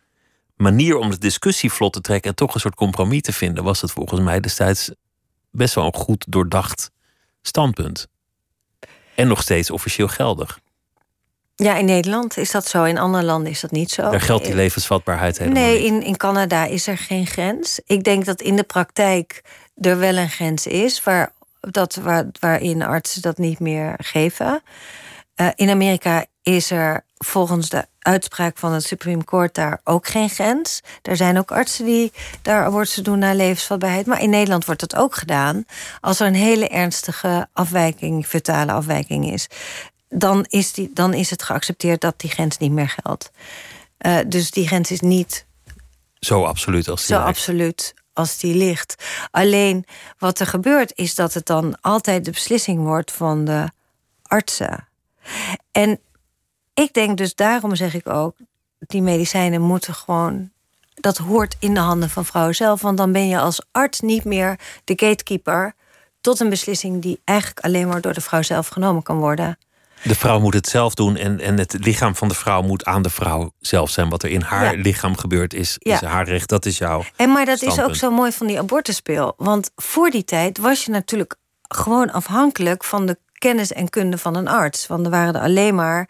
manier 0.55 0.97
om 0.97 1.09
de 1.09 1.17
discussie 1.17 1.71
vlot 1.71 1.93
te 1.93 2.01
trekken 2.01 2.29
en 2.29 2.35
toch 2.35 2.53
een 2.53 2.59
soort 2.59 2.75
compromis 2.75 3.21
te 3.21 3.33
vinden, 3.33 3.63
was 3.63 3.81
het 3.81 3.91
volgens 3.91 4.21
mij 4.21 4.39
destijds 4.39 4.91
best 5.51 5.75
wel 5.75 5.85
een 5.85 5.93
goed 5.93 6.25
doordacht 6.29 6.91
standpunt. 7.41 8.07
En 9.19 9.27
nog 9.27 9.41
steeds 9.41 9.71
officieel 9.71 10.07
geldig. 10.07 10.59
Ja, 11.55 11.75
in 11.75 11.85
Nederland 11.85 12.37
is 12.37 12.51
dat 12.51 12.67
zo. 12.67 12.83
In 12.83 12.97
andere 12.97 13.23
landen 13.23 13.51
is 13.51 13.59
dat 13.59 13.71
niet 13.71 13.91
zo. 13.91 14.09
Daar 14.09 14.21
geldt 14.21 14.45
die 14.45 14.55
levensvatbaarheid 14.55 15.37
helemaal 15.37 15.63
nee, 15.63 15.81
niet. 15.81 15.91
in, 15.91 16.03
in 16.03 16.17
Canada 16.17 16.65
is 16.65 16.87
er 16.87 16.97
geen 16.97 17.27
grens. 17.27 17.79
Ik 17.85 18.03
denk 18.03 18.25
dat 18.25 18.41
in 18.41 18.55
de 18.55 18.63
praktijk 18.63 19.43
er 19.75 19.97
wel 19.99 20.17
een 20.17 20.29
grens 20.29 20.67
is... 20.67 21.03
Waar, 21.03 21.31
dat, 21.59 21.95
waar, 21.95 22.25
waarin 22.39 22.81
artsen 22.81 23.21
dat 23.21 23.37
niet 23.37 23.59
meer 23.59 23.93
geven. 23.97 24.61
Uh, 25.35 25.47
in 25.55 25.69
Amerika 25.69 26.25
is 26.55 26.71
er 26.71 27.05
volgens 27.17 27.69
de 27.69 27.87
uitspraak 27.99 28.57
van 28.57 28.71
het 28.71 28.83
Supreme 28.83 29.23
Court 29.23 29.55
daar 29.55 29.81
ook 29.83 30.07
geen 30.07 30.29
grens. 30.29 30.81
Er 31.01 31.15
zijn 31.15 31.37
ook 31.37 31.51
artsen 31.51 31.85
die 31.85 32.11
daar 32.41 32.65
abortus 32.65 32.93
doen 32.93 33.19
naar 33.19 33.35
levensvatbaarheid. 33.35 34.05
Maar 34.05 34.21
in 34.21 34.29
Nederland 34.29 34.65
wordt 34.65 34.79
dat 34.79 34.95
ook 34.95 35.15
gedaan. 35.15 35.65
Als 35.99 36.19
er 36.19 36.27
een 36.27 36.33
hele 36.33 36.67
ernstige 36.67 37.47
afwijking, 37.53 38.25
fetale 38.25 38.71
afwijking 38.71 39.31
is, 39.31 39.47
dan 40.09 40.45
is, 40.47 40.73
die, 40.73 40.91
dan 40.93 41.13
is 41.13 41.29
het 41.29 41.43
geaccepteerd 41.43 42.01
dat 42.01 42.19
die 42.19 42.29
grens 42.29 42.57
niet 42.57 42.71
meer 42.71 42.95
geldt. 43.03 43.31
Uh, 43.99 44.17
dus 44.27 44.51
die 44.51 44.67
grens 44.67 44.91
is 44.91 44.99
niet. 44.99 45.45
Zo 46.19 46.43
absoluut 46.43 46.87
als 46.87 47.05
die 47.05 47.15
Zo 47.15 47.21
absoluut 47.21 47.93
als 48.13 48.37
die 48.37 48.55
ligt. 48.55 48.95
Alleen 49.31 49.85
wat 50.17 50.39
er 50.39 50.47
gebeurt 50.47 50.91
is 50.95 51.15
dat 51.15 51.33
het 51.33 51.45
dan 51.45 51.81
altijd 51.81 52.25
de 52.25 52.31
beslissing 52.31 52.83
wordt 52.83 53.11
van 53.11 53.45
de 53.45 53.69
artsen. 54.23 54.87
En 55.71 55.99
ik 56.79 56.93
denk 56.93 57.17
dus, 57.17 57.35
daarom 57.35 57.75
zeg 57.75 57.93
ik 57.93 58.09
ook, 58.09 58.35
die 58.79 59.01
medicijnen 59.01 59.61
moeten 59.61 59.93
gewoon. 59.93 60.49
Dat 60.93 61.17
hoort 61.17 61.55
in 61.59 61.73
de 61.73 61.79
handen 61.79 62.09
van 62.09 62.25
vrouwen 62.25 62.55
zelf. 62.55 62.81
Want 62.81 62.97
dan 62.97 63.11
ben 63.11 63.27
je 63.27 63.39
als 63.39 63.61
arts 63.71 63.99
niet 63.99 64.23
meer 64.23 64.59
de 64.83 64.93
gatekeeper 64.95 65.73
tot 66.21 66.39
een 66.39 66.49
beslissing 66.49 67.01
die 67.01 67.21
eigenlijk 67.23 67.59
alleen 67.59 67.87
maar 67.87 68.01
door 68.01 68.13
de 68.13 68.21
vrouw 68.21 68.41
zelf 68.41 68.67
genomen 68.67 69.03
kan 69.03 69.17
worden. 69.17 69.57
De 70.03 70.15
vrouw 70.15 70.39
moet 70.39 70.53
het 70.53 70.67
zelf 70.67 70.93
doen 70.93 71.15
en, 71.15 71.39
en 71.39 71.57
het 71.57 71.75
lichaam 71.79 72.15
van 72.15 72.27
de 72.27 72.33
vrouw 72.33 72.61
moet 72.61 72.85
aan 72.85 73.01
de 73.01 73.09
vrouw 73.09 73.51
zelf 73.59 73.89
zijn. 73.89 74.09
Wat 74.09 74.23
er 74.23 74.29
in 74.29 74.41
haar 74.41 74.75
ja. 74.75 74.81
lichaam 74.81 75.17
gebeurt 75.17 75.53
is, 75.53 75.75
ja. 75.79 75.93
is 75.93 76.01
haar 76.01 76.27
recht, 76.27 76.49
dat 76.49 76.65
is 76.65 76.77
jouw. 76.77 77.03
En 77.15 77.31
maar 77.31 77.45
dat 77.45 77.57
standpunt. 77.57 77.87
is 77.87 77.91
ook 77.91 77.95
zo 77.95 78.11
mooi 78.11 78.31
van 78.31 78.47
die 78.47 78.59
abortuspeel. 78.59 79.33
Want 79.37 79.71
voor 79.75 80.09
die 80.09 80.23
tijd 80.23 80.57
was 80.57 80.85
je 80.85 80.91
natuurlijk 80.91 81.35
gewoon 81.61 82.11
afhankelijk 82.11 82.83
van 82.83 83.05
de 83.05 83.17
kennis 83.33 83.73
en 83.73 83.89
kunde 83.89 84.17
van 84.17 84.35
een 84.35 84.47
arts. 84.47 84.87
Want 84.87 85.05
er 85.05 85.11
waren 85.11 85.35
er 85.35 85.41
alleen 85.41 85.75
maar 85.75 86.09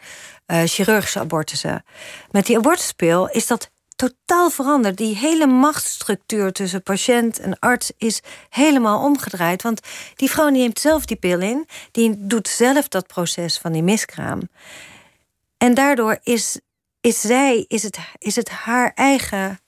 uh, 0.50 0.62
chirurgische 0.64 1.18
abortussen. 1.18 1.84
Met 2.30 2.46
die 2.46 2.56
abortuspeel 2.56 3.28
is 3.28 3.46
dat 3.46 3.70
totaal 3.96 4.50
veranderd. 4.50 4.96
Die 4.96 5.16
hele 5.16 5.46
machtsstructuur 5.46 6.52
tussen 6.52 6.82
patiënt 6.82 7.38
en 7.38 7.58
arts 7.58 7.92
is 7.96 8.20
helemaal 8.48 9.04
omgedraaid. 9.04 9.62
Want 9.62 9.80
die 10.16 10.30
vrouw 10.30 10.48
neemt 10.48 10.78
zelf 10.78 11.04
die 11.04 11.16
pil 11.16 11.40
in, 11.40 11.68
die 11.90 12.14
doet 12.18 12.48
zelf 12.48 12.88
dat 12.88 13.06
proces 13.06 13.58
van 13.58 13.72
die 13.72 13.82
miskraam. 13.82 14.40
En 15.58 15.74
daardoor 15.74 16.18
is, 16.22 16.60
is 17.00 17.20
zij, 17.20 17.64
is 17.68 17.82
het, 17.82 17.98
is 18.18 18.36
het 18.36 18.48
haar 18.48 18.92
eigen 18.94 19.60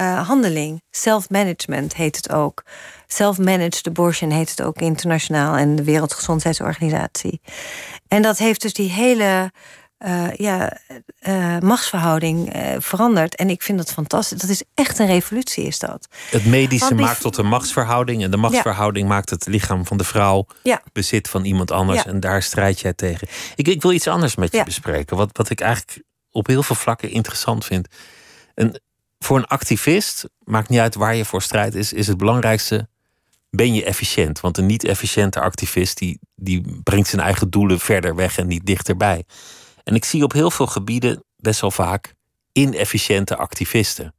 uh, 0.00 0.28
handeling. 0.28 0.82
Self-management 0.90 1.94
heet 1.94 2.16
het 2.16 2.32
ook. 2.32 2.62
Self-managed 3.06 3.86
abortion 3.86 4.30
heet 4.30 4.50
het 4.50 4.62
ook 4.62 4.80
internationaal 4.80 5.56
en 5.56 5.76
de 5.76 5.84
Wereldgezondheidsorganisatie. 5.84 7.40
En 8.08 8.22
dat 8.22 8.38
heeft 8.38 8.62
dus 8.62 8.72
die 8.72 8.90
hele 8.90 9.52
uh, 9.98 10.34
ja, 10.34 10.78
uh, 11.28 11.58
machtsverhouding 11.58 12.56
uh, 12.56 12.74
veranderd. 12.78 13.34
En 13.34 13.50
ik 13.50 13.62
vind 13.62 13.78
dat 13.78 13.92
fantastisch. 13.92 14.38
Dat 14.38 14.50
is 14.50 14.62
echt 14.74 14.98
een 14.98 15.06
revolutie, 15.06 15.64
is 15.64 15.78
dat. 15.78 16.08
Het 16.30 16.46
medische 16.46 16.94
maakt 16.94 17.20
tot 17.20 17.36
een 17.36 17.46
machtsverhouding. 17.46 18.22
En 18.22 18.30
de 18.30 18.36
machtsverhouding 18.36 19.08
ja. 19.08 19.14
maakt 19.14 19.30
het 19.30 19.46
lichaam 19.46 19.86
van 19.86 19.96
de 19.96 20.04
vrouw 20.04 20.46
ja. 20.62 20.82
bezit 20.92 21.28
van 21.28 21.44
iemand 21.44 21.70
anders. 21.70 22.02
Ja. 22.02 22.06
En 22.06 22.20
daar 22.20 22.42
strijd 22.42 22.80
jij 22.80 22.92
tegen. 22.92 23.28
Ik, 23.54 23.68
ik 23.68 23.82
wil 23.82 23.92
iets 23.92 24.06
anders 24.06 24.34
met 24.34 24.52
je 24.52 24.64
bespreken. 24.64 25.16
Wat, 25.16 25.30
wat 25.32 25.50
ik 25.50 25.60
eigenlijk 25.60 26.02
op 26.30 26.46
heel 26.46 26.62
veel 26.62 26.76
vlakken 26.76 27.10
interessant 27.10 27.64
vind. 27.64 27.88
En 28.54 28.80
voor 29.18 29.36
een 29.36 29.46
activist, 29.46 30.28
maakt 30.44 30.68
niet 30.68 30.80
uit 30.80 30.94
waar 30.94 31.14
je 31.14 31.24
voor 31.24 31.42
strijdt, 31.42 31.74
is, 31.74 31.92
is 31.92 32.06
het 32.06 32.16
belangrijkste. 32.16 32.88
Ben 33.50 33.74
je 33.74 33.84
efficiënt? 33.84 34.40
Want 34.40 34.58
een 34.58 34.66
niet-efficiënte 34.66 35.40
activist 35.40 35.98
die, 35.98 36.18
die 36.34 36.80
brengt 36.82 37.08
zijn 37.08 37.22
eigen 37.22 37.50
doelen 37.50 37.80
verder 37.80 38.14
weg 38.14 38.38
en 38.38 38.46
niet 38.46 38.66
dichterbij. 38.66 39.24
En 39.86 39.94
ik 39.94 40.04
zie 40.04 40.22
op 40.22 40.32
heel 40.32 40.50
veel 40.50 40.66
gebieden 40.66 41.24
best 41.36 41.60
wel 41.60 41.70
vaak 41.70 42.14
inefficiënte 42.52 43.36
activisten. 43.36 44.14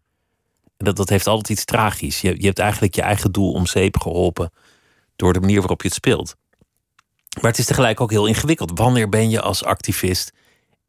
En 0.78 0.86
dat, 0.86 0.96
dat 0.96 1.10
heeft 1.10 1.28
altijd 1.28 1.50
iets 1.50 1.66
tragisch. 1.66 2.22
Je, 2.22 2.36
je 2.40 2.46
hebt 2.46 2.60
eigenlijk 2.60 2.96
je 2.96 3.02
eigen 3.02 3.32
doel 3.32 3.52
om 3.52 3.66
zeep 3.66 4.00
geholpen 4.00 4.52
door 5.16 5.34
de 5.34 5.40
manier 5.40 5.60
waarop 5.60 5.82
je 5.82 5.88
het 5.88 5.98
speelt. 5.98 6.36
Maar 7.42 7.52
het 7.52 7.60
is 7.60 7.66
tegelijk 7.66 8.02
ook 8.02 8.12
heel 8.12 8.26
ingewikkeld. 8.26 8.72
Wanneer 8.80 9.10
ben 9.10 9.30
je 9.30 9.42
als 9.42 9.64
activist 9.64 10.32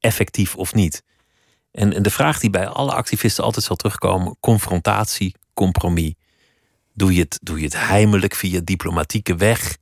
effectief 0.00 0.56
of 0.56 0.74
niet? 0.74 1.02
En, 1.70 1.92
en 1.92 2.02
de 2.02 2.10
vraag 2.10 2.40
die 2.40 2.50
bij 2.50 2.68
alle 2.68 2.92
activisten 2.92 3.44
altijd 3.44 3.64
zal 3.64 3.76
terugkomen: 3.76 4.36
confrontatie, 4.40 5.34
compromis. 5.54 6.14
Doe 6.94 7.14
je 7.14 7.20
het, 7.20 7.38
doe 7.42 7.58
je 7.58 7.64
het 7.64 7.86
heimelijk 7.86 8.34
via 8.34 8.60
diplomatieke 8.64 9.36
weg? 9.36 9.76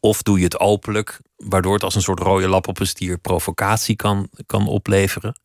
Of 0.00 0.22
doe 0.22 0.38
je 0.38 0.44
het 0.44 0.60
openlijk, 0.60 1.20
waardoor 1.36 1.74
het 1.74 1.84
als 1.84 1.94
een 1.94 2.02
soort 2.02 2.20
rode 2.20 2.48
lap 2.48 2.68
op 2.68 2.80
een 2.80 2.86
stier 2.86 3.18
provocatie 3.18 3.96
kan, 3.96 4.28
kan 4.46 4.68
opleveren? 4.68 5.40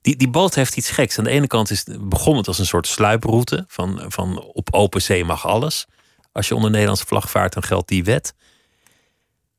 Die, 0.00 0.16
die 0.16 0.28
boot 0.28 0.54
heeft 0.54 0.76
iets 0.76 0.90
geks. 0.90 1.18
Aan 1.18 1.24
de 1.24 1.30
ene 1.30 1.46
kant 1.46 1.70
is, 1.70 1.84
begon 2.00 2.36
het 2.36 2.48
als 2.48 2.58
een 2.58 2.66
soort 2.66 2.86
sluiproute 2.86 3.64
van, 3.68 4.04
van 4.08 4.42
op 4.42 4.74
open 4.74 5.02
zee 5.02 5.24
mag 5.24 5.46
alles. 5.46 5.86
Als 6.32 6.48
je 6.48 6.54
onder 6.54 6.70
Nederlandse 6.70 7.06
vlag 7.06 7.30
vaart, 7.30 7.52
dan 7.52 7.62
geldt 7.62 7.88
die 7.88 8.04
wet. 8.04 8.34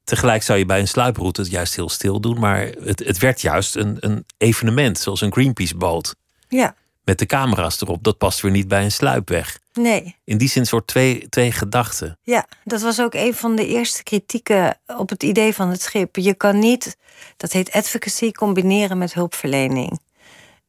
Tegelijk 0.03 0.43
zou 0.43 0.59
je 0.59 0.65
bij 0.65 0.79
een 0.79 0.87
sluiproute 0.87 1.41
het 1.41 1.49
juist 1.49 1.75
heel 1.75 1.89
stil 1.89 2.19
doen. 2.19 2.39
Maar 2.39 2.59
het, 2.59 2.99
het 2.99 3.17
werd 3.17 3.41
juist 3.41 3.75
een, 3.75 3.97
een 3.99 4.25
evenement, 4.37 4.99
zoals 4.99 5.21
een 5.21 5.31
Greenpeace-boot. 5.31 6.15
Ja, 6.47 6.75
Met 7.07 7.19
de 7.19 7.25
camera's 7.25 7.81
erop. 7.81 8.03
Dat 8.03 8.17
past 8.17 8.41
weer 8.41 8.51
niet 8.51 8.67
bij 8.67 8.83
een 8.83 8.91
sluipweg. 8.91 9.59
nee. 9.73 10.15
In 10.23 10.37
die 10.37 10.49
zin 10.49 10.65
soort 10.65 10.87
twee, 10.87 11.29
twee 11.29 11.51
gedachten. 11.51 12.17
Ja, 12.21 12.45
dat 12.63 12.81
was 12.81 13.01
ook 13.01 13.13
een 13.13 13.33
van 13.33 13.55
de 13.55 13.67
eerste 13.67 14.03
kritieken 14.03 14.77
op 14.97 15.09
het 15.09 15.23
idee 15.23 15.53
van 15.53 15.69
het 15.69 15.81
schip. 15.81 16.15
Je 16.15 16.33
kan 16.33 16.59
niet, 16.59 16.97
dat 17.37 17.51
heet 17.51 17.71
advocacy, 17.71 18.31
combineren 18.31 18.97
met 18.97 19.13
hulpverlening. 19.13 19.99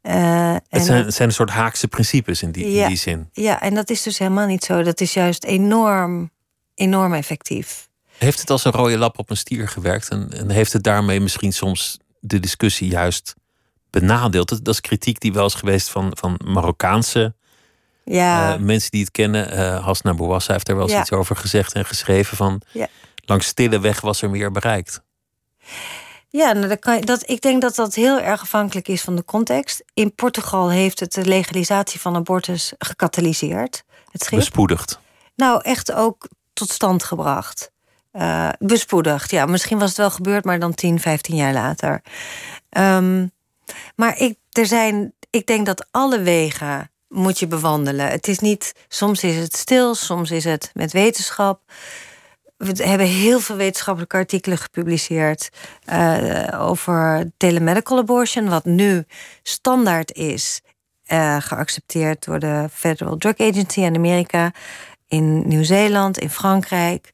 Eh, 0.01 0.57
Het 0.69 0.85
zijn, 0.85 1.05
het 1.05 1.15
zijn 1.15 1.29
een 1.29 1.35
soort 1.35 1.51
haakse 1.51 1.89
principes 1.89 2.43
in 2.43 2.51
die, 2.53 2.65
in 2.65 2.87
die 2.89 2.97
zin. 2.97 3.29
Ja, 3.33 3.61
en 3.61 3.75
dat 3.75 3.91
is 3.91 4.03
dus 4.03 4.19
helemaal 4.19 4.47
niet 4.47 4.65
zo. 4.65 4.83
Dat 4.83 5.01
is 5.01 5.15
juist 5.15 5.45
enorm, 5.45 6.31
enorm 6.75 7.15
effectief. 7.15 7.89
Heeft 8.19 8.41
het 8.41 8.51
als 8.51 8.65
een 8.65 8.73
rode 8.73 8.99
lap 8.99 9.19
op 9.19 9.31
een 9.31 9.37
stier 9.37 9.69
gewerkt? 9.69 10.09
En, 10.09 10.29
en 10.33 10.51
heeft 10.51 10.73
het 10.73 10.83
daarmee 10.83 11.21
misschien 11.21 11.53
soms 11.53 11.99
de 12.21 12.41
discussie 12.41 12.89
juist 12.89 13.35
benadeeld? 14.01 14.49
Dat, 14.49 14.65
dat 14.65 14.75
is 14.75 14.81
kritiek 14.81 15.21
die 15.21 15.33
wel 15.33 15.47
is 15.47 15.55
geweest 15.55 15.89
van, 15.91 16.11
van 16.17 16.41
Marokkaanse 16.45 17.35
Ja, 18.05 18.53
eh, 18.55 18.61
mensen 18.61 18.91
die 18.91 19.01
het 19.01 19.11
kennen. 19.11 19.51
eh 19.51 19.85
Hasna 19.85 20.15
Bouassa 20.15 20.53
heeft 20.53 20.69
er 20.69 20.75
wel 20.75 20.85
eens 20.85 20.93
Ja. 20.93 21.01
iets 21.01 21.13
over 21.13 21.37
gezegd 21.37 21.73
en 21.73 21.85
geschreven. 21.85 22.37
Van, 22.37 22.61
Ja. 22.73 22.87
Langs 23.25 23.47
stille 23.47 23.81
weg 23.81 24.01
was 24.01 24.23
er 24.23 24.31
meer 24.31 24.51
bereikt. 24.53 25.03
ja 26.29 26.53
nou, 26.53 26.69
dat 26.69 26.79
kan, 26.79 27.01
dat, 27.01 27.31
ik 27.31 27.41
denk 27.41 27.63
dat 27.63 27.75
dat 27.75 27.95
heel 27.95 28.21
erg 28.21 28.41
afhankelijk 28.41 28.89
is 28.89 29.03
van 29.03 29.17
de 29.17 29.25
context. 29.25 29.85
In 29.95 30.15
Portugal 30.15 30.71
heeft 30.71 31.01
het 31.01 31.13
de 31.13 31.25
legalisatie 31.25 32.01
van 32.01 32.17
abortus 32.17 32.73
gecatalyseerd. 32.79 33.83
Het 34.11 34.23
schip. 34.23 34.39
Bespoedigd. 34.39 34.99
Nou, 35.37 35.61
echt 35.63 35.93
ook 35.93 36.29
tot 36.53 36.71
stand 36.71 37.05
gebracht. 37.05 37.71
Eh, 38.11 38.49
bespoedigd, 38.59 39.31
ja. 39.31 39.47
Misschien 39.47 39.79
was 39.79 39.89
het 39.89 39.99
wel 39.99 40.11
gebeurd, 40.11 40.45
maar 40.45 40.59
dan 40.59 40.75
10, 40.75 41.01
15 41.01 41.37
jaar 41.37 41.53
later. 41.53 42.03
Ehm, 42.69 43.27
maar 43.97 44.19
ik, 44.19 44.39
er 44.53 44.67
zijn, 44.67 45.15
ik 45.31 45.47
denk 45.47 45.67
dat 45.67 45.87
alle 45.91 46.21
wegen 46.21 46.91
moet 47.09 47.39
je 47.39 47.47
bewandelen. 47.47 48.09
Het 48.09 48.29
is 48.29 48.39
niet, 48.39 48.73
soms 48.89 49.23
is 49.23 49.37
het 49.37 49.57
stil, 49.57 49.95
soms 49.95 50.31
is 50.31 50.45
het 50.45 50.71
met 50.75 50.93
wetenschap. 50.93 51.63
We 52.57 52.85
hebben 52.85 53.07
heel 53.07 53.41
veel 53.41 53.57
wetenschappelijke 53.57 54.17
artikelen 54.17 54.59
gepubliceerd 54.59 55.49
eh, 55.85 56.61
over 56.61 57.31
telemedical 57.37 57.99
abortion, 57.99 58.49
wat 58.49 58.65
nu 58.65 59.05
standaard 59.43 60.13
is, 60.13 60.61
eh, 61.05 61.37
geaccepteerd 61.41 62.25
door 62.25 62.39
de 62.39 62.69
Federal 62.73 63.17
Drug 63.17 63.39
Agency 63.39 63.81
in 63.81 63.97
Amerika, 63.97 64.53
in 65.07 65.49
Nieuw-Zeeland, 65.49 66.19
in 66.19 66.31
Frankrijk. 66.31 67.13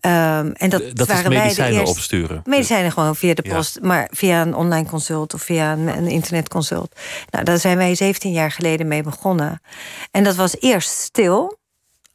Ehm, 0.00 0.50
en 0.52 0.70
dat, 0.70 0.82
Dat 0.92 1.08
is 1.08 1.14
waren 1.14 1.22
wij 1.22 1.22
de 1.22 1.28
medicijnen 1.42 1.78
eerste. 1.80 1.94
opsturen. 1.94 2.40
Medicijnen 2.44 2.92
gewoon 2.92 3.16
via 3.16 3.34
de 3.34 3.42
Ja. 3.46 3.54
post, 3.54 3.78
maar 3.82 4.08
via 4.12 4.42
een 4.42 4.54
online 4.54 4.88
consult 4.88 5.34
of 5.34 5.42
via 5.42 5.72
een, 5.72 5.88
een 5.88 6.06
internetconsult. 6.06 7.00
Nou, 7.30 7.44
daar 7.44 7.58
zijn 7.58 7.76
wij 7.76 7.94
17 7.94 8.32
jaar 8.32 8.50
geleden 8.50 8.88
mee 8.88 9.02
begonnen. 9.02 9.62
En 10.10 10.24
dat 10.24 10.34
was 10.36 10.56
eerst 10.60 10.90
stil, 10.90 11.58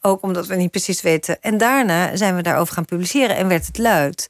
ook 0.02 0.22
omdat 0.24 0.48
we 0.48 0.56
niet 0.56 0.72
precies 0.72 1.02
weten. 1.02 1.42
En 1.42 1.58
daarna 1.58 2.16
zijn 2.16 2.36
we 2.36 2.42
daarover 2.42 2.74
gaan 2.74 2.86
publiceren 2.86 3.36
en 3.36 3.48
werd 3.48 3.66
het 3.66 3.78
luid. 3.78 4.28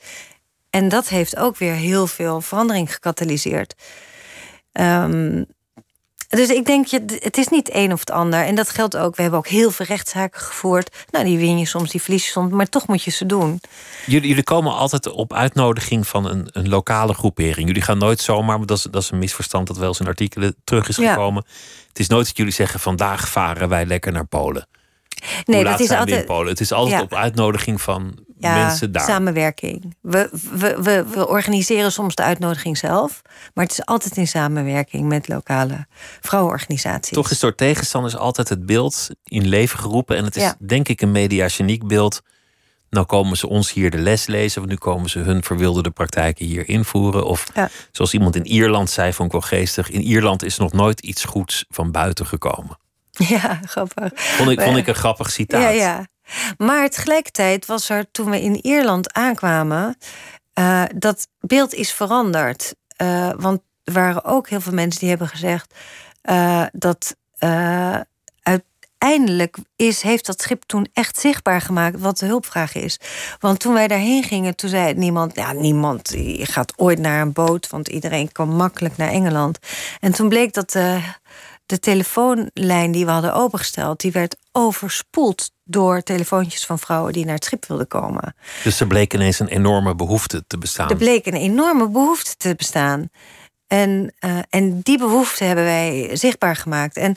En 0.70 0.89
dat 0.89 1.08
heeft 1.10 1.38
ook 1.38 1.58
weer 1.58 1.74
heel 1.74 2.08
veel 2.08 2.41
verandering 2.41 2.93
gecatalyseerd. 2.93 3.74
Ehm, 4.72 5.43
dus 6.36 6.49
ik 6.49 6.65
denk, 6.65 6.86
je, 6.88 7.03
het 7.19 7.38
is 7.38 7.47
niet 7.47 7.69
een 7.73 7.93
of 7.93 7.99
het 7.99 8.11
ander. 8.11 8.39
En 8.45 8.55
dat 8.55 8.69
geldt 8.69 8.97
ook. 8.97 9.15
We 9.15 9.21
hebben 9.21 9.39
ook 9.39 9.47
heel 9.47 9.71
veel 9.71 9.86
rechtszaken 9.86 10.41
gevoerd. 10.41 10.95
Nou, 11.11 11.25
die 11.25 11.38
win 11.38 11.57
je 11.57 11.65
soms, 11.65 11.91
die 11.91 12.01
verlies 12.01 12.25
je 12.25 12.31
soms. 12.31 12.51
Maar 12.53 12.69
toch 12.69 12.88
moet 12.88 13.03
je 13.03 13.11
ze 13.11 13.25
doen. 13.25 13.61
Jullie, 14.05 14.27
jullie 14.27 14.43
komen 14.43 14.73
altijd 14.75 15.09
op 15.11 15.33
uitnodiging 15.33 16.07
van 16.07 16.25
een, 16.29 16.49
een 16.51 16.69
lokale 16.69 17.13
groepering. 17.13 17.67
Jullie 17.67 17.81
gaan 17.81 17.97
nooit 17.97 18.19
zomaar, 18.21 18.57
maar 18.57 18.67
dat 18.67 18.77
is, 18.77 18.83
dat 18.83 19.01
is 19.01 19.11
een 19.11 19.19
misverstand 19.19 19.67
dat 19.67 19.77
wel 19.77 19.88
eens 19.88 19.99
in 19.99 20.07
artikelen 20.07 20.55
terug 20.63 20.88
is 20.88 20.95
Ja. 20.95 21.13
gekomen. 21.13 21.45
Het 21.88 21.99
is 21.99 22.07
nooit 22.07 22.25
dat 22.25 22.38
jullie 22.38 22.53
zeggen: 22.53 22.79
vandaag 22.79 23.29
varen 23.29 23.69
wij 23.69 23.86
lekker 23.86 24.11
naar 24.11 24.25
Polen. 24.25 24.67
Nee, 25.45 25.55
Hoe 25.61 25.69
dat 25.71 25.79
is 25.79 25.89
altijd. 25.89 26.25
Polen? 26.25 26.47
Het 26.47 26.59
is 26.59 26.71
altijd 26.71 26.95
Ja. 26.95 27.01
op 27.01 27.13
uitnodiging 27.13 27.81
van 27.81 28.24
Ja, 28.38 28.55
mensen 28.65 28.91
daar. 28.91 29.05
samenwerking. 29.05 29.95
We, 30.01 30.29
we, 30.51 30.77
we, 30.81 31.05
we 31.13 31.27
organiseren 31.27 31.91
soms 31.91 32.15
de 32.15 32.23
uitnodiging 32.23 32.77
zelf, 32.77 33.21
maar 33.53 33.63
het 33.63 33.73
is 33.73 33.86
altijd 33.86 34.17
in 34.17 34.27
samenwerking 34.27 35.07
met 35.07 35.27
lokale 35.27 35.88
vrouwenorganisaties. 36.21 37.13
Toch 37.13 37.31
is 37.31 37.39
door 37.39 37.55
tegenstanders 37.55 38.15
altijd 38.15 38.49
het 38.49 38.65
beeld 38.65 39.09
in 39.23 39.47
leven 39.47 39.79
geroepen. 39.79 40.17
En 40.17 40.23
het 40.23 40.36
is 40.36 40.43
Ja. 40.43 40.55
denk 40.59 40.88
ik 40.88 41.01
een 41.01 41.11
mediageniek 41.11 41.88
beeld. 41.88 42.21
Nou 42.89 43.05
komen 43.05 43.38
ze 43.38 43.47
ons 43.49 43.73
hier 43.73 43.91
de 43.91 43.97
les 43.97 44.25
lezen, 44.27 44.59
want 44.59 44.71
nu 44.71 44.77
komen 44.77 45.09
ze 45.09 45.19
hun 45.19 45.43
verwilderde 45.43 45.89
praktijken 45.91 46.45
hier 46.45 46.69
invoeren. 46.69 47.25
Of 47.25 47.45
Ja. 47.53 47.69
zoals 47.91 48.13
iemand 48.13 48.36
in 48.36 48.45
Ierland 48.45 48.89
zei, 48.89 49.13
vond 49.13 49.33
ik 49.33 49.39
wel 49.39 49.49
geestig. 49.49 49.89
In 49.89 50.01
Ierland 50.01 50.43
is 50.43 50.57
nog 50.57 50.71
nooit 50.73 50.99
iets 50.99 51.23
goeds 51.23 51.65
van 51.69 51.91
buiten 51.91 52.25
gekomen. 52.25 52.77
Ja, 53.11 53.59
grappig. 53.65 54.11
Vond 54.15 54.49
ik, 54.49 54.61
vond 54.61 54.77
ik 54.77 54.88
een 54.88 54.95
grappig 54.95 55.31
citaat. 55.31 55.61
Ja, 55.61 55.69
ja. 55.69 56.05
Maar 56.57 56.89
tegelijkertijd 56.89 57.65
was 57.65 57.89
er 57.89 58.11
toen 58.11 58.30
we 58.30 58.41
in 58.41 58.65
Ierland 58.65 59.13
aankwamen, 59.13 59.97
eh, 60.53 60.84
dat 60.95 61.28
beeld 61.39 61.73
is 61.73 61.91
veranderd. 61.91 62.76
Eh, 62.88 63.32
want 63.38 63.61
er 63.84 63.93
waren 63.93 64.23
ook 64.23 64.49
heel 64.49 64.61
veel 64.61 64.73
mensen 64.73 64.99
die 64.99 65.09
hebben 65.09 65.28
gezegd 65.28 65.73
eh, 66.21 66.63
dat 66.71 67.15
uiteindelijk 68.41 69.57
is, 69.76 70.01
heeft 70.01 70.26
dat 70.26 70.41
schip 70.41 70.63
toen 70.63 70.88
echt 70.93 71.19
zichtbaar 71.19 71.61
gemaakt 71.61 71.99
wat 71.99 72.17
de 72.17 72.26
hulpvraag 72.26 72.76
is. 72.76 72.99
Want 73.39 73.59
toen 73.59 73.73
wij 73.73 73.88
daarheen 73.88 74.23
gingen, 74.23 74.55
toen 74.55 74.69
zei 74.69 74.93
niemand, 74.93 75.36
ja, 75.36 75.51
niemand 75.51 76.15
gaat 76.39 76.73
ooit 76.78 76.99
naar 76.99 77.21
een 77.21 77.34
boot, 77.34 77.69
want 77.69 77.88
iedereen 77.88 78.32
kan 78.32 78.55
makkelijk 78.55 78.97
naar 78.97 79.09
Engeland. 79.09 79.59
En 79.99 80.11
toen 80.11 80.30
bleek 80.30 80.53
dat 80.53 80.71
de 81.65 81.80
telefoonlijn 81.80 82.91
die 82.91 83.05
we 83.05 83.11
hadden 83.11 83.34
opengesteld, 83.34 83.99
die 83.99 84.11
werd 84.11 84.36
overspoeld 84.56 85.51
door 85.64 86.01
telefoontjes 86.01 86.66
van 86.66 86.80
vrouwen 86.80 87.14
die 87.14 87.26
naar 87.26 87.36
het 87.36 87.45
schip 87.45 87.66
wilden 87.66 87.88
komen. 87.88 88.36
Dus 88.64 88.80
er 88.80 88.88
bleek 88.88 89.14
ineens 89.14 89.39
een 89.39 89.47
enorme 89.47 89.95
behoefte 89.95 90.43
te 90.47 90.58
bestaan. 90.58 90.89
Er 90.89 90.95
bleek 90.95 91.26
een 91.26 91.34
enorme 91.34 91.89
behoefte 91.89 92.36
te 92.38 92.56
bestaan. 92.56 93.10
En, 93.68 94.14
eh, 94.20 94.39
en 94.49 94.80
die 94.82 94.97
behoefte 94.97 95.43
hebben 95.43 95.66
wij 95.66 96.10
zichtbaar 96.14 96.56
gemaakt. 96.56 96.97
En 96.97 97.16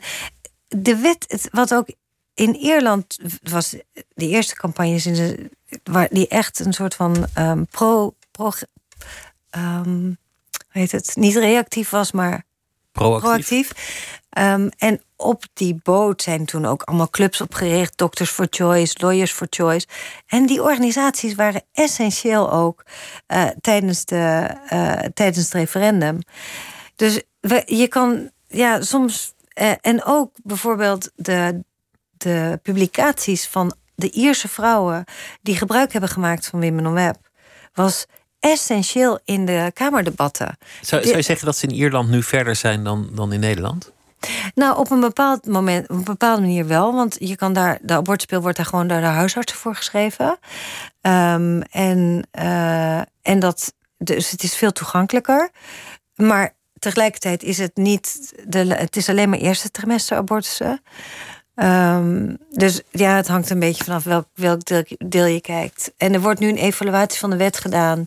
de 0.67 0.95
wet, 0.95 1.25
het, 1.27 1.47
wat 1.51 1.73
ook 1.73 1.87
in 2.33 2.55
Ierland 2.55 3.17
was, 3.43 3.75
de 4.13 4.27
eerste 4.27 4.55
campagnes 4.55 5.05
in 5.05 5.13
de, 5.13 5.49
waar 5.83 6.07
die 6.11 6.27
echt 6.27 6.59
een 6.59 6.73
soort 6.73 6.95
van 6.95 7.27
ehm, 7.33 7.63
pro, 7.69 8.13
pro 8.31 8.51
ehm, 9.49 10.13
hoe 10.69 10.81
heet 10.81 10.91
het, 10.91 11.15
niet 11.15 11.35
reactief 11.35 11.89
was, 11.89 12.11
maar 12.11 12.45
Proactief. 12.91 13.29
proactief. 13.29 13.71
Ehm, 14.29 14.69
en 14.77 15.01
op 15.19 15.43
die 15.53 15.79
boot 15.83 16.21
zijn 16.21 16.45
toen 16.45 16.65
ook 16.65 16.83
allemaal 16.83 17.09
clubs 17.09 17.41
opgericht. 17.41 17.97
Doctors 17.97 18.29
for 18.29 18.47
Choice, 18.49 18.95
Lawyers 18.97 19.31
for 19.31 19.47
Choice. 19.49 19.87
En 20.27 20.45
die 20.45 20.63
organisaties 20.63 21.35
waren 21.35 21.61
essentieel 21.73 22.51
ook 22.51 22.83
eh, 23.27 23.47
tijdens, 23.61 24.05
de, 24.05 24.55
eh, 24.67 24.91
tijdens 25.13 25.43
het 25.43 25.53
referendum. 25.53 26.19
Dus 26.95 27.21
we, 27.39 27.63
je 27.65 27.87
kan 27.87 28.31
ja, 28.47 28.81
soms. 28.81 29.33
eh, 29.53 29.71
en 29.81 30.03
ook 30.03 30.31
bijvoorbeeld 30.43 31.11
de, 31.15 31.63
de 32.17 32.59
publicaties 32.63 33.47
van 33.47 33.73
de 33.95 34.11
Ierse 34.11 34.47
vrouwen 34.47 35.03
die 35.41 35.55
gebruik 35.55 35.91
hebben 35.91 36.09
gemaakt 36.09 36.47
van 36.47 36.61
Women 36.61 36.85
on 36.85 36.93
Web. 36.93 37.17
was 37.73 38.05
essentieel 38.39 39.19
in 39.25 39.45
de 39.45 39.71
Kamerdebatten. 39.73 40.57
Zou, 40.81 41.03
zou 41.03 41.17
je 41.17 41.23
zeggen 41.23 41.45
dat 41.45 41.57
ze 41.57 41.67
in 41.67 41.73
Ierland 41.73 42.09
nu 42.09 42.23
verder 42.23 42.55
zijn 42.55 42.83
dan, 42.83 43.09
dan 43.13 43.33
in 43.33 43.39
Nederland? 43.39 43.91
Nou, 44.55 44.77
op 44.77 44.91
een 44.91 44.99
bepaald 44.99 45.45
moment, 45.45 45.89
op 45.89 45.95
een 45.95 46.03
bepaalde 46.03 46.41
manier 46.41 46.67
wel. 46.67 46.93
Want 46.93 47.15
je 47.19 47.35
kan 47.35 47.53
daar, 47.53 47.79
de 47.81 47.93
abortuspil 47.93 48.41
wordt 48.41 48.57
daar 48.57 48.65
gewoon 48.65 48.87
door 48.87 48.99
de 48.99 49.05
huisartsen 49.05 49.57
voor 49.57 49.75
geschreven. 49.75 50.37
Ehm, 51.01 51.61
en, 51.61 52.27
eh, 52.31 52.97
en 53.21 53.39
dat, 53.39 53.73
dus 53.97 54.31
het 54.31 54.43
is 54.43 54.55
veel 54.55 54.71
toegankelijker. 54.71 55.49
Maar 56.15 56.55
tegelijkertijd 56.79 57.43
is 57.43 57.57
het 57.57 57.77
niet, 57.77 58.33
de, 58.47 58.59
het 58.59 58.95
is 58.95 59.09
alleen 59.09 59.29
maar 59.29 59.39
eerste 59.39 59.71
trimester 59.71 60.17
abortussen. 60.17 60.81
Ehm, 61.59 62.35
dus 62.49 62.81
ja, 62.91 63.15
het 63.15 63.27
hangt 63.27 63.49
een 63.49 63.59
beetje 63.59 63.83
vanaf 63.83 64.03
welk, 64.03 64.25
welk 64.33 64.59
deel, 64.97 65.25
je 65.25 65.41
kijkt. 65.41 65.91
En 65.97 66.13
er 66.13 66.21
wordt 66.21 66.39
nu 66.39 66.49
een 66.49 66.57
evaluatie 66.57 67.19
van 67.19 67.29
de 67.29 67.37
wet 67.37 67.59
gedaan. 67.59 68.05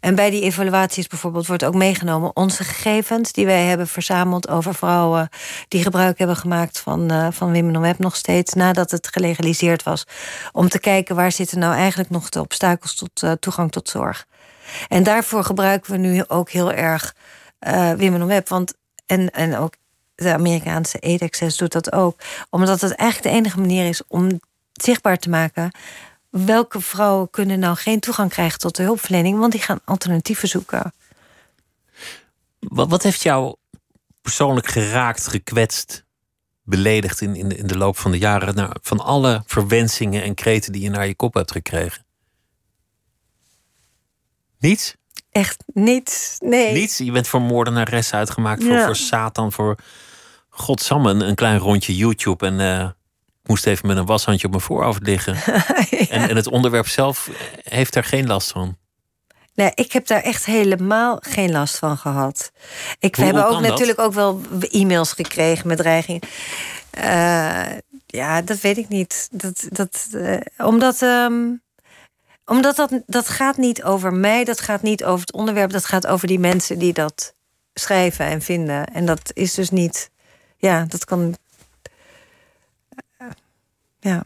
En 0.00 0.14
bij 0.14 0.30
die 0.30 0.42
evaluaties 0.42 1.06
bijvoorbeeld 1.06 1.46
wordt 1.46 1.64
ook 1.64 1.74
meegenomen 1.74 2.36
onze 2.36 2.64
gegevens 2.64 3.32
die 3.32 3.46
wij 3.46 3.64
hebben 3.64 3.86
verzameld 3.86 4.48
over 4.48 4.74
vrouwen 4.74 5.28
die 5.68 5.82
gebruik 5.82 6.18
hebben 6.18 6.36
gemaakt 6.36 6.78
van, 6.78 7.10
eh 7.10 7.26
van 7.30 7.52
Women 7.52 7.76
on 7.76 7.82
Web 7.82 7.98
nog 7.98 8.16
steeds 8.16 8.54
nadat 8.54 8.90
het 8.90 9.08
gelegaliseerd 9.08 9.82
was. 9.82 10.06
Om 10.52 10.68
te 10.68 10.78
kijken 10.78 11.16
waar 11.16 11.32
zitten 11.32 11.58
nou 11.58 11.74
eigenlijk 11.74 12.10
nog 12.10 12.28
de 12.28 12.40
obstakels 12.40 12.94
tot 12.94 13.22
eh, 13.22 13.32
toegang 13.32 13.70
tot 13.72 13.88
zorg. 13.88 14.26
En 14.88 15.02
daarvoor 15.02 15.44
gebruiken 15.44 15.92
we 15.92 15.98
nu 15.98 16.24
ook 16.26 16.50
heel 16.50 16.72
erg 16.72 17.14
eh 17.58 17.90
Women 17.90 18.22
on 18.22 18.26
Web. 18.26 18.48
Want, 18.48 18.74
en, 19.06 19.30
en 19.30 19.56
ook 19.56 19.74
de 20.24 20.32
Amerikaanse 20.32 21.18
Access 21.20 21.56
doet 21.56 21.72
dat 21.72 21.92
ook. 21.92 22.20
Omdat 22.50 22.80
het 22.80 22.94
eigenlijk 22.94 23.30
de 23.30 23.38
enige 23.38 23.60
manier 23.60 23.88
is 23.88 24.02
om 24.08 24.40
zichtbaar 24.72 25.18
te 25.18 25.28
maken 25.28 25.70
welke 26.30 26.80
vrouwen 26.80 27.30
kunnen 27.30 27.58
nou 27.58 27.76
geen 27.76 28.00
toegang 28.00 28.30
krijgen 28.30 28.58
tot 28.58 28.76
de 28.76 28.82
hulpverlening? 28.82 29.38
Want 29.38 29.52
die 29.52 29.60
gaan 29.60 29.80
alternatieven 29.84 30.48
zoeken. 30.48 30.92
Wat, 32.58 32.88
wat 32.88 33.02
heeft 33.02 33.22
jou 33.22 33.54
persoonlijk 34.22 34.66
geraakt, 34.66 35.26
gekwetst, 35.26 36.04
beledigd 36.62 37.20
in, 37.20 37.36
in, 37.36 37.48
de, 37.48 37.56
in 37.56 37.66
de 37.66 37.76
loop 37.76 37.98
van 37.98 38.10
de 38.10 38.18
jaren? 38.18 38.54
Nou, 38.54 38.72
van 38.82 39.00
alle 39.00 39.42
verwensingen 39.46 40.22
en 40.22 40.34
kreten 40.34 40.72
die 40.72 40.82
je 40.82 40.90
naar 40.90 41.06
je 41.06 41.14
kop 41.14 41.34
hebt 41.34 41.52
gekregen? 41.52 42.04
Niets? 44.58 44.96
Echt 45.30 45.64
niets. 45.66 46.36
Nee. 46.38 46.72
Niets? 46.72 46.98
Je 46.98 47.12
bent 47.12 47.28
voor 47.28 47.40
moordenares 47.40 48.14
uitgemaakt, 48.14 48.62
voor, 48.64 48.72
Ja. 48.72 48.84
voor 48.84 48.96
Satan, 48.96 49.52
voor 49.52 49.76
godsamme, 50.50 51.10
een, 51.10 51.20
een 51.20 51.34
klein 51.34 51.58
rondje 51.58 51.96
YouTube. 51.96 52.46
En 52.46 52.60
eh, 52.60 52.88
ik 53.42 53.48
moest 53.48 53.66
even 53.66 53.86
met 53.86 53.96
een 53.96 54.06
washandje 54.06 54.46
op 54.46 54.52
mijn 54.52 54.64
voorhoofd 54.64 55.02
liggen. 55.02 55.36
en, 56.08 56.28
en 56.28 56.36
het 56.36 56.48
onderwerp 56.48 56.86
zelf 56.86 57.30
heeft 57.62 57.92
daar 57.92 58.04
geen 58.04 58.26
last 58.26 58.52
van. 58.52 58.78
Nee, 59.54 59.72
ik 59.74 59.92
heb 59.92 60.06
daar 60.06 60.22
echt 60.22 60.44
helemaal 60.44 61.18
geen 61.20 61.52
last 61.52 61.78
van 61.78 61.96
gehad. 61.96 62.52
Ik, 62.98 63.16
we 63.16 63.24
hebben 63.24 63.46
ook 63.46 63.52
dat? 63.52 63.70
natuurlijk 63.70 63.98
ook 63.98 64.12
wel 64.12 64.40
e-mails 64.60 65.12
gekregen 65.12 65.68
met 65.68 65.78
dreiging. 65.78 66.22
Eh, 66.90 67.66
ja, 68.06 68.42
dat 68.42 68.60
weet 68.60 68.78
ik 68.78 68.88
niet. 68.88 69.28
Dat, 69.32 69.66
dat, 69.70 70.08
eh, 70.12 70.40
omdat 70.56 71.02
ehm, 71.02 71.48
omdat 72.50 72.76
dat, 72.76 72.92
dat 73.06 73.28
gaat 73.28 73.56
niet 73.56 73.82
over 73.82 74.12
mij, 74.12 74.44
dat 74.44 74.60
gaat 74.60 74.82
niet 74.82 75.04
over 75.04 75.20
het 75.20 75.32
onderwerp, 75.32 75.70
dat 75.70 75.84
gaat 75.84 76.06
over 76.06 76.26
die 76.26 76.38
mensen 76.38 76.78
die 76.78 76.92
dat 76.92 77.34
schrijven 77.74 78.26
en 78.26 78.42
vinden. 78.42 78.86
En 78.86 79.06
dat 79.06 79.30
is 79.34 79.54
dus 79.54 79.70
niet. 79.70 80.10
Ja, 80.60 80.84
dat 80.84 81.04
kan. 81.04 81.36
eh, 83.18 83.26
ja. 84.00 84.24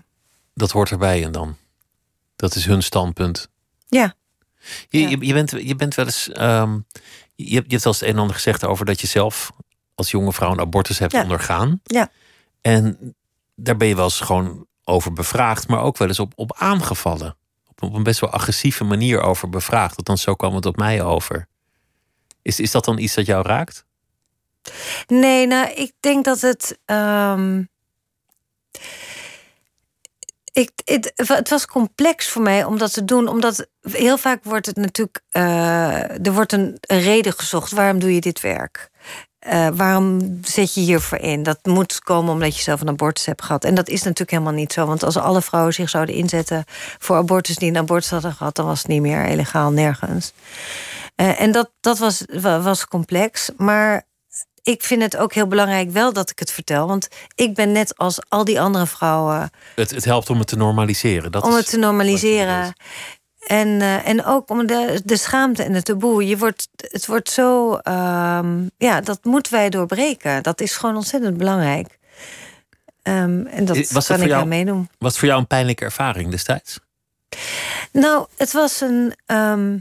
Dat 0.54 0.70
hoort 0.70 0.90
erbij 0.90 1.24
en 1.24 1.32
dan. 1.32 1.56
Dat 2.36 2.54
is 2.54 2.64
hun 2.64 2.82
standpunt. 2.82 3.48
Ja. 3.88 4.14
Je, 4.88 5.00
Ja. 5.00 5.08
je, 5.08 5.26
je, 5.26 5.32
bent, 5.32 5.50
je 5.50 5.74
bent 5.76 5.94
wel 5.94 6.04
eens. 6.04 6.28
ehm, 6.28 6.78
je, 7.34 7.54
hebt- 7.54 7.66
je 7.66 7.72
hebt 7.72 7.84
wel 7.84 7.92
eens 7.92 8.00
het 8.00 8.02
een 8.02 8.14
en 8.14 8.18
ander 8.20 8.34
gezegd 8.36 8.64
over 8.64 8.86
dat 8.86 9.00
je 9.00 9.06
zelf 9.06 9.52
als 9.94 10.10
jonge 10.10 10.32
vrouw 10.32 10.50
een 10.52 10.60
abortus 10.60 10.98
hebt 10.98 11.12
Ja. 11.12 11.22
ondergaan. 11.22 11.80
Ja. 11.84 12.10
En 12.60 13.14
daar 13.54 13.76
ben 13.76 13.88
je 13.88 13.94
wel 13.94 14.04
eens 14.04 14.20
gewoon 14.20 14.66
over 14.84 15.12
bevraagd, 15.12 15.68
maar 15.68 15.80
ook 15.80 15.96
wel 15.98 16.08
eens 16.08 16.18
op, 16.20 16.32
op 16.36 16.54
aangevallen. 16.58 17.36
Op, 17.68 17.82
op 17.82 17.94
een 17.94 18.02
best 18.02 18.20
wel 18.20 18.30
agressieve 18.30 18.84
manier 18.84 19.20
over 19.20 19.48
bevraagd. 19.50 19.96
Althans, 19.96 20.22
zo 20.22 20.34
kwam 20.34 20.54
het 20.54 20.66
op 20.66 20.76
mij 20.76 21.02
over. 21.02 21.48
Is, 22.42 22.60
is 22.60 22.70
dat 22.70 22.84
dan 22.84 22.98
iets 22.98 23.14
dat 23.14 23.26
jou 23.26 23.46
raakt? 23.46 23.84
Nee, 25.06 25.46
nou, 25.46 25.68
ik 25.72 25.92
denk 26.00 26.24
dat 26.24 26.40
het. 26.40 26.78
ehm, 26.84 27.62
ik, 30.52 30.70
het, 30.84 31.12
het 31.26 31.48
was 31.48 31.66
complex 31.66 32.28
voor 32.28 32.42
mij 32.42 32.64
om 32.64 32.78
dat 32.78 32.92
te 32.92 33.04
doen, 33.04 33.28
omdat 33.28 33.66
heel 33.80 34.18
vaak 34.18 34.44
wordt 34.44 34.66
het 34.66 34.76
natuurlijk. 34.76 35.20
eh, 35.30 36.26
er 36.26 36.32
wordt 36.32 36.52
een, 36.52 36.76
reden 36.80 37.32
gezocht. 37.32 37.72
Waarom 37.72 37.98
doe 37.98 38.14
je 38.14 38.20
dit 38.20 38.40
werk? 38.40 38.90
Eh, 39.38 39.68
waarom 39.74 40.38
zet 40.42 40.74
je 40.74 40.80
hiervoor 40.80 41.18
in? 41.18 41.42
Dat 41.42 41.58
moet 41.62 41.98
komen 42.00 42.32
omdat 42.32 42.56
je 42.56 42.62
zelf 42.62 42.80
een 42.80 42.88
abortus 42.88 43.26
hebt 43.26 43.42
gehad. 43.42 43.64
En 43.64 43.74
dat 43.74 43.88
is 43.88 44.02
natuurlijk 44.02 44.30
helemaal 44.30 44.52
niet 44.52 44.72
zo. 44.72 44.86
Want 44.86 45.02
als 45.02 45.16
alle 45.16 45.42
vrouwen 45.42 45.74
zich 45.74 45.88
zouden 45.90 46.14
inzetten 46.14 46.64
voor 46.98 47.16
abortus 47.16 47.56
die 47.56 47.68
een 47.70 47.76
abortus 47.76 48.10
hadden 48.10 48.32
gehad, 48.32 48.56
dan 48.56 48.66
was 48.66 48.78
het 48.78 48.88
niet 48.88 49.00
meer 49.02 49.24
illegaal 49.26 49.70
nergens. 49.70 50.32
Eh, 51.14 51.40
en 51.40 51.52
dat, 51.52 51.70
dat 51.80 51.98
was, 51.98 52.22
wa- 52.40 52.60
was 52.60 52.86
complex. 52.88 53.50
Maar 53.56 54.06
ik 54.64 54.82
vind 54.82 55.02
het 55.02 55.16
ook 55.16 55.32
heel 55.34 55.46
belangrijk 55.46 55.90
wel 55.90 56.12
dat 56.12 56.30
ik 56.30 56.38
het 56.38 56.50
vertel. 56.52 56.86
Want 56.86 57.08
ik 57.34 57.54
ben 57.54 57.72
net 57.72 57.96
als 57.96 58.18
al 58.28 58.44
die 58.44 58.60
andere 58.60 58.86
vrouwen 58.86 59.50
Het, 59.74 59.90
het 59.90 60.04
helpt 60.04 60.30
om 60.30 60.38
het 60.38 60.46
te 60.48 60.56
normaliseren. 60.56 61.32
Dat 61.32 61.42
om 61.42 61.54
het 61.54 61.70
te 61.70 61.76
normaliseren. 61.78 62.72
En, 63.46 63.80
eh, 63.80 64.08
en 64.08 64.24
ook 64.24 64.50
om 64.50 64.66
de, 64.66 65.00
de 65.04 65.16
schaamte 65.16 65.62
en 65.62 65.72
het 65.74 65.84
taboe. 65.84 66.26
Je 66.26 66.36
wordt, 66.38 66.68
het 66.76 67.06
wordt 67.06 67.30
zo. 67.30 67.74
ehm, 67.76 68.68
ja, 68.78 69.00
dat 69.00 69.24
moeten 69.24 69.52
wij 69.52 69.70
doorbreken. 69.70 70.42
Dat 70.42 70.60
is 70.60 70.76
gewoon 70.76 70.96
ontzettend 70.96 71.36
belangrijk. 71.36 71.98
Ehm, 73.02 73.46
en 73.46 73.64
dat 73.64 73.76
Was 73.76 74.06
dat 74.06 74.06
kan 74.06 74.20
ik 74.20 74.26
jou- 74.28 74.42
aan 74.42 74.48
meedoen. 74.48 74.88
Was 74.98 75.10
het 75.10 75.18
voor 75.18 75.28
jou 75.28 75.40
een 75.40 75.46
pijnlijke 75.46 75.84
ervaring 75.84 76.30
destijds? 76.30 76.78
Nou, 77.92 78.26
het 78.36 78.52
was 78.52 78.80
een. 78.80 79.14
ehm, 79.26 79.78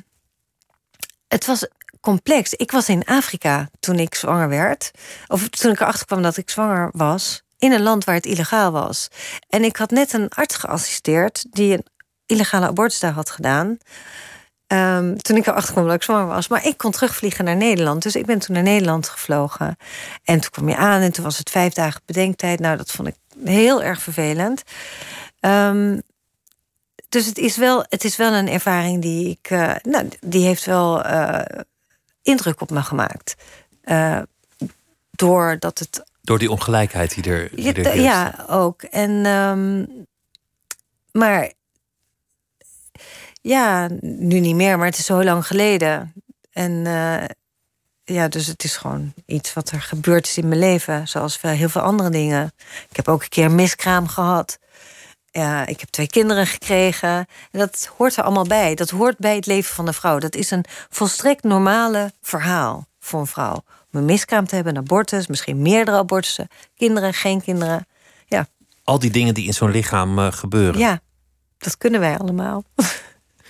het 1.27 1.45
was 1.45 1.67
complex. 2.03 2.53
Ik 2.53 2.71
was 2.71 2.89
in 2.89 3.05
Afrika 3.05 3.69
toen 3.79 3.99
ik 3.99 4.15
zwanger 4.15 4.49
werd. 4.49 4.91
Of 5.27 5.49
toen 5.49 5.71
ik 5.71 5.79
erachter 5.79 6.05
kwam 6.05 6.21
dat 6.21 6.37
ik 6.37 6.49
zwanger 6.49 6.89
was. 6.93 7.43
In 7.57 7.71
een 7.71 7.81
land 7.81 8.03
waar 8.03 8.15
het 8.15 8.25
illegaal 8.25 8.71
was. 8.71 9.07
En 9.49 9.63
ik 9.63 9.77
had 9.77 9.91
net 9.91 10.13
een 10.13 10.29
arts 10.29 10.55
geassisteerd 10.55 11.45
die 11.49 11.73
een 11.73 11.85
illegale 12.25 12.65
abortus 12.67 12.99
daar 12.99 13.11
had 13.11 13.29
gedaan. 13.29 13.77
Ehm, 14.67 15.15
toen 15.15 15.37
ik 15.37 15.47
erachter 15.47 15.73
kwam 15.73 15.85
dat 15.85 15.95
ik 15.95 16.03
zwanger 16.03 16.27
was. 16.27 16.47
Maar 16.47 16.65
ik 16.65 16.77
kon 16.77 16.91
terugvliegen 16.91 17.45
naar 17.45 17.55
Nederland. 17.55 18.03
Dus 18.03 18.15
ik 18.15 18.25
ben 18.25 18.39
toen 18.39 18.55
naar 18.55 18.63
Nederland 18.63 19.09
gevlogen. 19.09 19.77
En 20.23 20.39
toen 20.39 20.51
kwam 20.51 20.69
je 20.69 20.75
aan 20.75 21.01
en 21.01 21.11
toen 21.11 21.23
was 21.23 21.37
het 21.37 21.49
vijf 21.49 21.73
dagen 21.73 22.01
bedenktijd. 22.05 22.59
Nou, 22.59 22.77
dat 22.77 22.91
vond 22.91 23.07
ik 23.07 23.15
heel 23.43 23.83
erg 23.83 24.01
vervelend. 24.01 24.63
Ehm, 25.39 25.99
dus 27.09 27.25
het 27.25 27.37
is 27.37 27.57
wel, 27.57 27.85
het 27.89 28.03
is 28.03 28.15
wel 28.15 28.33
een 28.33 28.49
ervaring 28.49 29.01
die 29.01 29.29
ik. 29.29 29.49
eh, 29.49 29.75
nou, 29.81 30.09
die 30.19 30.45
heeft 30.45 30.65
wel 30.65 31.03
eh, 31.03 31.59
indruk 32.23 32.61
op 32.61 32.69
me 32.69 32.81
gemaakt. 32.83 33.35
Eh, 33.81 34.21
doordat 35.11 35.79
het. 35.79 36.03
Door 36.21 36.39
die 36.39 36.51
ongelijkheid 36.51 37.13
die 37.13 37.31
er, 37.31 37.49
die 37.55 38.01
Ja, 38.01 38.39
er 38.39 38.49
ook. 38.49 38.83
En, 38.83 39.25
ehm, 39.25 39.85
maar. 41.11 41.53
Ja, 43.41 43.87
nu 44.01 44.39
niet 44.39 44.55
meer, 44.55 44.77
maar 44.77 44.85
het 44.85 44.97
is 44.97 45.05
zo 45.05 45.23
lang 45.23 45.47
geleden. 45.47 46.13
En 46.51 46.85
eh, 46.85 47.25
ja, 48.03 48.27
dus 48.27 48.47
het 48.47 48.63
is 48.63 48.77
gewoon 48.77 49.13
iets 49.25 49.53
wat 49.53 49.69
er 49.69 49.81
gebeurd 49.81 50.25
is 50.25 50.37
in 50.37 50.47
mijn 50.47 50.59
leven. 50.59 51.07
Zoals 51.07 51.41
heel 51.41 51.69
veel 51.69 51.81
andere 51.81 52.09
dingen. 52.09 52.51
Ik 52.89 52.95
heb 52.95 53.07
ook 53.07 53.21
een 53.21 53.29
keer 53.29 53.45
een 53.45 53.55
miskraam 53.55 54.07
gehad. 54.07 54.59
Ja, 55.35 55.65
ik 55.65 55.79
heb 55.79 55.89
twee 55.89 56.07
kinderen 56.07 56.47
gekregen. 56.47 57.09
En 57.51 57.59
dat 57.59 57.89
hoort 57.97 58.15
er 58.17 58.23
allemaal 58.23 58.47
bij. 58.47 58.75
Dat 58.75 58.89
hoort 58.89 59.17
bij 59.17 59.35
het 59.35 59.45
leven 59.45 59.75
van 59.75 59.85
de 59.85 59.93
vrouw. 59.93 60.19
Dat 60.19 60.35
is 60.35 60.51
een 60.51 60.65
volstrekt 60.89 61.43
normale 61.43 62.11
verhaal 62.21 62.87
voor 62.99 63.19
een 63.19 63.27
vrouw. 63.27 63.53
Om 63.91 63.99
een 63.99 64.05
miskraam 64.05 64.47
te 64.47 64.55
hebben, 64.55 64.75
een 64.75 64.81
abortus, 64.81 65.27
misschien 65.27 65.61
meerdere 65.61 65.97
abortussen, 65.97 66.47
kinderen, 66.75 67.13
geen 67.13 67.41
kinderen. 67.41 67.87
Ja, 68.25 68.47
Al 68.83 68.99
die 68.99 69.11
dingen 69.11 69.33
die 69.33 69.45
in 69.45 69.53
zo'n 69.53 69.71
lichaam 69.71 70.19
eh, 70.19 70.31
gebeuren. 70.31 70.79
ja 70.79 70.99
dat 71.57 71.77
kunnen 71.77 71.99
wij 71.99 72.17
allemaal. 72.17 72.63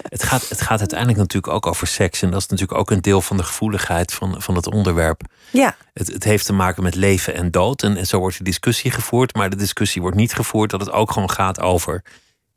Het, 0.04 0.24
gaat, 0.24 0.50
het 0.50 0.62
gaat 0.62 0.80
uiteindelijk 0.80 1.20
natuurlijk 1.20 1.54
ook 1.54 1.68
over 1.68 1.88
seks. 1.88 2.22
En 2.22 2.32
dat 2.32 2.42
is 2.42 2.48
natuurlijk 2.48 2.80
ook 2.80 2.92
een 2.92 3.02
deel 3.02 3.22
van 3.22 3.38
de 3.38 3.44
gevoeligheid 3.44 4.14
van, 4.14 4.42
van 4.42 4.56
het 4.56 4.68
onderwerp. 4.68 5.22
Ja, 5.52 5.76
Het, 5.94 6.08
het 6.08 6.24
heeft 6.24 6.46
te 6.46 6.54
maken 6.54 6.84
met 6.84 6.96
leven 6.96 7.34
en 7.36 7.52
dood. 7.52 7.84
En, 7.84 7.98
en 7.98 8.06
zo 8.08 8.20
wordt 8.20 8.38
de 8.38 8.44
discussie 8.44 8.92
gevoerd. 8.92 9.36
Maar 9.36 9.50
de 9.50 9.56
discussie 9.56 10.02
wordt 10.02 10.18
niet 10.18 10.34
gevoerd 10.34 10.70
dat 10.70 10.80
het 10.80 10.92
ook 10.92 11.12
gewoon 11.12 11.30
gaat 11.30 11.60
over 11.60 12.04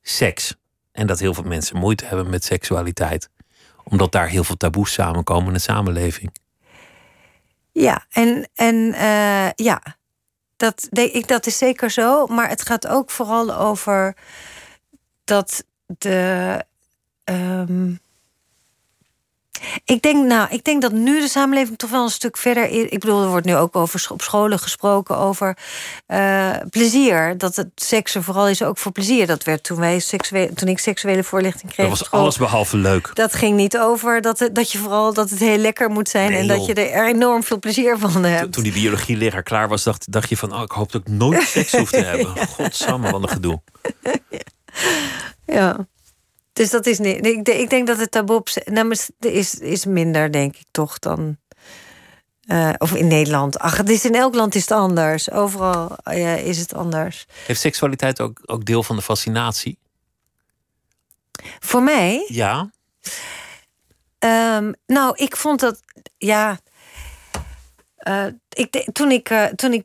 seks. 0.02 0.54
En 0.92 1.06
dat 1.06 1.18
heel 1.18 1.34
veel 1.34 1.44
mensen 1.44 1.76
moeite 1.76 2.04
hebben 2.04 2.30
met 2.30 2.44
seksualiteit. 2.44 3.28
Omdat 3.84 4.12
daar 4.12 4.28
heel 4.28 4.44
veel 4.44 4.56
taboes 4.56 4.92
samenkomen 4.92 5.46
in 5.46 5.52
de 5.52 5.58
samenleving. 5.58 6.32
ja. 7.72 8.04
En, 8.10 8.48
en 8.54 8.92
eh, 8.92 9.50
ja, 9.54 9.82
dat, 10.56 10.88
ik, 10.90 11.28
dat 11.28 11.46
is 11.46 11.58
zeker 11.58 11.90
zo. 11.90 12.26
Maar 12.26 12.48
het 12.48 12.62
gaat 12.62 12.86
ook 12.86 13.10
vooral 13.10 13.54
over 13.54 14.16
dat 15.24 15.64
de. 15.86 16.64
Ehm, 17.26 17.94
ik 19.84 20.02
denk, 20.02 20.26
nou, 20.26 20.48
ik 20.50 20.64
denk 20.64 20.82
dat 20.82 20.92
nu 20.92 21.20
de 21.20 21.28
samenleving 21.28 21.78
toch 21.78 21.90
wel 21.90 22.02
een 22.02 22.10
stuk 22.10 22.36
verder 22.36 22.68
is. 22.68 22.82
Ik 22.82 23.00
bedoel, 23.00 23.22
er 23.22 23.28
wordt 23.28 23.46
nu 23.46 23.56
ook 23.56 23.76
over 23.76 24.06
op 24.08 24.22
scholen 24.22 24.58
gesproken 24.58 25.16
over 25.16 25.56
eh, 26.06 26.50
plezier. 26.70 27.38
Dat 27.38 27.56
het 27.56 27.68
seks 27.74 28.14
er 28.14 28.22
vooral 28.22 28.48
is 28.48 28.62
ook 28.62 28.78
voor 28.78 28.92
plezier. 28.92 29.26
Dat 29.26 29.44
werd 29.44 29.62
toen, 29.62 29.78
wij 29.78 29.98
seksuele, 29.98 30.52
toen 30.52 30.68
ik 30.68 30.78
seksuele 30.78 31.24
voorlichting 31.24 31.72
kreeg. 31.72 31.88
Dat 31.88 31.98
was 31.98 32.06
school. 32.06 32.20
alles 32.20 32.36
behalve 32.36 32.76
leuk. 32.76 33.10
Dat 33.14 33.34
ging 33.34 33.56
niet 33.56 33.78
over 33.78 34.20
dat, 34.20 34.38
het, 34.38 34.54
dat 34.54 34.72
je 34.72 34.78
vooral 34.78 35.14
dat 35.14 35.30
het 35.30 35.38
heel 35.38 35.58
lekker 35.58 35.90
moet 35.90 36.08
zijn 36.08 36.30
Nee, 36.30 36.40
en 36.40 36.46
dat 36.46 36.66
je 36.66 36.74
er 36.74 37.06
enorm 37.06 37.42
veel 37.42 37.58
plezier 37.58 37.98
van 37.98 38.24
hebt. 38.24 38.52
Toen 38.52 38.62
die 38.62 38.72
biologieleraar 38.72 39.42
klaar 39.42 39.68
was, 39.68 39.82
dacht, 39.82 40.12
dacht 40.12 40.28
je 40.28 40.36
van... 40.36 40.54
Oh, 40.54 40.62
ik 40.62 40.70
hoop 40.70 40.92
dat 40.92 41.00
ik 41.00 41.08
nooit 41.08 41.42
seks 41.42 41.72
hoef 41.72 41.90
te 41.90 42.04
hebben. 42.10 42.48
Godsamme, 42.48 43.10
wat 43.10 43.22
een 43.22 43.28
gedoe. 43.28 43.60
Ja. 45.46 45.86
Dus 46.56 46.70
dat 46.70 46.86
is 46.86 46.98
niet. 46.98 47.16
Ik, 47.26 47.44
denk- 47.44 47.46
ik 47.58 47.70
denk 47.70 47.86
dat 47.86 47.98
het 47.98 48.10
taboe 48.10 48.36
op, 48.36 48.48
nou, 48.64 48.96
is, 49.20 49.54
is 49.58 49.84
minder, 49.84 50.32
denk 50.32 50.56
ik 50.56 50.64
toch, 50.70 50.98
dan. 50.98 51.36
eh, 52.46 52.72
of 52.78 52.94
in 52.94 53.06
Nederland. 53.06 53.58
Ach, 53.58 53.76
het 53.76 53.88
is 53.90 54.04
in 54.04 54.14
elk 54.14 54.34
land 54.34 54.54
is 54.54 54.60
het 54.60 54.70
anders. 54.70 55.30
Overal 55.30 55.96
eh, 55.96 56.46
is 56.46 56.58
het 56.58 56.74
anders. 56.74 57.26
Heeft 57.46 57.60
seksualiteit 57.60 58.20
ook, 58.20 58.40
ook 58.46 58.64
deel 58.64 58.82
van 58.82 58.96
de 58.96 59.02
fascinatie? 59.02 59.78
Voor 61.58 61.82
mij, 61.82 62.24
Ja. 62.28 62.70
Ehm, 64.18 64.72
nou, 64.86 65.16
ik 65.16 65.36
vond 65.36 65.60
dat, 65.60 65.80
ja. 66.18 66.58
eh, 67.96 68.26
ik, 68.48 68.88
toen 68.92 69.10
ik, 69.10 69.28
toen 69.56 69.72
ik 69.72 69.84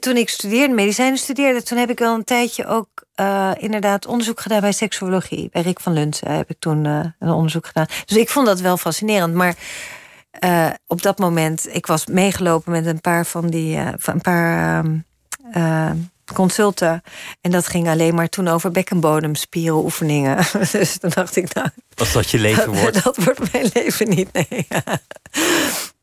toen 0.00 0.16
ik 0.16 0.28
studeerde, 0.28 0.74
medicijnen 0.74 1.18
studeerde, 1.18 1.62
toen 1.62 1.78
heb 1.78 1.90
ik 1.90 1.98
wel 1.98 2.14
een 2.14 2.24
tijdje 2.24 2.66
ook 2.66 2.88
uh, 3.16 3.50
inderdaad 3.58 4.06
onderzoek 4.06 4.40
gedaan 4.40 4.60
bij 4.60 4.72
seksuologie. 4.72 5.48
Bij 5.52 5.62
Rick 5.62 5.80
van 5.80 5.92
Lunsen 5.92 6.30
heb 6.30 6.50
ik 6.50 6.56
toen 6.58 6.84
uh, 6.84 7.04
een 7.18 7.30
onderzoek 7.30 7.66
gedaan. 7.66 7.86
Dus 8.04 8.16
ik 8.16 8.28
vond 8.28 8.46
dat 8.46 8.60
wel 8.60 8.76
fascinerend. 8.76 9.34
Maar 9.34 9.54
uh, 10.44 10.70
op 10.86 11.02
dat 11.02 11.18
moment, 11.18 11.74
ik 11.74 11.86
was 11.86 12.06
meegelopen 12.06 12.72
met 12.72 12.86
een 12.86 13.00
paar 13.00 13.26
van 13.26 13.46
die, 13.46 13.78
van 13.98 14.14
een 14.14 14.20
paar 14.20 14.84
ehm, 15.52 15.96
consulten. 16.32 17.02
En 17.40 17.50
dat 17.50 17.68
ging 17.68 17.88
alleen 17.88 18.14
maar 18.14 18.28
toen 18.28 18.48
over 18.48 18.70
bekkenbodemspierenoefeningen. 18.70 20.36
dus 20.72 20.98
toen 20.98 21.10
dacht 21.14 21.36
ik, 21.36 21.54
nou. 21.54 21.68
Als 21.94 22.12
dat 22.12 22.30
je 22.30 22.38
leven 22.38 22.72
wordt. 22.72 22.94
Dat, 22.94 23.14
dat 23.14 23.24
wordt 23.24 23.52
mijn 23.52 23.70
leven 23.74 24.08
niet, 24.08 24.32
nee. 24.32 24.66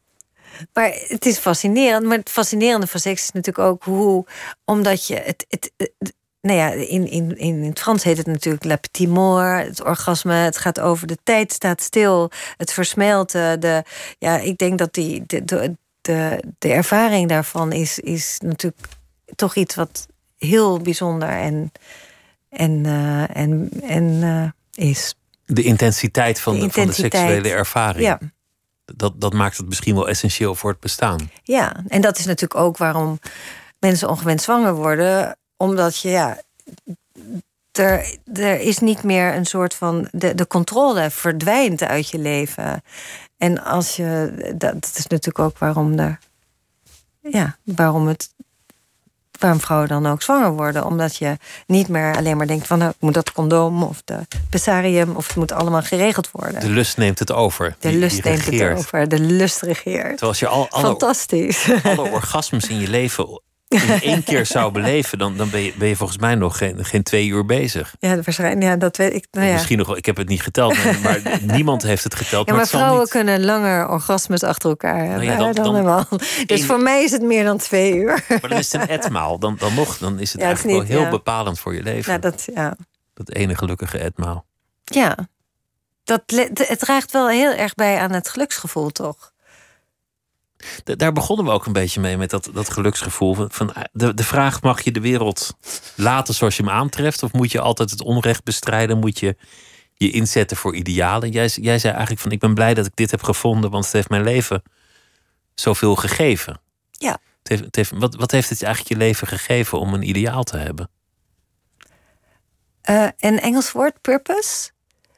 Maar 0.73 0.91
het 1.07 1.25
is 1.25 1.37
fascinerend. 1.37 2.05
Maar 2.05 2.17
het 2.17 2.29
fascinerende 2.29 2.87
van 2.87 2.99
seks 2.99 3.21
is 3.21 3.31
natuurlijk 3.31 3.67
ook 3.67 3.83
hoe, 3.83 4.25
omdat 4.65 5.07
je 5.07 5.15
het. 5.15 5.45
het, 5.49 5.71
nou 6.41 6.57
ja, 6.57 6.69
in, 6.69 7.09
in, 7.09 7.37
in 7.37 7.63
het 7.63 7.79
Frans 7.79 8.03
heet 8.03 8.17
het 8.17 8.27
natuurlijk 8.27 8.63
la 8.63 8.75
petit 8.75 9.07
mort, 9.07 9.67
het 9.67 9.83
orgasme. 9.83 10.33
Het 10.33 10.57
gaat 10.57 10.79
over 10.79 11.07
de 11.07 11.17
tijd 11.23 11.51
staat 11.51 11.81
stil, 11.81 12.31
het 12.57 12.73
versmelten. 12.73 13.59
De, 13.59 13.83
ja, 14.19 14.37
ik 14.37 14.57
denk 14.57 14.77
dat 14.77 14.93
die, 14.93 15.23
de, 15.25 15.45
de, 15.45 15.77
de, 16.01 16.43
de 16.59 16.71
ervaring 16.71 17.29
daarvan 17.29 17.71
is, 17.71 17.99
is 17.99 18.37
natuurlijk 18.43 18.87
toch 19.35 19.55
iets 19.55 19.75
wat 19.75 20.07
heel 20.37 20.79
bijzonder 20.79 21.29
en, 21.29 21.71
en, 22.49 22.83
uh, 22.85 23.37
en, 23.37 23.69
en 23.83 24.03
uh, 24.03 24.49
is. 24.87 25.15
De 25.45 25.63
intensiteit 25.63 26.39
van 26.39 26.53
de, 26.53 26.59
de, 26.59 26.65
intensiteit. 26.65 27.15
van 27.15 27.21
de 27.21 27.31
seksuele 27.31 27.57
ervaring. 27.57 28.05
Ja 28.05 28.19
dat, 28.95 29.21
dat 29.21 29.33
maakt 29.33 29.57
het 29.57 29.67
misschien 29.67 29.95
wel 29.95 30.09
essentieel 30.09 30.55
voor 30.55 30.69
het 30.69 30.79
bestaan. 30.79 31.31
Ja, 31.43 31.83
en 31.87 32.01
dat 32.01 32.17
is 32.17 32.25
natuurlijk 32.25 32.59
ook 32.59 32.77
waarom 32.77 33.19
mensen 33.79 34.09
ongewenst 34.09 34.43
zwanger 34.43 34.73
worden. 34.73 35.37
Omdat 35.57 35.99
je, 35.99 36.09
ja, 36.09 36.41
er, 37.71 38.17
er 38.33 38.59
is 38.59 38.79
niet 38.79 39.03
meer 39.03 39.35
een 39.35 39.45
soort 39.45 39.73
van. 39.73 40.07
De, 40.11 40.35
de 40.35 40.47
controle 40.47 41.09
verdwijnt 41.09 41.83
uit 41.83 42.09
je 42.09 42.19
leven. 42.19 42.81
En 43.37 43.63
als 43.63 43.95
je. 43.95 44.33
Dat, 44.57 44.91
is 44.95 45.07
natuurlijk 45.07 45.39
ook 45.39 45.57
waarom 45.57 45.99
er. 45.99 46.19
Ja, 47.21 47.57
waarom 47.63 48.07
het 48.07 48.33
waarom 49.41 49.59
vrouwen 49.59 49.89
dan 49.89 50.07
ook 50.07 50.21
zwanger 50.21 50.51
worden. 50.51 50.85
Omdat 50.85 51.15
je 51.15 51.37
niet 51.67 51.87
meer 51.87 52.15
alleen 52.15 52.37
maar 52.37 52.47
denkt 52.47 52.67
van 52.67 52.77
nou, 52.77 52.93
moet 52.99 53.13
dat 53.13 53.31
condoom 53.31 53.83
of 53.83 54.01
de 54.05 54.19
pessarium 54.49 55.15
of 55.15 55.27
het 55.27 55.35
moet 55.35 55.51
allemaal 55.51 55.81
geregeld 55.81 56.31
worden. 56.31 56.59
De 56.59 56.69
lust 56.69 56.97
neemt 56.97 57.19
het 57.19 57.31
over. 57.31 57.75
De 57.79 57.91
lust 57.93 58.23
neemt 58.23 58.45
het 58.45 58.61
over. 58.77 59.07
De 59.07 59.19
lust 59.19 59.61
regeert. 59.61 60.17
Terwijl 60.17 60.39
je 60.39 60.47
al 60.47 60.67
alle, 60.69 60.85
Fantastisch. 60.85 61.69
alle 61.83 62.09
orgasmes 62.11 62.67
in 62.67 62.79
je 62.79 62.87
leven 62.87 63.41
in 63.71 64.01
één 64.01 64.23
keer 64.23 64.45
zou 64.45 64.71
beleven, 64.71 65.17
dan, 65.17 65.37
dan 65.37 65.49
ben, 65.49 65.61
je, 65.61 65.73
ben 65.75 65.87
je 65.87 65.95
volgens 65.95 66.19
mij 66.19 66.35
nog 66.35 66.57
geen, 66.57 66.85
geen 66.85 67.03
twee 67.03 67.27
uur 67.27 67.45
bezig. 67.45 67.95
Ja, 67.99 68.15
waarschijnlijk. 68.15 68.63
Ja, 68.63 68.75
dat 68.75 68.97
weet 68.97 69.13
ik. 69.13 69.27
Nou 69.31 69.47
ja. 69.47 69.53
Misschien 69.53 69.77
nog, 69.77 69.97
ik 69.97 70.05
heb 70.05 70.17
het 70.17 70.27
niet 70.27 70.41
geteld, 70.41 71.01
maar, 71.03 71.21
niemand 71.41 71.83
heeft 71.83 72.03
het 72.03 72.15
geteld. 72.15 72.47
Ja, 72.47 72.53
maar, 72.53 72.61
maar 72.61 72.71
vrouwen 72.71 72.99
niet... 72.99 73.09
kunnen 73.09 73.43
langer 73.43 73.89
orgasmes 73.89 74.43
achter 74.43 74.69
elkaar 74.69 74.97
hebben. 74.97 75.25
Nou 75.25 75.31
ja, 75.31 75.37
dan, 75.37 75.73
dan, 75.73 75.83
dan 75.83 76.19
Dus 76.45 76.65
voor 76.65 76.79
mij 76.79 77.03
is 77.03 77.11
het 77.11 77.21
meer 77.21 77.43
dan 77.43 77.57
twee 77.57 77.95
uur. 77.95 78.23
Maar 78.41 78.49
dan 78.49 78.59
is 78.59 78.71
het 78.71 78.81
een 78.81 78.87
etmaal. 78.87 79.39
Dan, 79.39 79.55
dan 79.59 79.73
nog, 79.73 79.97
dan 79.97 80.19
is 80.19 80.33
het 80.33 80.41
eigenlijk 80.41 80.79
niet, 80.79 80.87
wel 80.87 81.01
heel 81.01 81.09
bepalend 81.09 81.59
voor 81.59 81.75
je 81.75 81.83
leven. 81.83 82.13
Ja, 82.13 82.19
dat, 82.19 82.47
ja. 82.53 82.75
dat 83.13 83.31
ene 83.31 83.55
gelukkige 83.55 83.97
etmaal. 83.97 84.45
Ja, 84.83 85.15
dat, 86.03 86.21
het 86.53 86.79
draagt 86.79 87.11
wel 87.11 87.29
heel 87.29 87.51
erg 87.51 87.75
bij 87.75 87.99
aan 87.99 88.11
het 88.11 88.29
geluksgevoel, 88.29 88.89
toch? 88.89 89.30
Daar 90.83 91.11
begonnen 91.13 91.45
we 91.45 91.51
ook 91.51 91.65
een 91.65 91.73
beetje 91.73 91.99
mee, 91.99 92.17
met 92.17 92.29
dat, 92.29 92.49
dat 92.53 92.69
geluksgevoel. 92.69 93.47
Van, 93.49 93.73
de, 93.91 94.13
de 94.13 94.23
vraag: 94.23 94.61
mag 94.61 94.81
je 94.81 94.91
de 94.91 95.01
wereld 95.01 95.55
laten 95.95 96.33
zoals 96.33 96.57
je 96.57 96.63
hem 96.63 96.71
aantreft? 96.71 97.23
Of 97.23 97.33
moet 97.33 97.51
je 97.51 97.59
altijd 97.59 97.89
het 97.89 98.01
onrecht 98.01 98.43
bestrijden? 98.43 98.97
Moet 98.97 99.19
je 99.19 99.35
je 99.93 100.11
inzetten 100.11 100.57
voor 100.57 100.75
idealen? 100.75 101.31
Jij, 101.31 101.47
jij 101.47 101.79
zei 101.79 101.93
eigenlijk: 101.93 102.21
van, 102.21 102.31
Ik 102.31 102.39
ben 102.39 102.53
blij 102.53 102.73
dat 102.73 102.85
ik 102.85 102.95
dit 102.95 103.11
heb 103.11 103.23
gevonden, 103.23 103.71
want 103.71 103.83
het 103.83 103.93
heeft 103.93 104.09
mijn 104.09 104.23
leven 104.23 104.63
zoveel 105.53 105.95
gegeven. 105.95 106.61
Ja. 106.91 107.19
Het 107.39 107.49
heeft, 107.49 107.63
het 107.63 107.75
heeft, 107.75 107.91
wat, 107.95 108.15
wat 108.15 108.31
heeft 108.31 108.49
het 108.49 108.63
eigenlijk 108.63 108.93
je 108.93 109.05
leven 109.05 109.27
gegeven 109.27 109.79
om 109.79 109.93
een 109.93 110.09
ideaal 110.09 110.43
te 110.43 110.57
hebben? 110.57 110.89
Uh, 112.89 113.07
een 113.19 113.39
Engels 113.39 113.71
woord, 113.71 114.01
purpose. 114.01 114.69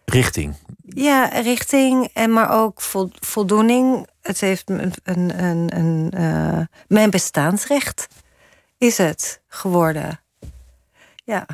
Richting. 0.05 0.55
Ja, 0.95 1.25
richting, 1.25 2.09
en 2.13 2.33
maar 2.33 2.49
ook 2.49 2.81
voldoening. 3.19 4.07
Het 4.21 4.39
heeft 4.39 4.69
een, 4.69 4.93
een, 5.03 5.43
een, 5.43 5.77
een 5.77 6.11
uh, 6.17 6.59
mijn 6.87 7.09
bestaansrecht 7.09 8.07
is 8.77 8.97
het 8.97 9.41
geworden. 9.47 10.19
Ja. 11.23 11.45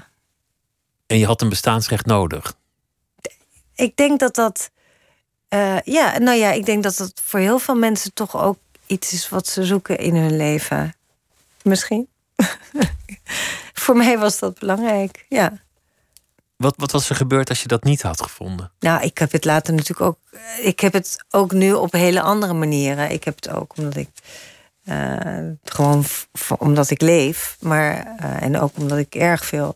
En 1.08 1.18
je 1.18 1.26
had 1.26 1.42
een 1.42 1.50
bestaansrecht 1.50 2.06
nodig? 2.06 2.54
Ik 3.76 3.96
denk 3.96 4.20
dat 4.20 4.36
dat. 4.36 4.72
Uh, 5.50 5.82
ja, 5.82 6.18
nou 6.18 6.38
ja, 6.38 6.52
ik 6.52 6.66
denk 6.66 6.84
dat 6.84 6.98
dat 6.98 7.22
voor 7.24 7.40
heel 7.40 7.60
veel 7.60 7.76
mensen 7.76 8.14
toch 8.14 8.38
ook 8.38 8.58
iets 8.86 9.14
is 9.14 9.30
wat 9.30 9.48
ze 9.48 9.66
zoeken 9.66 9.98
in 9.98 10.16
hun 10.16 10.38
leven. 10.38 10.94
Misschien. 11.62 12.08
voor 13.84 13.98
mij 13.98 14.18
was 14.18 14.40
dat 14.40 14.60
belangrijk, 14.60 15.26
ja. 15.30 15.54
Wat, 16.60 16.74
wat 16.78 16.92
was 16.92 17.10
er 17.10 17.16
gebeurd 17.16 17.50
als 17.50 17.62
je 17.62 17.68
dat 17.68 17.84
niet 17.84 18.02
had 18.02 18.22
gevonden? 18.22 18.72
Nou, 18.80 19.04
ik 19.04 19.18
heb 19.18 19.32
het 19.32 19.46
later 19.46 19.74
natuurlijk 19.74 20.02
ook. 20.02 20.18
Ik 20.62 20.80
heb 20.80 20.94
het 20.94 21.26
ook 21.30 21.52
nu 21.52 21.74
op 21.74 21.92
hele 21.92 22.22
andere 22.22 22.54
manieren. 22.54 23.12
Ik 23.12 23.24
heb 23.24 23.36
het 23.36 23.50
ook 23.50 23.74
omdat 23.78 23.96
ik. 23.96 24.10
Uh, 24.86 25.52
gewoon 25.64 26.04
omdat 26.58 26.90
ik 26.90 27.02
leef, 27.02 27.58
maar. 27.60 28.16
Uh, 28.22 28.42
en 28.42 28.60
ook 28.60 28.72
omdat 28.78 28.98
ik 28.98 29.16
erg 29.16 29.46
veel. 29.46 29.76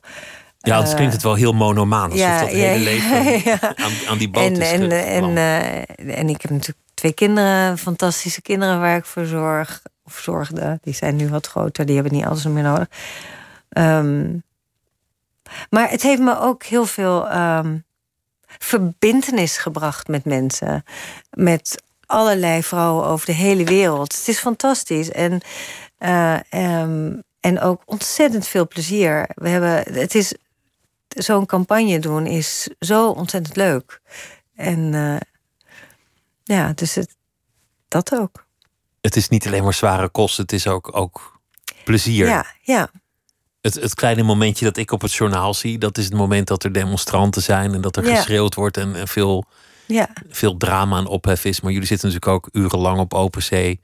Ja, 0.60 0.82
het 0.82 0.94
klinkt 0.94 1.14
het 1.14 1.24
wel 1.24 1.34
heel 1.34 1.54
monomaan. 1.54 2.12
Alsof 2.12 2.26
ja, 2.26 2.40
dat 2.40 2.50
hele 2.50 2.80
ja, 2.80 2.84
leven 2.84 3.42
ja. 3.52 3.76
Aan, 3.76 3.92
aan, 4.08 4.18
die 4.18 4.30
boot 4.30 4.44
en, 4.44 4.62
is 4.62 4.72
en, 4.72 4.92
en, 4.92 5.30
uh, 5.30 6.18
en 6.18 6.30
ik 6.30 6.42
heb 6.42 6.52
natuurlijk 6.52 6.88
twee 6.94 7.14
kinderen, 7.14 7.78
fantastische 7.78 8.42
kinderen 8.42 8.80
waar 8.80 8.98
ik 8.98 9.06
voor 9.06 9.26
zorg. 9.26 9.82
Of 10.06 10.20
zorgde. 10.20 10.80
Die 10.82 10.94
zijn 10.94 11.16
nu 11.16 11.30
wat 11.30 11.48
groter, 11.48 11.86
die 11.86 11.96
hebben 11.96 12.14
niet 12.14 12.26
alles 12.26 12.44
meer 12.44 12.64
nodig. 12.64 12.88
Um, 13.70 14.44
maar 15.70 15.90
het 15.90 16.02
heeft 16.02 16.22
me 16.22 16.40
ook 16.40 16.64
heel 16.64 16.86
veel 16.86 17.32
um, 17.36 17.86
verbindenis 18.58 19.58
gebracht 19.58 20.08
met 20.08 20.26
mensen. 20.26 20.84
Met 21.30 21.84
allerlei 22.06 22.64
vrouwen 22.64 23.06
over 23.06 23.26
de 23.26 23.34
hele 23.34 23.64
wereld. 23.64 24.18
Het 24.18 24.28
is 24.28 24.40
fantastisch. 24.40 25.12
En, 25.12 25.42
uh, 26.00 26.40
um, 26.82 27.24
en 27.40 27.60
ook 27.60 27.82
ontzettend 27.86 28.48
veel 28.48 28.68
plezier. 28.68 29.30
We 29.36 29.50
hebben, 29.50 29.94
het 29.94 30.16
is 30.16 30.34
zo'n 31.08 31.46
campagne 31.46 32.00
doen 32.00 32.26
is 32.26 32.70
zo 32.80 33.10
ontzettend 33.10 33.56
leuk. 33.56 34.02
En 34.56 34.94
uh, 34.94 35.18
ja, 36.44 36.72
dus 36.76 36.96
het, 36.96 37.16
dat 37.88 38.16
ook. 38.16 38.46
Het 39.02 39.16
is 39.16 39.30
niet 39.30 39.48
alleen 39.48 39.64
maar 39.64 39.74
zware 39.74 40.10
kosten, 40.10 40.44
het 40.44 40.54
is 40.54 40.68
ook, 40.68 40.96
ook 40.96 41.40
plezier. 41.84 42.28
Ja, 42.28 42.46
ja. 42.62 42.90
Het, 43.64 43.74
het 43.74 43.94
kleine 43.94 44.24
momentje 44.24 44.66
dat 44.66 44.78
ik 44.78 44.92
op 44.92 45.02
het 45.02 45.14
journaal 45.14 45.54
zie, 45.54 45.78
dat 45.78 45.98
is 45.98 46.06
het 46.06 46.14
moment 46.14 46.48
dat 46.48 46.64
er 46.64 46.74
demonstranten 46.74 47.42
zijn 47.42 47.74
en 47.74 47.82
dat 47.82 47.98
er 47.98 48.04
geschreeuwd 48.04 48.56
wordt 48.56 48.78
en, 48.78 48.96
en 48.96 49.08
veel, 49.08 49.46
ja. 49.86 50.10
veel 50.30 50.58
drama 50.58 50.98
en 50.98 51.08
ophef 51.08 51.46
is. 51.46 51.62
Maar 51.62 51.72
jullie 51.72 51.88
zitten 51.88 52.10
natuurlijk 52.10 52.36
ook 52.36 52.50
urenlang 52.52 53.00
op 53.00 53.14
open 53.14 53.44
zee 53.44 53.80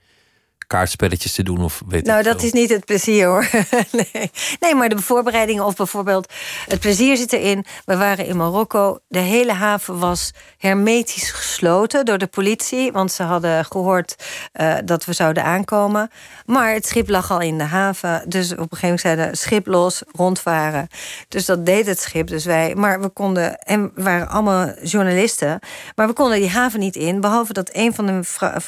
kaartspelletjes 0.70 1.34
te 1.34 1.44
doen 1.44 1.64
of 1.64 1.82
weet 1.88 2.06
Nou, 2.06 2.24
dat 2.24 2.44
is 2.44 2.52
niet 2.52 2.70
het 2.70 2.86
plezier 2.86 3.26
hoor. 3.26 3.50
nee. 4.14 4.32
nee, 4.60 4.76
maar 4.76 4.90
de 4.90 4.98
voorbereidingen 4.98 5.66
of 5.66 5.76
bijvoorbeeld 5.76 6.34
het 6.68 6.80
plezier 6.80 7.18
zit 7.18 7.34
erin. 7.34 7.66
We 7.86 7.98
waren 7.98 8.26
in 8.26 8.38
Marokko. 8.38 9.00
De 9.08 9.20
hele 9.20 9.54
haven 9.54 10.00
was 10.00 10.32
hermetisch 10.58 11.32
gesloten 11.32 12.06
door 12.06 12.18
de 12.18 12.28
politie, 12.28 12.92
want 12.92 13.12
ze 13.12 13.24
hadden 13.24 13.66
gehoord 13.66 14.16
uh, 14.54 14.76
dat 14.86 15.06
we 15.06 15.14
zouden 15.14 15.44
aankomen. 15.44 16.10
Maar 16.46 16.74
het 16.74 16.88
schip 16.88 17.10
lag 17.10 17.32
al 17.32 17.42
in 17.42 17.58
de 17.58 17.64
haven, 17.64 18.24
dus 18.28 18.52
op 18.52 18.58
een 18.58 18.78
gegeven 18.78 18.82
moment 18.82 19.02
zeiden 19.02 19.38
schip 19.38 19.68
los, 19.68 20.02
rondvaren. 20.12 20.88
Dus 21.28 21.46
dat 21.46 21.66
deed 21.66 21.86
het 21.86 22.00
schip. 22.00 22.28
Dus 22.28 22.46
wij, 22.46 22.76
maar 22.76 23.02
we 23.02 23.10
konden 23.10 23.60
en 23.60 23.92
we 23.96 24.04
waren 24.04 24.30
allemaal 24.30 24.72
journalisten, 24.84 25.60
maar 25.96 26.08
we 26.08 26.14
konden 26.14 26.40
die 26.40 26.50
haven 26.50 26.80
niet 26.80 26.96
in, 26.96 27.22
behalve 27.22 27.54
dat 27.54 27.70
een 27.74 27.94
van 27.94 28.06
de, 28.06 28.20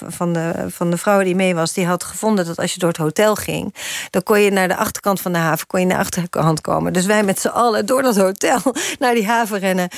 van 0.08 0.34
de, 0.34 0.66
van 0.68 0.89
de 0.89 0.97
vrouwen 0.97 1.26
die 1.26 1.36
mee 1.36 1.56
was, 1.56 1.74
die 1.74 1.86
had 1.92 2.04
gevonden 2.04 2.46
dat 2.46 2.58
als 2.58 2.74
je 2.74 2.80
door 2.80 2.89
het 2.89 2.98
hotel 2.98 3.36
ging, 3.36 3.76
dan 4.10 4.24
kon 4.24 4.39
je 4.39 4.52
naar 4.52 4.68
de 4.68 4.76
achterkant 4.76 5.22
van 5.22 5.32
de 5.32 5.38
haven, 5.38 5.68
kon 5.68 5.80
je 5.80 5.86
naar 5.86 5.98
de 5.98 6.04
achterkant 6.04 6.62
komen. 6.62 6.94
Dus 6.94 7.06
wij 7.06 7.24
met 7.24 7.39
z'n 7.39 7.48
allen 7.48 7.86
door 7.86 8.02
dat 8.02 8.16
hotel 8.16 8.60
naar 9.00 9.14
die 9.14 9.28
haven 9.28 9.60
rennen. 9.60 9.89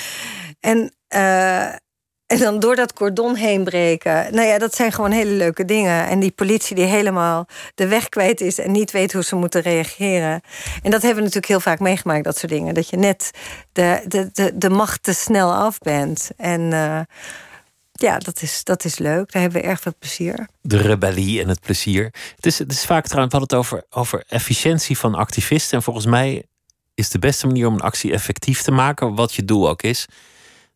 En, 0.59 0.93
uh, 1.15 1.65
en 2.25 2.39
dan 2.39 2.59
door 2.59 2.75
dat 2.75 2.93
cordon 2.93 3.35
heen 3.35 3.63
breken. 3.63 4.27
Nou 4.35 4.47
ja, 4.47 4.57
dat 4.57 4.75
zijn 4.75 4.91
gewoon 4.91 5.11
hele 5.11 5.31
leuke 5.31 5.65
dingen. 5.65 6.07
En 6.07 6.19
die 6.19 6.31
politie 6.31 6.75
die 6.75 6.85
helemaal 6.85 7.47
de 7.75 7.87
weg 7.87 8.09
kwijt 8.09 8.41
is 8.41 8.59
en 8.59 8.71
niet 8.71 8.91
weet 8.91 9.13
hoe 9.13 9.23
ze 9.23 9.35
moeten 9.35 9.61
reageren. 9.61 10.41
En 10.83 10.91
dat 10.91 11.01
hebben 11.01 11.15
we 11.15 11.21
natuurlijk 11.21 11.47
heel 11.47 11.59
vaak 11.59 11.79
meegemaakt, 11.79 12.23
dat 12.23 12.37
soort 12.37 12.51
dingen. 12.51 12.73
Dat 12.73 12.89
je 12.89 12.97
net 12.97 13.31
de, 13.71 14.03
de, 14.07 14.51
de, 14.55 14.69
macht 14.69 15.03
te 15.03 15.13
snel 15.13 15.53
af 15.53 15.77
bent. 15.77 16.29
En. 16.37 16.61
Uh, 16.61 16.99
ja, 17.93 18.17
dat 18.17 18.41
is, 18.41 18.63
dat 18.63 18.85
is 18.85 18.97
leuk. 18.97 19.31
Daar 19.31 19.41
hebben 19.41 19.61
we 19.61 19.67
erg 19.67 19.79
veel 19.79 19.93
plezier. 19.99 20.47
De 20.61 20.77
rebellie 20.77 21.41
en 21.41 21.47
het 21.47 21.59
plezier. 21.59 22.03
Het 22.35 22.45
is, 22.45 22.59
het 22.59 22.71
is 22.71 22.85
vaak 22.85 23.05
trouwens, 23.07 23.33
we 23.33 23.39
hadden 23.39 23.57
het 23.57 23.67
over, 23.67 23.85
over 23.89 24.23
efficiëntie 24.27 24.97
van 24.97 25.15
activisten. 25.15 25.77
En 25.77 25.83
volgens 25.83 26.05
mij 26.05 26.43
is 26.93 27.09
de 27.09 27.19
beste 27.19 27.47
manier 27.47 27.67
om 27.67 27.73
een 27.73 27.79
actie 27.81 28.11
effectief 28.11 28.61
te 28.61 28.71
maken, 28.71 29.15
wat 29.15 29.33
je 29.33 29.45
doel 29.45 29.69
ook 29.69 29.81
is, 29.81 30.05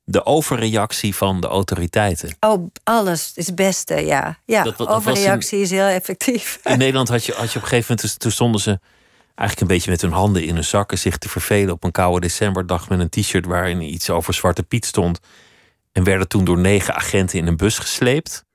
de 0.03 0.25
overreactie 0.25 1.15
van 1.15 1.41
de 1.41 1.47
autoriteiten. 1.47 2.35
Oh, 2.39 2.67
alles 2.83 3.31
is 3.35 3.45
het 3.45 3.55
beste, 3.55 3.95
ja. 4.05 4.39
Ja, 4.45 4.63
Dat- 4.63 4.87
overreactie 4.87 5.59
is 5.59 5.69
heel 5.69 5.85
effectief. 5.85 6.59
In 6.63 6.77
Nederland 6.77 7.07
had 7.09 7.25
je, 7.25 7.31
had 7.33 7.51
je 7.51 7.57
op 7.57 7.63
een 7.63 7.69
gegeven 7.69 7.85
moment, 7.89 8.01
dus- 8.01 8.17
toen 8.17 8.31
stonden 8.31 8.61
ze 8.61 8.79
eigenlijk 9.35 9.61
een 9.61 9.75
beetje 9.77 9.91
met 9.91 10.01
hun 10.01 10.11
handen 10.11 10.43
in 10.43 10.53
hun 10.53 10.63
zakken 10.63 10.97
zich 10.97 11.17
te 11.17 11.29
vervelen 11.29 11.73
op 11.73 11.83
een 11.83 11.91
koude 11.91 12.19
decemberdag 12.19 12.89
met 12.89 12.99
een 12.99 13.09
t-shirt 13.09 13.45
waarin 13.45 13.81
iets 13.81 14.09
over 14.09 14.33
Zwarte 14.33 14.63
Piet 14.63 14.85
stond. 14.85 15.19
En 15.97 16.03
werden 16.03 16.27
toen 16.27 16.43
door 16.45 16.57
negen 16.57 16.95
agenten 16.95 17.39
in 17.39 17.47
een 17.47 17.57
bus 17.57 17.77
gesleept. 17.77 18.45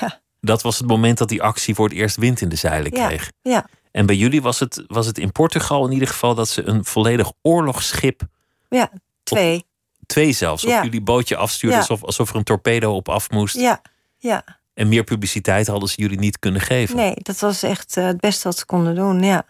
Ja, 0.00 0.20
Dat 0.40 0.62
was 0.62 0.78
het 0.78 0.86
moment 0.86 1.18
dat 1.18 1.28
die 1.28 1.42
actie 1.42 1.74
voor 1.74 1.88
het 1.88 1.96
eerst 1.96 2.16
wind 2.16 2.40
in 2.40 2.48
de 2.48 2.56
zeilen 2.56 2.90
kreeg. 2.92 3.30
ja. 3.42 3.66
En 3.90 4.06
bij 4.06 4.16
jullie 4.16 4.42
was 4.42 4.60
het, 4.60 4.84
was 4.86 5.06
het 5.06 5.18
in 5.18 5.32
Portugal 5.32 5.86
in 5.86 5.92
ieder 5.92 6.08
geval 6.08 6.34
dat 6.34 6.48
ze 6.48 6.66
een 6.66 6.84
volledig 6.84 7.32
oorlogsschip, 7.42 8.22
ja. 8.68 8.90
Twee. 9.22 9.64
twee 10.06 10.32
zelfs, 10.32 10.64
op 10.64 10.70
Ja. 10.70 10.82
jullie 10.84 11.00
bootje 11.00 11.36
afstuurden. 11.36 11.78
Alsof, 11.78 12.04
alsof 12.04 12.30
er 12.30 12.36
een 12.36 12.42
torpedo 12.44 12.94
op 12.94 13.08
af 13.08 13.30
moest. 13.30 13.54
Ja, 13.56 13.82
ja. 14.18 14.44
En 14.74 14.88
meer 14.88 15.04
publiciteit 15.04 15.66
hadden 15.66 15.88
ze 15.88 16.00
jullie 16.00 16.18
niet 16.18 16.38
kunnen 16.38 16.60
geven. 16.60 16.96
Nee, 16.96 17.14
dat 17.16 17.38
was 17.38 17.62
echt 17.62 17.96
eh, 17.96 18.04
het 18.04 18.20
beste 18.20 18.44
wat 18.48 18.58
ze 18.58 18.64
konden 18.66 18.94
doen, 18.94 19.22
ja. 19.22 19.44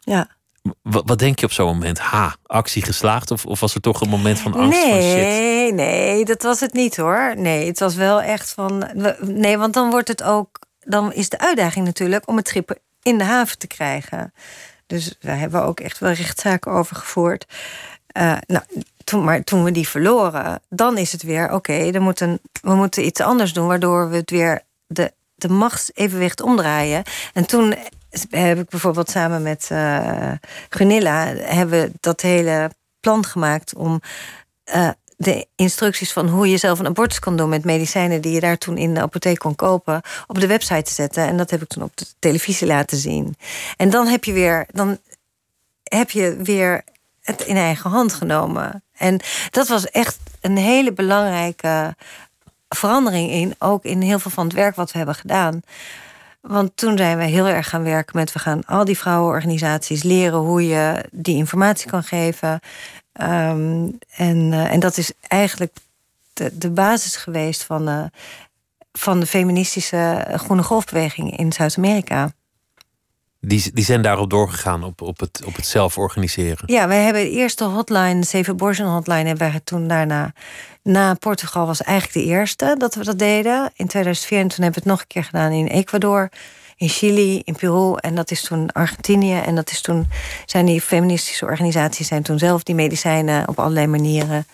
Ja. 0.00 0.28
Wat, 0.82 1.18
denk 1.18 1.38
je 1.38 1.46
op 1.46 1.52
zo'n 1.52 1.66
moment? 1.66 1.98
Ha, 1.98 2.36
actie 2.46 2.82
geslaagd? 2.82 3.30
Of, 3.30 3.60
was 3.60 3.74
er 3.74 3.80
toch 3.80 4.00
een 4.00 4.08
moment 4.08 4.38
van 4.40 4.54
angst 4.54 4.78
van 4.80 4.90
shit? 5.02 5.02
Nee, 5.02 5.72
nee, 5.72 6.24
dat 6.24 6.42
was 6.42 6.60
het 6.60 6.72
niet 6.72 6.96
hoor. 6.96 7.32
Nee, 7.36 7.66
het 7.66 7.78
was 7.78 7.94
wel 7.94 8.22
echt 8.22 8.52
van. 8.52 8.84
Nee, 9.20 9.58
want 9.58 9.74
dan 9.74 9.90
wordt 9.90 10.08
het 10.08 10.22
ook. 10.22 10.58
Dan 10.80 11.12
is 11.12 11.28
de 11.28 11.38
uitdaging 11.38 11.84
natuurlijk 11.86 12.28
om 12.28 12.36
het 12.36 12.48
schip 12.48 12.78
in 13.02 13.18
de 13.18 13.24
haven 13.24 13.58
te 13.58 13.66
krijgen. 13.66 14.32
Dus 14.86 15.14
daar 15.20 15.38
hebben 15.38 15.60
we 15.60 15.66
ook 15.66 15.80
echt 15.80 15.98
wel 15.98 16.10
rechtszaken 16.12 16.72
over 16.72 16.96
gevoerd. 16.96 17.44
Eh, 18.06 18.36
nou, 18.46 18.64
toen, 19.04 19.24
maar 19.24 19.44
toen 19.44 19.64
we 19.64 19.70
die 19.70 19.88
verloren, 19.88 20.60
dan 20.68 20.98
is 20.98 21.12
het 21.12 21.22
weer 21.22 21.52
oké. 21.52 21.90
dan 21.90 22.02
moet 22.02 22.20
een- 22.20 22.40
we 22.62 22.74
moeten 22.74 23.04
iets 23.06 23.20
anders 23.20 23.52
doen, 23.52 23.66
waardoor 23.66 24.10
we 24.10 24.16
het 24.16 24.30
weer 24.30 24.62
de, 24.86 25.12
de 25.34 25.48
machtsevenwicht 25.48 26.40
omdraaien. 26.40 27.02
En 27.32 27.46
toen 27.46 27.74
heb 28.30 28.58
ik 28.58 28.68
bijvoorbeeld 28.68 29.10
samen 29.10 29.42
met 29.42 29.68
eh 29.70 30.32
Gunilla 30.68 31.26
hebben 31.36 31.92
dat 32.00 32.20
hele 32.20 32.70
plan 33.00 33.24
gemaakt 33.24 33.74
om 33.74 34.00
eh, 34.64 34.88
de 35.16 35.46
instructies 35.54 36.12
van 36.12 36.28
hoe 36.28 36.48
je 36.48 36.56
zelf 36.56 36.78
een 36.78 36.86
abortus 36.86 37.18
kan 37.18 37.36
doen 37.36 37.48
met 37.48 37.64
medicijnen 37.64 38.20
die 38.20 38.32
je 38.32 38.40
daar 38.40 38.58
toen 38.58 38.76
in 38.76 38.94
de 38.94 39.00
apotheek 39.00 39.38
kon 39.38 39.54
kopen, 39.54 40.00
op 40.26 40.40
de 40.40 40.46
website 40.46 40.82
te 40.82 40.92
zetten. 40.92 41.26
En 41.26 41.36
dat 41.36 41.50
heb 41.50 41.62
ik 41.62 41.68
toen 41.68 41.82
op 41.82 41.96
de 41.96 42.06
televisie 42.18 42.66
laten 42.66 42.96
zien. 42.96 43.36
En 43.76 43.90
dan 43.90 44.06
heb 44.06 44.24
je 44.24 44.32
weer, 44.32 44.66
dan 44.72 44.98
heb 45.82 46.10
je 46.10 46.36
weer 46.42 46.84
het 47.20 47.40
in 47.40 47.56
eigen 47.56 47.90
hand 47.90 48.14
genomen. 48.14 48.84
En 48.92 49.20
dat 49.50 49.68
was 49.68 49.90
echt 49.90 50.18
een 50.40 50.56
hele 50.56 50.92
belangrijke 50.92 51.96
verandering 52.68 53.30
in, 53.30 53.54
ook 53.58 53.84
in 53.84 54.00
heel 54.00 54.18
veel 54.18 54.30
van 54.30 54.44
het 54.44 54.54
werk 54.54 54.76
wat 54.76 54.92
we 54.92 54.96
hebben 54.96 55.14
gedaan. 55.14 55.62
Want 56.46 56.76
toen 56.76 56.96
zijn 56.96 57.18
we 57.18 57.24
heel 57.24 57.46
erg 57.46 57.68
gaan 57.68 57.82
werken 57.82 58.16
met... 58.16 58.32
we 58.32 58.38
gaan 58.38 58.64
al 58.64 58.84
die 58.84 58.98
vrouwenorganisaties 58.98 60.02
leren 60.02 60.38
hoe 60.38 60.66
je 60.66 61.04
die 61.12 61.36
informatie 61.36 61.90
kan 61.90 62.02
geven. 62.02 62.60
Ehm, 63.12 63.88
en, 64.10 64.52
eh, 64.52 64.72
en 64.72 64.80
dat 64.80 64.96
is 64.96 65.12
eigenlijk 65.28 65.76
de, 66.32 66.58
de 66.58 66.70
basis 66.70 67.16
geweest 67.16 67.62
van, 67.62 67.88
eh, 67.88 68.04
van 68.92 69.20
de 69.20 69.26
feministische 69.26 70.26
groene 70.34 70.62
golfbeweging 70.62 71.36
in 71.36 71.52
Zuid-Amerika. 71.52 72.32
Die, 73.46 73.70
die 73.72 73.84
zijn 73.84 74.02
daarop 74.02 74.30
doorgegaan 74.30 74.84
op, 74.84 75.02
op, 75.02 75.20
het, 75.20 75.42
op 75.44 75.56
het 75.56 75.66
zelf 75.66 75.98
organiseren. 75.98 76.62
Ja, 76.66 76.88
wij 76.88 77.02
hebben 77.02 77.22
de 77.22 77.30
eerste 77.30 77.64
hotline, 77.64 78.24
Safe 78.24 78.50
Abortion 78.50 78.88
hotline, 78.88 79.26
hebben 79.26 79.50
wij 79.50 79.60
toen 79.64 79.88
daarna. 79.88 80.32
Na 80.82 81.14
Portugal 81.14 81.66
was 81.66 81.82
eigenlijk 81.82 82.26
de 82.26 82.32
eerste 82.32 82.74
dat 82.78 82.94
we 82.94 83.04
dat 83.04 83.18
deden. 83.18 83.70
In 83.76 83.86
2004 83.86 84.38
en 84.38 84.48
toen 84.48 84.64
hebben 84.64 84.82
we 84.82 84.88
het 84.88 84.98
nog 84.98 85.00
een 85.00 85.06
keer 85.06 85.24
gedaan 85.24 85.52
in 85.52 85.66
Ecuador, 85.66 86.28
in 86.76 86.88
Chili, 86.88 87.40
in 87.44 87.56
Peru 87.56 87.94
en 87.96 88.14
dat 88.14 88.30
is 88.30 88.42
toen 88.42 88.72
Argentinië. 88.72 89.38
En 89.38 89.54
dat 89.54 89.70
is 89.70 89.80
toen 89.80 90.06
zijn 90.46 90.66
die 90.66 90.80
feministische 90.80 91.44
organisaties 91.44 92.06
zijn 92.06 92.22
toen 92.22 92.38
zelf 92.38 92.62
die 92.62 92.74
medicijnen 92.74 93.48
op 93.48 93.58
allerlei 93.58 93.86
manieren 93.86 94.46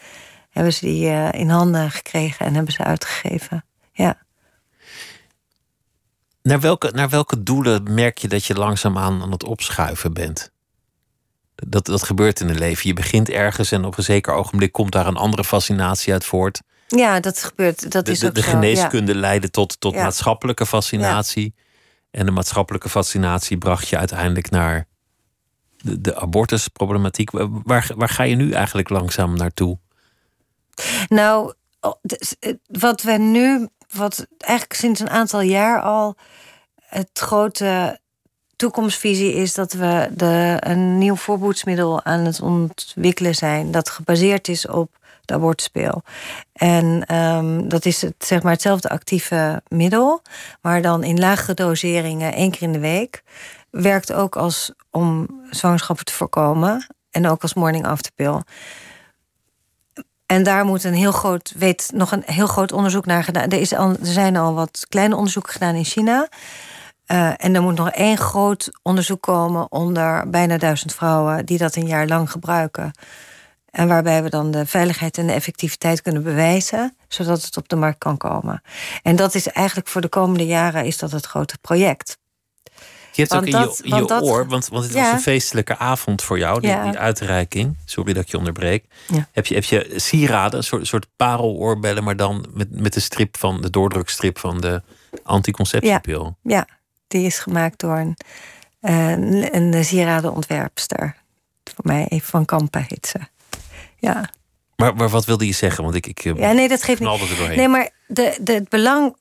hebben 0.50 0.72
ze 0.72 0.84
die 0.84 1.08
eh, 1.08 1.40
in 1.40 1.48
handen 1.48 1.90
gekregen 1.90 2.46
en 2.46 2.54
hebben 2.54 2.72
ze 2.72 2.84
uitgegeven. 2.84 3.64
Ja. 3.92 4.18
Naar 6.42 6.60
welke, 6.60 6.90
naar 6.94 7.08
welke 7.08 7.42
doelen 7.42 7.94
merk 7.94 8.18
je 8.18 8.28
dat 8.28 8.44
je 8.44 8.54
langzaamaan 8.54 9.22
aan 9.22 9.30
het 9.30 9.44
opschuiven 9.44 10.12
bent? 10.12 10.50
Dat, 11.54 11.86
dat 11.86 12.02
gebeurt 12.02 12.40
in 12.40 12.48
een 12.48 12.58
leven. 12.58 12.86
Je 12.88 12.94
begint 12.94 13.28
ergens 13.28 13.72
en 13.72 13.84
op 13.84 13.98
een 13.98 14.04
zeker 14.04 14.32
ogenblik 14.34 14.72
komt 14.72 14.92
daar 14.92 15.06
een 15.06 15.16
andere 15.16 15.44
fascinatie 15.44 16.12
uit 16.12 16.24
voort. 16.24 16.60
ja, 16.88 17.20
dat 17.20 17.42
gebeurt. 17.44 17.90
Dat 17.92 18.04
De, 18.04 18.10
is 18.10 18.18
de, 18.18 18.26
ook 18.26 18.34
de 18.34 18.40
zo, 18.42 18.50
geneeskunde 18.50 19.14
leidde 19.14 19.50
tot, 19.50 19.80
tot 19.80 19.94
Ja. 19.94 20.02
maatschappelijke 20.02 20.66
fascinatie. 20.66 21.54
En 22.10 22.26
de 22.26 22.32
maatschappelijke 22.32 22.88
fascinatie 22.88 23.58
bracht 23.58 23.88
je 23.88 23.98
uiteindelijk 23.98 24.50
naar 24.50 24.86
de, 25.76 26.00
de 26.00 26.16
abortusproblematiek. 26.20 27.30
Waar, 27.64 27.90
waar 27.96 28.08
ga 28.08 28.22
je 28.22 28.34
nu 28.36 28.52
eigenlijk 28.52 28.88
langzaam 28.88 29.36
naartoe? 29.36 29.78
Nou, 31.08 31.52
eh, 31.80 32.52
wat 32.66 33.02
we 33.02 33.12
nu, 33.12 33.68
wat 33.90 34.26
eigenlijk 34.38 34.80
sinds 34.80 35.00
een 35.00 35.10
aantal 35.10 35.40
jaar 35.40 35.82
al 35.82 36.16
het 36.86 37.10
grote 37.12 37.98
toekomstvisie 38.56 39.34
is 39.34 39.54
dat 39.54 39.72
we 39.72 40.08
de, 40.14 40.56
een 40.60 40.98
nieuw 40.98 41.16
voorboedsmiddel 41.16 42.04
aan 42.04 42.20
het 42.20 42.40
ontwikkelen 42.40 43.34
zijn 43.34 43.70
dat 43.70 43.90
gebaseerd 43.90 44.48
is 44.48 44.66
op 44.66 44.98
de 45.24 45.34
abortuspil. 45.34 46.02
En 46.52 47.04
ehm, 47.06 47.68
dat 47.68 47.84
is 47.84 48.02
het, 48.02 48.14
zeg 48.18 48.42
maar 48.42 48.52
hetzelfde 48.52 48.88
actieve 48.88 49.62
middel, 49.68 50.22
maar 50.60 50.82
dan 50.82 51.04
in 51.04 51.18
lagere 51.18 51.54
doseringen 51.54 52.32
één 52.32 52.50
keer 52.50 52.62
in 52.62 52.72
de 52.72 52.78
week. 52.78 53.22
Werkt 53.70 54.12
ook 54.12 54.36
als 54.36 54.72
om 54.90 55.26
zwangerschappen 55.50 56.04
te 56.04 56.12
voorkomen 56.12 56.86
en 57.10 57.26
ook 57.26 57.42
als 57.42 57.54
morning 57.54 57.86
after 57.86 58.12
pill. 58.14 58.40
En 60.30 60.42
daar 60.42 60.64
moet 60.64 60.84
een 60.84 60.94
heel 60.94 61.12
groot, 61.12 61.52
weet 61.56 61.90
nog 61.94 62.12
een 62.12 62.22
heel 62.26 62.46
groot 62.46 62.72
onderzoek 62.72 63.06
naar 63.06 63.24
gedaan. 63.24 63.48
Er, 63.48 63.60
is 63.60 63.74
al, 63.74 63.88
er 63.90 63.96
zijn 64.00 64.36
al 64.36 64.54
wat 64.54 64.86
kleine 64.88 65.16
onderzoeken 65.16 65.52
gedaan 65.52 65.74
in 65.74 65.84
China. 65.84 66.28
Eh, 67.06 67.32
en 67.36 67.54
er 67.54 67.62
moet 67.62 67.76
nog 67.76 67.90
één 67.90 68.16
groot 68.16 68.78
onderzoek 68.82 69.22
komen 69.22 69.72
onder 69.72 70.30
bijna 70.30 70.58
duizend 70.58 70.94
vrouwen 70.94 71.46
die 71.46 71.58
dat 71.58 71.76
een 71.76 71.86
jaar 71.86 72.06
lang 72.06 72.30
gebruiken. 72.30 72.92
En 73.70 73.88
waarbij 73.88 74.22
we 74.22 74.28
dan 74.28 74.50
de 74.50 74.66
veiligheid 74.66 75.18
en 75.18 75.26
de 75.26 75.32
effectiviteit 75.32 76.02
kunnen 76.02 76.22
bewijzen, 76.22 76.96
zodat 77.08 77.42
het 77.42 77.56
op 77.56 77.68
de 77.68 77.76
markt 77.76 77.98
kan 77.98 78.16
komen. 78.16 78.62
En 79.02 79.16
dat 79.16 79.34
is 79.34 79.48
eigenlijk 79.48 79.88
voor 79.88 80.00
de 80.00 80.08
komende 80.08 80.46
jaren 80.46 80.84
is 80.84 80.98
dat 80.98 81.10
het 81.10 81.26
grote 81.26 81.58
project. 81.60 82.18
Je 83.12 83.20
hebt 83.26 83.32
Want 83.32 83.42
ook 83.42 83.48
in 83.48 83.60
je, 83.60 83.94
in 83.96 84.02
je 84.02 84.06
dat- 84.06 84.22
oor, 84.22 84.46
want, 84.46 84.68
want 84.68 84.84
het 84.84 84.92
was 84.92 85.08
een 85.12 85.20
feestelijke 85.20 85.76
avond 85.78 86.22
voor 86.22 86.38
jou, 86.38 86.60
die, 86.60 86.70
Ja. 86.70 86.84
die 86.90 86.98
uitreiking. 86.98 87.76
Sorry 87.84 88.12
dat 88.12 88.22
ik 88.22 88.30
je 88.30 88.38
onderbreek. 88.38 88.84
Ja. 89.08 89.28
Heb, 89.32 89.46
je, 89.46 89.54
heb 89.54 89.64
je 89.64 89.92
sieraden, 89.96 90.58
een 90.58 90.64
soort, 90.64 90.86
soort 90.86 91.06
pareloorbellen, 91.16 92.04
maar 92.04 92.16
dan 92.16 92.46
met, 92.54 92.80
met 92.80 92.92
de 92.92 93.00
strip 93.00 93.36
van 93.36 93.60
de 93.60 93.70
doordrukstrip 93.70 94.38
van 94.38 94.60
de 94.60 94.82
anticonceptiepil. 95.22 96.36
Ja, 96.42 96.66
die 97.08 97.26
is 97.26 97.38
gemaakt 97.38 97.80
door 97.80 97.96
een, 97.96 98.16
een, 98.80 99.74
een 99.76 99.84
sieradenontwerpster. 99.84 101.16
Voor 101.74 101.84
mij 101.86 102.06
even 102.08 102.28
van 102.28 102.44
Kampen 102.44 102.84
heet 102.88 103.06
ze. 103.06 103.18
Ja. 103.98 104.30
Maar, 104.76 104.94
maar 104.94 105.08
wat 105.08 105.24
wilde 105.24 105.46
je 105.46 105.52
zeggen? 105.52 105.82
Want 105.84 105.94
ik, 105.96 106.06
ik 106.06 106.24
eh, 106.24 106.34
ja, 106.36 106.52
nee, 106.52 106.68
dat 106.68 106.82
geeft 106.82 107.00
niet. 107.00 107.56
Nee, 107.56 107.68
maar 107.68 107.90
de, 108.06 108.38
de, 108.40 108.52
het 108.52 108.68
belang. 108.68 109.16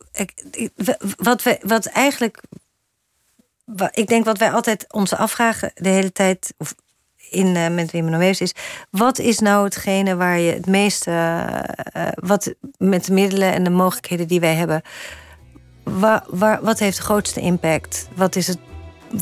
Wat, 1.18 1.44
we, 1.44 1.60
wat 1.62 1.86
eigenlijk. 1.86 2.42
Wa- 3.76 3.90
Ik 3.94 4.08
denk 4.08 4.26
wat 4.26 4.38
wij 4.38 4.52
altijd 4.52 4.86
ons 4.94 5.14
afvragen 5.14 5.72
de 5.76 5.90
hele 5.90 6.12
tijd. 6.12 6.54
Of 6.58 6.76
in 7.30 7.56
eh, 7.56 7.68
met 7.70 7.92
Wim 7.92 8.08
en 8.14 8.20
Wees 8.20 8.42
is. 8.42 8.54
Wat 8.92 9.20
is 9.20 9.40
nou 9.40 9.64
hetgene 9.64 10.16
waar 10.16 10.40
je 10.40 10.54
het 10.54 10.66
meeste. 10.68 11.12
eh, 11.12 12.08
eh, 12.08 12.12
wat 12.16 12.54
met 12.78 13.06
de 13.06 13.14
middelen 13.14 13.54
en 13.54 13.64
de 13.64 13.70
mogelijkheden 13.70 14.28
die 14.28 14.40
wij 14.40 14.56
hebben. 14.56 14.82
Waar, 15.84 16.60
wat 16.62 16.80
heeft 16.80 16.98
de 16.98 17.04
grootste 17.04 17.40
impact? 17.40 18.08
Wat 18.16 18.36
is 18.36 18.48
het 18.48 18.58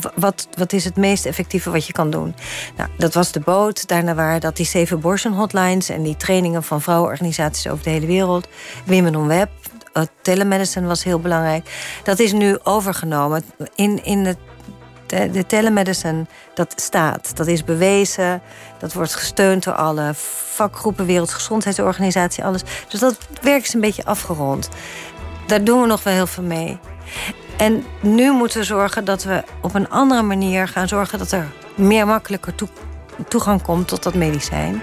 wa- 0.02 0.12
wat, 0.14 0.48
wat 0.56 0.72
is 0.72 0.84
het 0.84 0.96
meest 0.96 1.26
effectieve 1.26 1.70
wat 1.70 1.86
je 1.86 1.92
kan 1.92 2.10
doen? 2.10 2.34
Nou, 2.76 2.90
dat 2.98 3.14
was 3.14 3.32
de 3.32 3.40
boot. 3.40 3.88
Daarna 3.88 4.14
waren 4.14 4.40
dat 4.40 4.56
die 4.56 4.66
Safe 4.66 4.94
Abortion 4.94 5.32
Hotlines... 5.32 5.88
en 5.88 6.02
die 6.02 6.16
trainingen 6.16 6.62
van 6.62 6.80
vrouwenorganisaties 6.80 7.68
over 7.68 7.84
de 7.84 7.90
hele 7.90 8.06
wereld. 8.06 8.48
Women 8.86 9.16
on 9.16 9.26
Web, 9.26 9.50
uh, 9.94 10.02
telemedicine 10.22 10.86
was 10.86 11.04
heel 11.04 11.20
belangrijk. 11.20 11.98
Dat 12.02 12.18
is 12.18 12.32
nu 12.32 12.58
overgenomen. 12.62 13.44
In, 13.74 14.04
in 14.04 14.24
het 14.24 14.38
de 15.08 15.46
telemedicine, 15.46 16.26
dat 16.54 16.72
staat. 16.76 17.36
Dat 17.36 17.46
is 17.46 17.64
bewezen. 17.64 18.42
Dat 18.78 18.92
wordt 18.92 19.14
gesteund 19.14 19.64
door 19.64 19.74
alle 19.74 20.10
vakgroepen, 20.14 21.06
Wereldgezondheidsorganisatie, 21.06 22.44
alles. 22.44 22.62
Dus 22.88 23.00
dat 23.00 23.16
werk 23.40 23.62
is 23.62 23.74
een 23.74 23.80
beetje 23.80 24.04
afgerond. 24.04 24.68
Daar 25.46 25.64
doen 25.64 25.80
we 25.80 25.86
nog 25.86 26.02
wel 26.02 26.14
heel 26.14 26.26
veel 26.26 26.42
mee. 26.42 26.78
En 27.56 27.84
nu 28.02 28.32
moeten 28.32 28.58
we 28.58 28.64
zorgen 28.64 29.04
dat 29.04 29.22
we 29.22 29.42
op 29.62 29.74
een 29.74 29.90
andere 29.90 30.22
manier 30.22 30.68
gaan 30.68 30.88
zorgen 30.88 31.18
dat 31.18 31.32
er 31.32 31.46
meer 31.74 32.06
makkelijker 32.06 32.54
toegang 33.28 33.62
komt 33.62 33.88
tot 33.88 34.02
dat 34.02 34.14
medicijn. 34.14 34.82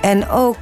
En 0.00 0.28
ook 0.28 0.56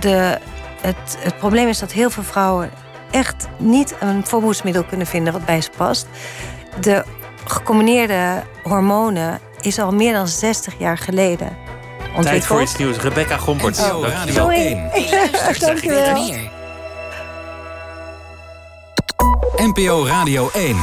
de, 0.00 0.38
het, 0.80 1.18
het 1.18 1.36
probleem 1.38 1.68
is 1.68 1.78
dat 1.78 1.92
heel 1.92 2.10
veel 2.10 2.22
vrouwen 2.22 2.70
echt 3.16 3.48
niet 3.56 3.94
een 4.00 4.26
voorbehoedsmiddel 4.26 4.84
kunnen 4.84 5.06
vinden 5.06 5.32
wat 5.32 5.44
bij 5.44 5.60
ze 5.60 5.70
past. 5.76 6.06
De 6.80 7.04
gecombineerde 7.46 8.42
hormonen 8.62 9.40
is 9.60 9.78
al 9.78 9.92
meer 9.92 10.12
dan 10.12 10.28
60 10.28 10.74
jaar 10.78 10.98
geleden 10.98 11.56
ontwikkeld. 11.98 12.24
Tijd 12.26 12.46
voor 12.46 12.62
iets 12.62 12.76
nieuws. 12.76 12.96
Rebecca 12.96 13.36
Gompert. 13.36 13.78
Oh, 13.92 14.08
Radio 14.08 14.48
1. 14.48 14.90
Dank 15.58 15.78
je 15.84 15.90
wel. 15.90 16.34
NPO 19.66 20.06
Radio 20.06 20.50
1. 20.52 20.76